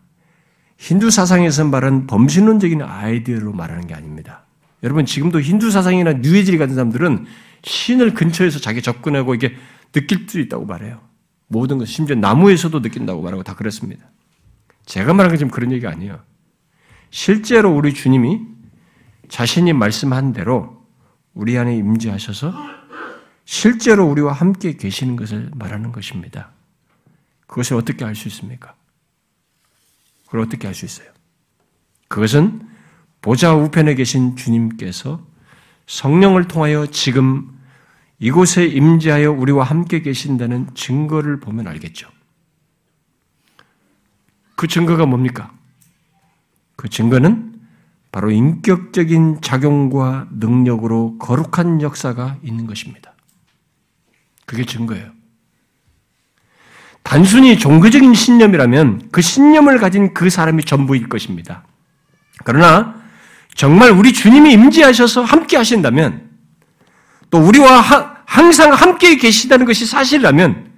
힌두 0.78 1.12
사상에서 1.12 1.66
말한 1.66 2.08
범신론적인 2.08 2.82
아이디어로 2.82 3.54
말하는 3.54 3.86
게 3.86 3.94
아닙니다. 3.94 4.46
여러분 4.84 5.06
지금도 5.06 5.40
힌두 5.40 5.70
사상이나 5.70 6.14
뉴에이지 6.14 6.58
같은 6.58 6.74
사람들은 6.74 7.26
신을 7.64 8.16
근처에서 8.16 8.60
자기 8.60 8.82
접근하고 8.82 9.36
이게 9.36 9.56
느낄 9.92 10.28
수 10.28 10.40
있다고 10.40 10.66
말해요. 10.66 11.00
모든 11.48 11.78
것 11.78 11.86
심지어 11.86 12.16
나무에서도 12.16 12.82
느낀다고 12.82 13.22
말하고 13.22 13.44
다 13.44 13.54
그렇습니다. 13.56 14.10
제가 14.86 15.14
말하는 15.14 15.36
게 15.36 15.38
지금 15.38 15.52
그런 15.52 15.72
얘기가 15.72 15.92
아니에요. 15.92 16.20
실제로 17.12 17.76
우리 17.76 17.94
주님이 17.94 18.40
자신이 19.32 19.72
말씀한 19.72 20.34
대로 20.34 20.86
우리 21.34 21.58
안에 21.58 21.74
임재하셔서 21.78 22.54
실제로 23.46 24.06
우리와 24.06 24.34
함께 24.34 24.74
계시는 24.76 25.16
것을 25.16 25.50
말하는 25.56 25.94
것입니다. 25.94 26.50
그것을 27.48 27.78
어떻게 27.78 28.04
알 28.04 28.14
수 28.14 28.28
있습니까? 28.28 28.76
그걸 30.26 30.42
어떻게 30.42 30.68
알 30.68 30.74
수 30.74 30.84
있어요? 30.86 31.08
그것은 32.10 32.68
보좌 33.22 33.56
우편에 33.56 33.96
계신 33.96 34.36
주님께서 34.36 35.26
성령을 35.88 36.50
통하여 36.50 36.86
지금 36.88 37.58
이곳에 38.20 38.66
임재하여 38.66 39.32
우리와 39.32 39.64
함께 39.64 40.02
계신다는 40.02 40.68
증거를 40.76 41.40
보면 41.40 41.68
알겠죠. 41.68 42.10
그 44.58 44.68
증거가 44.68 45.06
뭡니까? 45.06 45.54
그 46.76 46.90
증거는 46.90 47.51
바로 48.12 48.30
인격적인 48.30 49.40
작용과 49.42 50.28
능력으로 50.32 51.18
거룩한 51.18 51.82
역사가 51.82 52.38
있는 52.44 52.68
것입니다. 52.68 53.14
그게 54.46 54.66
증거예요. 54.66 55.12
단순히 57.04 57.58
종교적인 57.58 58.14
신념이라면 58.14 59.10
그 59.12 59.22
신념을 59.22 59.80
가진 59.80 60.14
그 60.14 60.30
사람이 60.30 60.66
전부일 60.66 61.08
것입니다. 61.08 61.66
그러나 62.44 63.02
정말 63.56 63.92
우리 63.92 64.14
주님이 64.14 64.54
임재하셔서 64.54 65.24
함께 65.24 65.58
하신다면 65.58 66.30
또 67.30 67.40
우리와 67.40 67.80
하, 67.80 68.18
항상 68.26 68.74
함께 68.74 69.16
계시다는 69.16 69.66
것이 69.66 69.86
사실이라면 69.86 70.72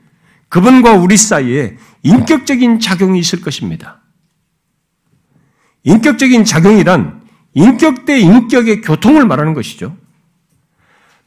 그분과 0.49 0.93
우리 0.93 1.17
사이에 1.17 1.77
인격적인 2.03 2.79
작용이 2.79 3.19
있을 3.19 3.41
것입니다. 3.41 4.01
인격적인 5.83 6.45
작용이란 6.45 7.22
인격 7.53 8.05
대 8.05 8.19
인격의 8.19 8.81
교통을 8.81 9.25
말하는 9.25 9.53
것이죠. 9.53 9.95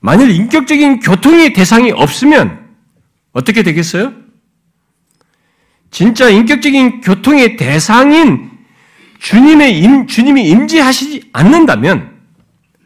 만일 0.00 0.30
인격적인 0.30 1.00
교통의 1.00 1.52
대상이 1.52 1.90
없으면 1.92 2.66
어떻게 3.32 3.62
되겠어요? 3.62 4.12
진짜 5.90 6.28
인격적인 6.28 7.00
교통의 7.00 7.56
대상인 7.56 8.50
주님의 9.18 9.80
임, 9.80 10.06
주님이 10.06 10.48
임재하시지 10.48 11.30
않는다면, 11.32 12.16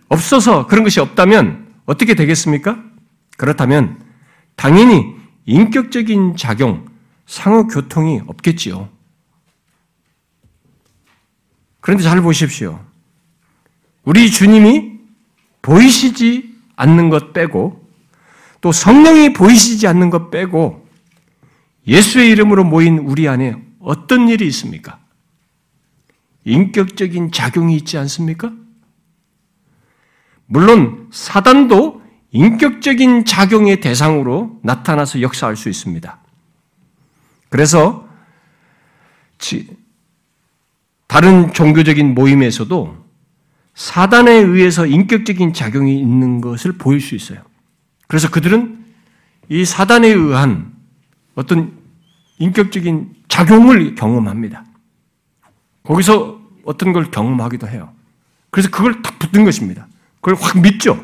없어서 0.08 0.66
그런 0.66 0.84
것이 0.84 1.00
없다면 1.00 1.74
어떻게 1.86 2.14
되겠습니까? 2.14 2.82
그렇다면 3.36 4.00
당연히 4.56 5.14
인격적인 5.46 6.36
작용, 6.36 6.86
상호 7.26 7.66
교통이 7.66 8.20
없겠지요. 8.26 8.88
그런데 11.80 12.02
잘 12.02 12.20
보십시오. 12.20 12.84
우리 14.10 14.28
주님이 14.28 14.98
보이시지 15.62 16.52
않는 16.74 17.10
것 17.10 17.32
빼고 17.32 17.88
또 18.60 18.72
성령이 18.72 19.34
보이시지 19.34 19.86
않는 19.86 20.10
것 20.10 20.32
빼고 20.32 20.84
예수의 21.86 22.30
이름으로 22.30 22.64
모인 22.64 22.98
우리 22.98 23.28
안에 23.28 23.54
어떤 23.78 24.28
일이 24.28 24.48
있습니까? 24.48 24.98
인격적인 26.42 27.30
작용이 27.30 27.76
있지 27.76 27.98
않습니까? 27.98 28.52
물론 30.46 31.08
사단도 31.12 32.02
인격적인 32.32 33.24
작용의 33.24 33.80
대상으로 33.80 34.58
나타나서 34.64 35.22
역사할 35.22 35.54
수 35.54 35.68
있습니다. 35.68 36.18
그래서 37.48 38.08
다른 41.06 41.52
종교적인 41.52 42.12
모임에서도 42.12 42.99
사단에 43.80 44.30
의해서 44.30 44.84
인격적인 44.84 45.54
작용이 45.54 45.98
있는 45.98 46.42
것을 46.42 46.72
보일 46.72 47.00
수 47.00 47.14
있어요. 47.14 47.40
그래서 48.08 48.28
그들은 48.28 48.84
이 49.48 49.64
사단에 49.64 50.06
의한 50.06 50.70
어떤 51.34 51.78
인격적인 52.36 53.14
작용을 53.28 53.94
경험합니다. 53.94 54.66
거기서 55.82 56.42
어떤 56.66 56.92
걸 56.92 57.10
경험하기도 57.10 57.68
해요. 57.68 57.90
그래서 58.50 58.68
그걸 58.68 59.00
딱 59.00 59.18
붙는 59.18 59.46
것입니다. 59.46 59.88
그걸 60.20 60.34
확 60.34 60.60
믿죠. 60.60 61.02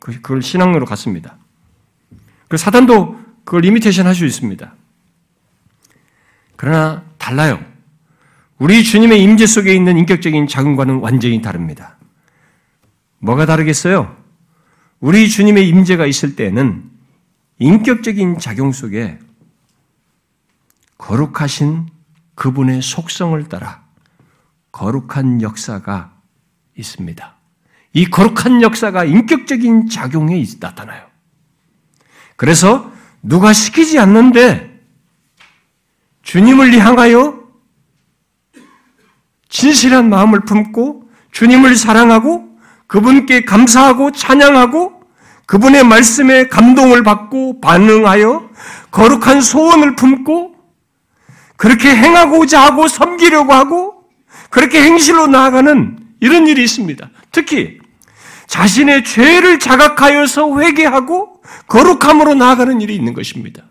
그, 0.00 0.12
그걸 0.22 0.40
신앙으로 0.40 0.86
갔습니다. 0.86 1.36
그 2.48 2.56
사단도 2.56 3.20
그걸 3.44 3.60
imitation 3.60 4.06
할 4.06 4.14
수 4.14 4.24
있습니다. 4.24 4.74
그러나 6.56 7.04
달라요. 7.18 7.62
우리 8.58 8.84
주님의 8.84 9.22
임재 9.22 9.46
속에 9.46 9.74
있는 9.74 9.98
인격적인 9.98 10.46
작용과는 10.46 11.00
완전히 11.00 11.42
다릅니다. 11.42 11.96
뭐가 13.18 13.46
다르겠어요? 13.46 14.16
우리 15.00 15.28
주님의 15.28 15.68
임재가 15.68 16.06
있을 16.06 16.36
때는 16.36 16.88
인격적인 17.58 18.38
작용 18.38 18.72
속에 18.72 19.18
거룩하신 20.98 21.88
그분의 22.34 22.82
속성을 22.82 23.42
따라 23.48 23.84
거룩한 24.72 25.42
역사가 25.42 26.12
있습니다. 26.76 27.34
이 27.92 28.06
거룩한 28.06 28.62
역사가 28.62 29.04
인격적인 29.04 29.88
작용에 29.88 30.42
나타나요. 30.60 31.06
그래서 32.36 32.90
누가 33.22 33.52
시키지 33.52 33.98
않는데 33.98 34.80
주님을 36.22 36.78
향하여 36.78 37.43
진실한 39.54 40.10
마음을 40.10 40.40
품고 40.40 41.04
주님을 41.30 41.76
사랑하고 41.76 42.58
그분께 42.88 43.44
감사하고 43.44 44.10
찬양하고 44.10 45.00
그분의 45.46 45.84
말씀에 45.84 46.48
감동을 46.48 47.04
받고 47.04 47.60
반응하여 47.60 48.50
거룩한 48.90 49.40
소원을 49.42 49.94
품고 49.94 50.56
그렇게 51.56 51.94
행하고자 51.94 52.60
하고 52.60 52.88
섬기려고 52.88 53.52
하고 53.52 54.02
그렇게 54.50 54.82
행실로 54.82 55.28
나아가는 55.28 56.00
이런 56.18 56.48
일이 56.48 56.64
있습니다. 56.64 57.08
특히 57.30 57.78
자신의 58.48 59.04
죄를 59.04 59.60
자각하여서 59.60 60.58
회개하고 60.58 61.42
거룩함으로 61.68 62.34
나아가는 62.34 62.80
일이 62.80 62.96
있는 62.96 63.14
것입니다. 63.14 63.62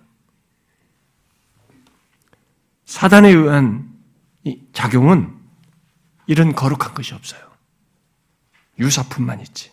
사단에 2.86 3.30
의한 3.32 3.90
작용은 4.72 5.43
이런 6.28 6.54
거룩한 6.54 6.94
것이 6.94 7.14
없어요. 7.14 7.42
유사품만 8.80 9.42
있지. 9.42 9.72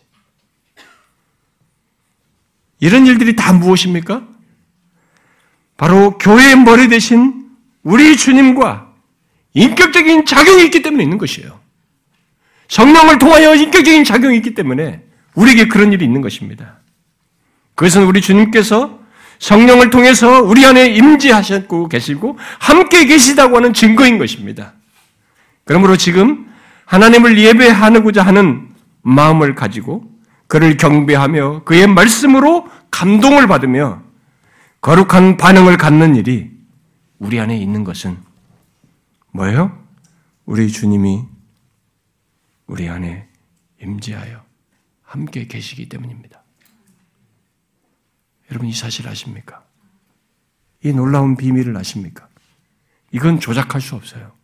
이런 2.81 3.07
일들이 3.07 3.37
다 3.37 3.53
무엇입니까? 3.53 4.27
바로 5.77 6.19
교회의 6.19 6.57
머리 6.57 6.89
대신 6.89 7.51
우리 7.83 8.17
주님과 8.17 8.93
인격적인 9.55 10.27
작용이 10.27 10.65
있기 10.65 10.83
때문에 10.83 11.03
있는 11.03 11.19
것이에요. 11.19 11.59
성령을 12.69 13.19
통하여 13.19 13.55
인격적인 13.55 14.05
작용이 14.05 14.37
있기 14.37 14.55
때문에 14.55 15.03
우리에게 15.35 15.69
그런 15.69 15.93
일이 15.93 16.05
있는 16.05 16.21
것입니다. 16.21 16.79
그것은 17.75 18.05
우리 18.05 18.21
주님께서 18.21 19.01
성령을 19.39 19.91
통해서 19.91 20.43
우리 20.43 20.65
안에 20.67 20.89
임재하셨고 20.89 21.89
계시고 21.89 22.39
함께 22.59 23.07
계시다고 23.07 23.57
하는 23.57 23.73
증거인 23.73 24.19
것입니다. 24.19 24.75
그러므로 25.71 25.97
지금 25.97 26.53
하나님을 26.87 27.39
예배하고자 27.39 28.27
하는 28.27 28.75
마음을 29.03 29.55
가지고 29.55 30.03
그를 30.49 30.77
경배하며 30.77 31.63
그의 31.63 31.87
말씀으로 31.87 32.69
감동을 32.91 33.47
받으며 33.47 34.03
거룩한 34.81 35.37
반응을 35.37 35.77
갖는 35.77 36.17
일이 36.17 36.51
우리 37.21 37.39
안에 37.39 37.57
있는 37.57 37.85
것은 37.85 38.19
뭐예요? 39.31 39.81
우리 40.45 40.73
주님이 40.73 41.23
우리 42.67 42.89
안에 42.89 43.29
임재하여 43.81 44.43
함께 45.03 45.47
계시기 45.47 45.89
때문입니다. 45.89 46.43
여러분 48.51 48.67
이 48.67 48.73
사실 48.73 49.07
아십니까? 49.07 49.63
이 50.83 50.93
놀라운 50.93 51.37
비밀을 51.37 51.77
아십니까? 51.77 52.27
이건 53.13 53.39
조작할 53.39 53.81
수 53.81 53.95
없어요. 53.95 54.40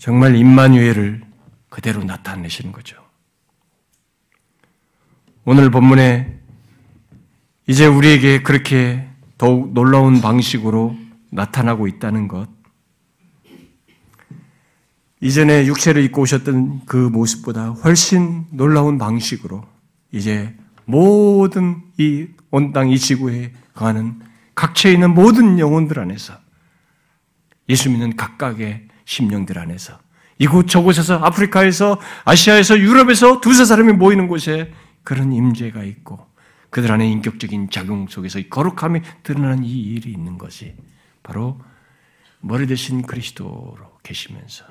정말 0.00 0.34
임마누엘을 0.34 1.20
그대로 1.68 2.02
나타내시는 2.02 2.72
거죠. 2.72 2.96
오늘 5.44 5.70
본문에 5.70 6.40
이제 7.66 7.86
우리에게 7.86 8.42
그렇게 8.42 9.06
더욱 9.36 9.74
놀라운 9.74 10.22
방식으로 10.22 10.96
나타나고 11.30 11.86
있다는 11.86 12.28
것, 12.28 12.48
이전에 15.20 15.66
육체를 15.66 16.02
입고 16.04 16.22
오셨던 16.22 16.86
그 16.86 16.96
모습보다 16.96 17.68
훨씬 17.68 18.46
놀라운 18.50 18.96
방식으로 18.96 19.62
이제 20.12 20.56
모든 20.86 21.82
이 21.98 22.26
온 22.52 22.72
땅 22.72 22.88
이 22.90 22.98
지구에 22.98 23.52
거하는 23.74 24.18
각처에 24.54 24.94
있는 24.94 25.12
모든 25.14 25.58
영혼들 25.58 25.98
안에서 26.00 26.34
예수 27.68 27.90
믿는 27.90 28.16
각각의 28.16 28.88
심령들 29.10 29.58
안에서 29.58 29.98
이곳 30.38 30.68
저곳에서 30.68 31.16
아프리카에서 31.18 32.00
아시아에서 32.24 32.78
유럽에서 32.78 33.40
두세 33.40 33.64
사람이 33.64 33.92
모이는 33.94 34.28
곳에 34.28 34.72
그런 35.02 35.32
임재가 35.32 35.82
있고 35.82 36.24
그들 36.70 36.92
안에 36.92 37.10
인격적인 37.10 37.70
작용 37.70 38.06
속에서 38.06 38.40
거룩함이 38.48 39.00
드러나는 39.24 39.64
이 39.64 39.72
일이 39.72 40.12
있는 40.12 40.38
것이 40.38 40.76
바로 41.24 41.60
머리 42.38 42.68
대신 42.68 43.02
그리스도로 43.02 43.98
계시면서 44.04 44.64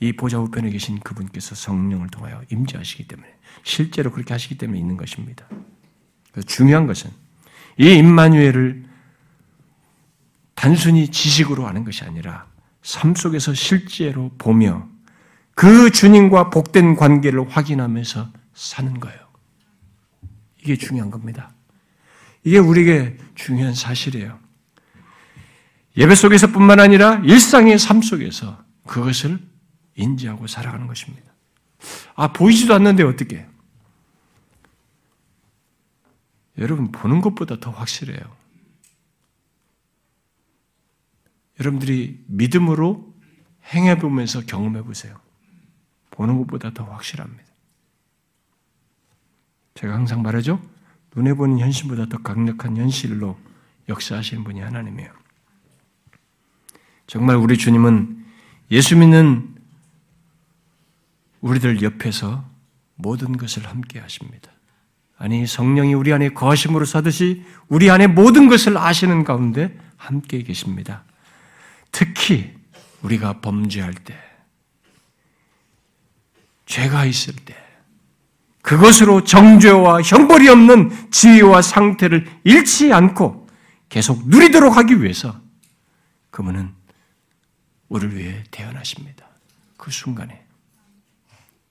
이 0.00 0.14
보좌 0.14 0.38
우편에 0.38 0.70
계신 0.70 0.98
그분께서 1.00 1.54
성령을 1.54 2.08
통하여 2.08 2.42
임재하시기 2.50 3.06
때문에 3.06 3.28
실제로 3.62 4.10
그렇게 4.10 4.32
하시기 4.32 4.56
때문에 4.56 4.78
있는 4.78 4.96
것입니다. 4.96 5.46
중요한 6.46 6.86
것은 6.86 7.10
이 7.78 7.92
임마누엘을 7.92 8.84
단순히 10.54 11.08
지식으로 11.08 11.66
아는 11.66 11.84
것이 11.84 12.02
아니라 12.04 12.46
삶 12.86 13.16
속에서 13.16 13.52
실제로 13.52 14.30
보며 14.38 14.88
그 15.56 15.90
주님과 15.90 16.50
복된 16.50 16.94
관계를 16.94 17.50
확인하면서 17.50 18.30
사는 18.54 19.00
거예요. 19.00 19.18
이게 20.62 20.76
중요한 20.76 21.10
겁니다. 21.10 21.50
이게 22.44 22.58
우리에게 22.58 23.18
중요한 23.34 23.74
사실이에요. 23.74 24.38
예배 25.96 26.14
속에서뿐만 26.14 26.78
아니라 26.78 27.16
일상의 27.24 27.80
삶 27.80 28.02
속에서 28.02 28.62
그것을 28.86 29.40
인지하고 29.96 30.46
살아가는 30.46 30.86
것입니다. 30.86 31.32
아, 32.14 32.32
보이지도 32.32 32.72
않는데 32.72 33.02
어떻게? 33.02 33.48
여러분, 36.56 36.92
보는 36.92 37.20
것보다 37.20 37.58
더 37.58 37.72
확실해요. 37.72 38.35
여러분들이 41.60 42.24
믿음으로 42.26 43.14
행해보면서 43.72 44.42
경험해보세요. 44.46 45.18
보는 46.10 46.38
것보다 46.38 46.72
더 46.72 46.84
확실합니다. 46.84 47.44
제가 49.74 49.94
항상 49.94 50.22
말하죠? 50.22 50.60
눈에 51.14 51.34
보는 51.34 51.58
현실보다 51.58 52.06
더 52.06 52.18
강력한 52.18 52.76
현실로 52.76 53.38
역사하시는 53.88 54.44
분이 54.44 54.60
하나님이에요. 54.60 55.10
정말 57.06 57.36
우리 57.36 57.56
주님은 57.56 58.24
예수 58.70 58.96
믿는 58.96 59.54
우리들 61.40 61.82
옆에서 61.82 62.44
모든 62.96 63.36
것을 63.36 63.66
함께 63.66 64.00
하십니다. 64.00 64.50
아니, 65.18 65.46
성령이 65.46 65.94
우리 65.94 66.12
안에 66.12 66.30
거하심으로 66.30 66.84
사듯이 66.84 67.44
우리 67.68 67.90
안에 67.90 68.06
모든 68.06 68.48
것을 68.48 68.76
아시는 68.76 69.24
가운데 69.24 69.78
함께 69.96 70.42
계십니다. 70.42 71.04
특히 71.92 72.54
우리가 73.02 73.40
범죄할 73.40 73.94
때, 73.94 74.14
죄가 76.66 77.04
있을 77.04 77.34
때, 77.36 77.56
그것으로 78.62 79.22
정죄와 79.22 80.02
형벌이 80.02 80.48
없는 80.48 81.10
지위와 81.12 81.62
상태를 81.62 82.26
잃지 82.42 82.92
않고 82.92 83.48
계속 83.88 84.28
누리도록 84.28 84.76
하기 84.76 85.02
위해서 85.02 85.40
그분은 86.30 86.74
우리를 87.88 88.16
위해 88.16 88.42
태어나십니다. 88.50 89.24
그 89.76 89.92
순간에. 89.92 90.44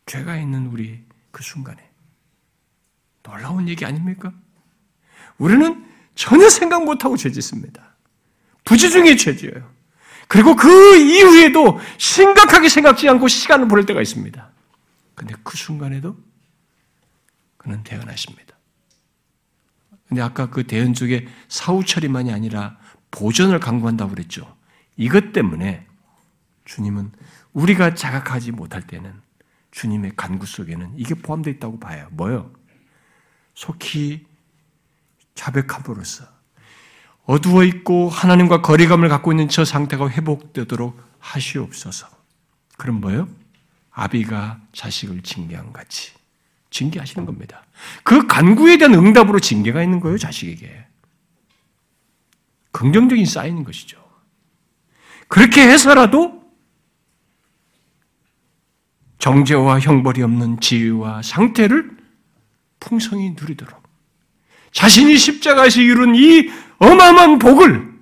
죄가 0.06 0.38
있는 0.38 0.68
우리 0.68 1.04
그 1.32 1.44
순간에. 1.44 1.84
놀라운 3.24 3.68
얘기 3.68 3.84
아닙니까? 3.86 4.32
우리는 5.38 5.86
전혀 6.16 6.50
생각 6.50 6.86
못하고 6.86 7.18
죄 7.18 7.30
짓습니다. 7.30 7.96
부지 8.64 8.90
중에 8.90 9.18
죄지어요. 9.18 9.75
그리고 10.28 10.56
그 10.56 10.98
이후에도 10.98 11.80
심각하게 11.98 12.70
생각지 12.70 13.08
않고 13.10 13.28
시간을 13.28 13.68
보낼 13.68 13.86
때가 13.86 14.02
있습니다. 14.02 14.50
근데 15.14 15.36
그 15.44 15.58
순간에도 15.58 16.18
그는 17.58 17.84
태어나십니다. 17.84 18.56
근데 20.08 20.22
아까 20.22 20.50
그 20.50 20.68
대연 20.68 20.94
쪽에 20.94 21.28
사후 21.48 21.84
처리만이 21.84 22.32
아니라 22.32 22.78
보전을 23.12 23.60
강구한다고 23.60 24.12
그랬죠. 24.12 24.56
이것 24.98 25.34
때문에 25.34 25.88
주님은 26.66 27.12
우리가 27.54 27.96
자각하지 27.96 28.52
못할 28.52 28.86
때는 28.86 29.14
주님의 29.72 30.14
간구 30.16 30.46
속에는 30.46 30.94
이게 30.96 31.16
포함되어 31.16 31.54
있다고 31.54 31.80
봐요. 31.80 32.08
뭐요? 32.12 32.54
속히 33.56 34.26
자백함으로써 35.34 36.26
어두워 37.26 37.64
있고 37.64 38.10
하나님과 38.10 38.62
거리감을 38.62 39.10
갖고 39.10 39.32
있는 39.32 39.50
저 39.50 39.66
상태가 39.66 40.10
회복되도록 40.10 41.02
하시옵소서. 41.20 42.08
그럼 42.78 43.02
뭐요? 43.02 43.28
아비가 43.92 44.60
자식을 44.74 45.24
징계한 45.24 45.74
같이 45.74 46.12
징계하시는 46.70 47.26
겁니다. 47.26 47.66
그 48.04 48.28
간구에 48.28 48.78
대한 48.78 48.94
응답으로 48.94 49.40
징계가 49.40 49.82
있는 49.82 50.00
거예요, 50.00 50.18
자식에게. 50.18 50.86
긍정적인 52.72 53.26
사인인 53.26 53.64
것이죠. 53.64 54.04
그렇게 55.28 55.62
해서라도 55.62 56.44
정죄와 59.18 59.80
형벌이 59.80 60.22
없는 60.22 60.60
지위와 60.60 61.22
상태를 61.24 61.98
풍성히 62.80 63.32
누리도록 63.32 63.82
자신이 64.72 65.18
십자가에서 65.18 65.80
이룬 65.82 66.16
이 66.16 66.52
어마어마한 66.80 67.40
복을 67.40 67.94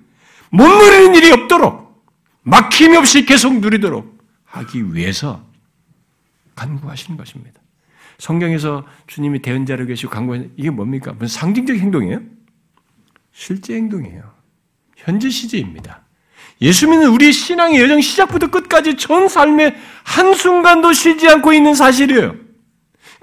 못 0.50 0.66
누리는 0.66 1.14
일이 1.14 1.30
없도록 1.32 2.04
막힘이 2.42 2.96
없이 2.96 3.24
계속 3.24 3.58
누리도록 3.58 4.18
하기 4.44 4.94
위해서 4.94 5.44
간구하시는 6.54 7.16
것입니다. 7.16 7.60
성경에서 8.18 8.84
주님이 9.06 9.42
대언자로 9.42 9.86
계시고 9.86 10.10
간구하는 10.10 10.52
이게 10.56 10.70
뭡니까? 10.70 11.12
무슨 11.12 11.40
상징적 11.40 11.76
행동이에요? 11.76 12.20
실제 13.32 13.74
행동이에요. 13.74 14.32
현재 14.96 15.28
시제입니다. 15.28 16.02
예수 16.62 16.88
믿는 16.88 17.08
우리 17.08 17.32
신앙의 17.32 17.80
여정 17.80 18.00
시작부터 18.00 18.46
끝까지 18.48 18.96
전 18.96 19.28
삶의 19.28 19.74
한순간도 20.04 20.92
쉬지 20.92 21.28
않고 21.28 21.52
있는 21.52 21.74
사실이에요. 21.74 22.43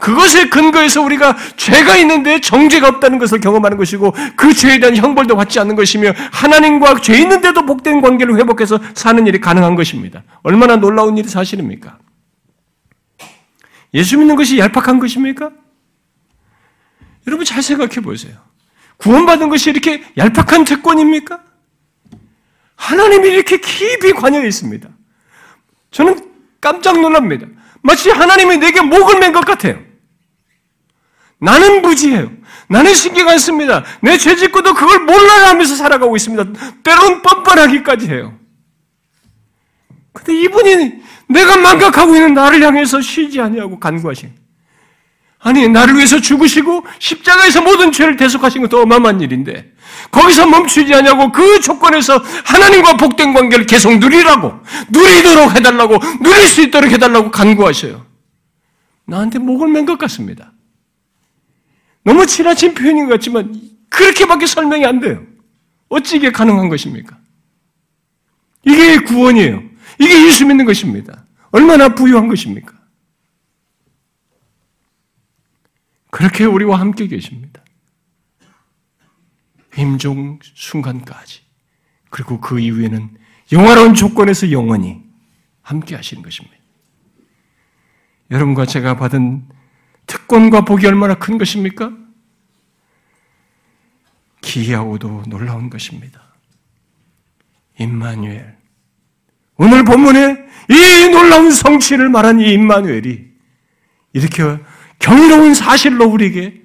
그것에 0.01 0.49
근거해서 0.49 1.01
우리가 1.03 1.37
죄가 1.55 1.95
있는데 1.97 2.41
정죄가 2.41 2.87
없다는 2.87 3.19
것을 3.19 3.39
경험하는 3.39 3.77
것이고 3.77 4.13
그 4.35 4.51
죄에 4.53 4.79
대한 4.79 4.95
형벌도 4.97 5.35
받지 5.35 5.59
않는 5.59 5.75
것이며 5.75 6.11
하나님과 6.31 6.99
죄 7.01 7.17
있는데도 7.19 7.65
복된 7.67 8.01
관계를 8.01 8.35
회복해서 8.37 8.79
사는 8.95 9.25
일이 9.27 9.39
가능한 9.39 9.75
것입니다. 9.75 10.23
얼마나 10.41 10.75
놀라운 10.75 11.17
일이 11.17 11.27
사실입니까? 11.29 11.99
예수 13.93 14.17
믿는 14.17 14.35
것이 14.35 14.57
얄팍한 14.57 14.99
것입니까? 14.99 15.51
여러분 17.27 17.45
잘 17.45 17.61
생각해 17.61 18.01
보세요. 18.01 18.33
구원받은 18.97 19.49
것이 19.49 19.69
이렇게 19.69 20.03
얄팍한 20.17 20.63
특권입니까? 20.65 21.39
하나님이 22.75 23.29
이렇게 23.29 23.57
깊이 23.59 24.13
관여해 24.13 24.47
있습니다. 24.47 24.89
저는 25.91 26.31
깜짝 26.59 26.99
놀랍니다. 26.99 27.45
마치 27.83 28.09
하나님이 28.09 28.57
내게 28.57 28.81
목을 28.81 29.19
맨 29.19 29.31
것 29.31 29.45
같아요. 29.45 29.90
나는 31.41 31.81
무지해요. 31.81 32.31
나는 32.67 32.93
신경 32.93 33.27
안 33.27 33.37
씁니다. 33.39 33.83
내 34.01 34.17
죄짓고도 34.17 34.73
그걸 34.75 34.99
몰라야 34.99 35.49
하면서 35.49 35.75
살아가고 35.75 36.15
있습니다. 36.15 36.43
때로는 36.83 37.21
뻔뻔하기까지 37.23 38.07
해요. 38.07 38.37
근데 40.13 40.39
이분이 40.41 40.93
내가 41.27 41.57
망각하고 41.57 42.15
있는 42.15 42.33
나를 42.33 42.61
향해서 42.63 43.01
쉬지 43.01 43.41
아니하고 43.41 43.79
간구하신 43.79 44.31
아니 45.39 45.67
나를 45.67 45.95
위해서 45.95 46.19
죽으시고 46.19 46.85
십자가에서 46.99 47.61
모든 47.61 47.91
죄를 47.91 48.15
대속하신 48.17 48.61
것도 48.61 48.81
어마어마한 48.83 49.21
일인데 49.21 49.71
거기서 50.11 50.45
멈추지 50.45 50.93
않냐고 50.93 51.31
그 51.31 51.59
조건에서 51.61 52.17
하나님과 52.45 52.97
복된 52.97 53.33
관계를 53.33 53.65
계속 53.65 53.97
누리라고 53.97 54.53
누리도록 54.89 55.55
해달라고 55.55 55.97
누릴 56.21 56.41
수 56.43 56.61
있도록 56.61 56.91
해달라고 56.91 57.31
간구하셔요. 57.31 58.05
나한테 59.05 59.39
목을 59.39 59.69
맨 59.69 59.85
것 59.85 59.97
같습니다. 59.97 60.50
너무 62.03 62.25
지나친 62.25 62.73
표현인 62.73 63.05
것 63.05 63.13
같지만 63.13 63.53
그렇게밖에 63.89 64.45
설명이 64.45 64.85
안 64.85 64.99
돼요. 64.99 65.25
어찌 65.89 66.17
이게 66.17 66.31
가능한 66.31 66.69
것입니까? 66.69 67.19
이게 68.63 68.99
구원이에요. 68.99 69.61
이게 69.99 70.25
예수 70.27 70.45
믿는 70.45 70.65
것입니다. 70.65 71.25
얼마나 71.51 71.89
부유한 71.89 72.27
것입니까? 72.27 72.73
그렇게 76.09 76.45
우리와 76.45 76.79
함께 76.79 77.07
계십니다. 77.07 77.63
임종 79.77 80.39
순간까지. 80.43 81.41
그리고 82.09 82.39
그 82.39 82.59
이후에는 82.59 83.17
영화로운 83.51 83.93
조건에서 83.93 84.51
영원히 84.51 85.01
함께 85.61 85.95
하시는 85.95 86.21
것입니다. 86.21 86.57
여러분과 88.29 88.65
제가 88.65 88.97
받은 88.97 89.47
특권과 90.11 90.65
복이 90.65 90.85
얼마나 90.85 91.15
큰 91.15 91.37
것입니까? 91.37 91.93
기이하고도 94.41 95.23
놀라운 95.27 95.69
것입니다. 95.69 96.21
임마누엘. 97.79 98.57
오늘 99.55 99.85
본문에 99.85 100.45
이 100.69 101.09
놀라운 101.11 101.49
성취를 101.49 102.09
말한 102.09 102.41
이 102.41 102.51
임마누엘이 102.51 103.31
이렇게 104.11 104.43
경이로운 104.99 105.53
사실로 105.53 106.07
우리에게 106.07 106.61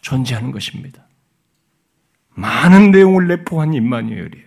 존재하는 0.00 0.52
것입니다. 0.52 1.08
많은 2.34 2.92
내용을 2.92 3.26
내포한 3.26 3.74
임마누엘이에요. 3.74 4.46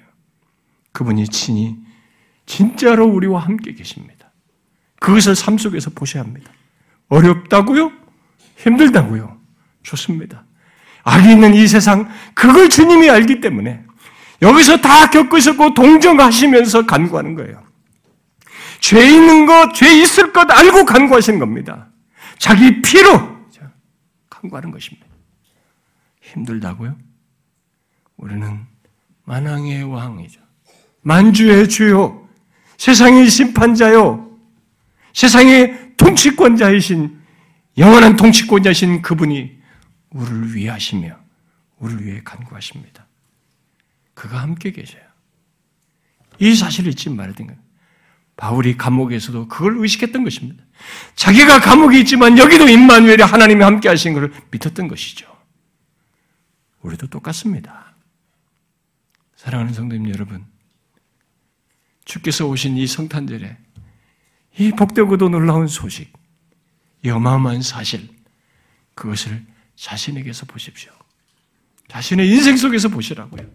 그분이 0.94 1.28
친히 1.28 1.76
진짜로 2.46 3.06
우리와 3.06 3.42
함께 3.42 3.74
계십니다. 3.74 4.32
그것을 5.02 5.36
삶 5.36 5.58
속에서 5.58 5.90
보셔야 5.90 6.24
합니다. 6.24 6.54
어렵다고요? 7.10 7.92
힘들다고요? 8.58 9.38
좋습니다. 9.84 10.46
악이 11.04 11.32
있는 11.32 11.54
이 11.54 11.68
세상, 11.68 12.10
그걸 12.34 12.70
주님이 12.70 13.10
알기 13.10 13.40
때문에 13.40 13.84
여기서 14.42 14.78
다 14.78 15.10
겪으셨고 15.10 15.74
동정하시면서 15.74 16.86
간구하는 16.86 17.36
거예요. 17.36 17.64
죄 18.80 19.06
있는 19.08 19.46
것, 19.46 19.74
죄 19.74 20.02
있을 20.02 20.34
것 20.34 20.52
알고 20.52 20.86
간구하시는 20.86 21.40
겁니다. 21.40 21.88
자기 22.38 22.82
피로 22.82 23.38
간구하는 24.30 24.72
것입니다. 24.72 25.08
힘들다고요? 26.22 26.96
우리는 28.18 28.66
만왕의 29.24 29.84
왕이죠. 29.84 30.42
만주의 31.02 31.70
주요, 31.70 32.28
세상의 32.78 33.30
심판자요, 33.30 34.30
세상의 35.14 35.87
통치권자이신 35.98 37.20
영원한 37.78 38.16
통치권자이신 38.16 39.02
그분이 39.02 39.58
우리를 40.10 40.56
위하시며 40.56 41.18
우리를 41.78 42.06
위해 42.06 42.22
간구하십니다. 42.24 43.06
그가 44.14 44.42
함께 44.42 44.72
계셔요. 44.72 45.04
이 46.40 46.56
사실을 46.56 46.92
잊지 46.92 47.06
되는 47.06 47.34
거예요. 47.36 47.68
바울이 48.36 48.78
감옥에서도 48.78 49.48
그걸 49.48 49.78
의식했던 49.80 50.24
것입니다. 50.24 50.64
자기가 51.16 51.60
감옥에 51.60 52.00
있지만 52.02 52.38
여기도 52.38 52.68
임마누엘이 52.70 53.24
하나님이 53.24 53.64
함께 53.64 53.90
하신 53.90 54.14
것을 54.14 54.32
믿었던 54.52 54.88
것이죠. 54.88 55.28
우리도 56.82 57.08
똑같습니다. 57.08 57.96
사랑하는 59.36 59.74
성도님 59.74 60.10
여러분, 60.14 60.46
주께서 62.06 62.48
오신 62.48 62.78
이 62.78 62.86
성탄절에 62.86 63.58
이 64.60 64.72
복되고도 64.72 65.30
놀라운 65.30 65.68
소식, 65.68 66.12
이 67.04 67.10
어마어마한 67.10 67.62
사실, 67.62 68.08
그것을 68.96 69.46
자신에게서 69.76 70.46
보십시오. 70.48 70.92
자신의 71.88 72.30
인생 72.30 72.58
속에서 72.58 72.90
보시라고요. 72.90 73.46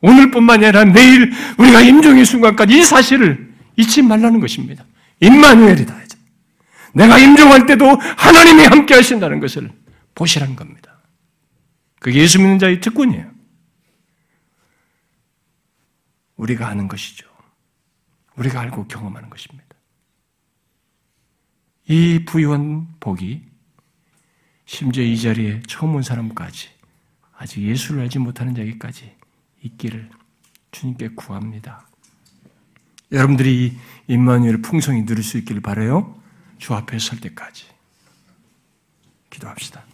오늘뿐만 0.00 0.62
아니라 0.62 0.84
내일 0.84 1.32
우리가 1.58 1.80
임종의 1.80 2.24
순간까지 2.24 2.78
이 2.78 2.82
사실을 2.82 3.52
잊지 3.76 4.02
말라는 4.02 4.40
것입니다. 4.40 4.84
임마누엘이다. 5.20 6.02
내가 6.94 7.18
임종할 7.18 7.66
때도 7.66 7.86
하나님이 7.86 8.64
함께 8.64 8.94
하신다는 8.94 9.40
것을 9.40 9.70
보시라는 10.14 10.56
겁니다. 10.56 11.00
그게 12.00 12.20
예수 12.20 12.38
믿는 12.38 12.58
자의 12.58 12.80
특권이에요. 12.80 13.30
우리가 16.36 16.68
아는 16.68 16.88
것이죠. 16.88 17.26
우리가 18.36 18.60
알고 18.60 18.88
경험하는 18.88 19.30
것입니다. 19.30 19.71
이 21.92 22.24
부유한 22.24 22.88
복이 23.00 23.42
심지어 24.64 25.04
이 25.04 25.20
자리에 25.20 25.60
처음 25.68 25.94
온 25.94 26.02
사람까지 26.02 26.70
아직 27.36 27.60
예수를 27.60 28.00
알지 28.00 28.18
못하는 28.18 28.54
자에게까지 28.54 29.12
있기를 29.60 30.08
주님께 30.70 31.08
구합니다. 31.08 31.86
여러분들이 33.12 33.76
임마누엘 34.06 34.62
풍성히 34.62 35.04
누릴 35.04 35.22
수 35.22 35.36
있기를 35.36 35.60
바래요. 35.60 36.18
주 36.56 36.72
앞에 36.72 36.98
설 36.98 37.20
때까지 37.20 37.66
기도합시다. 39.28 39.84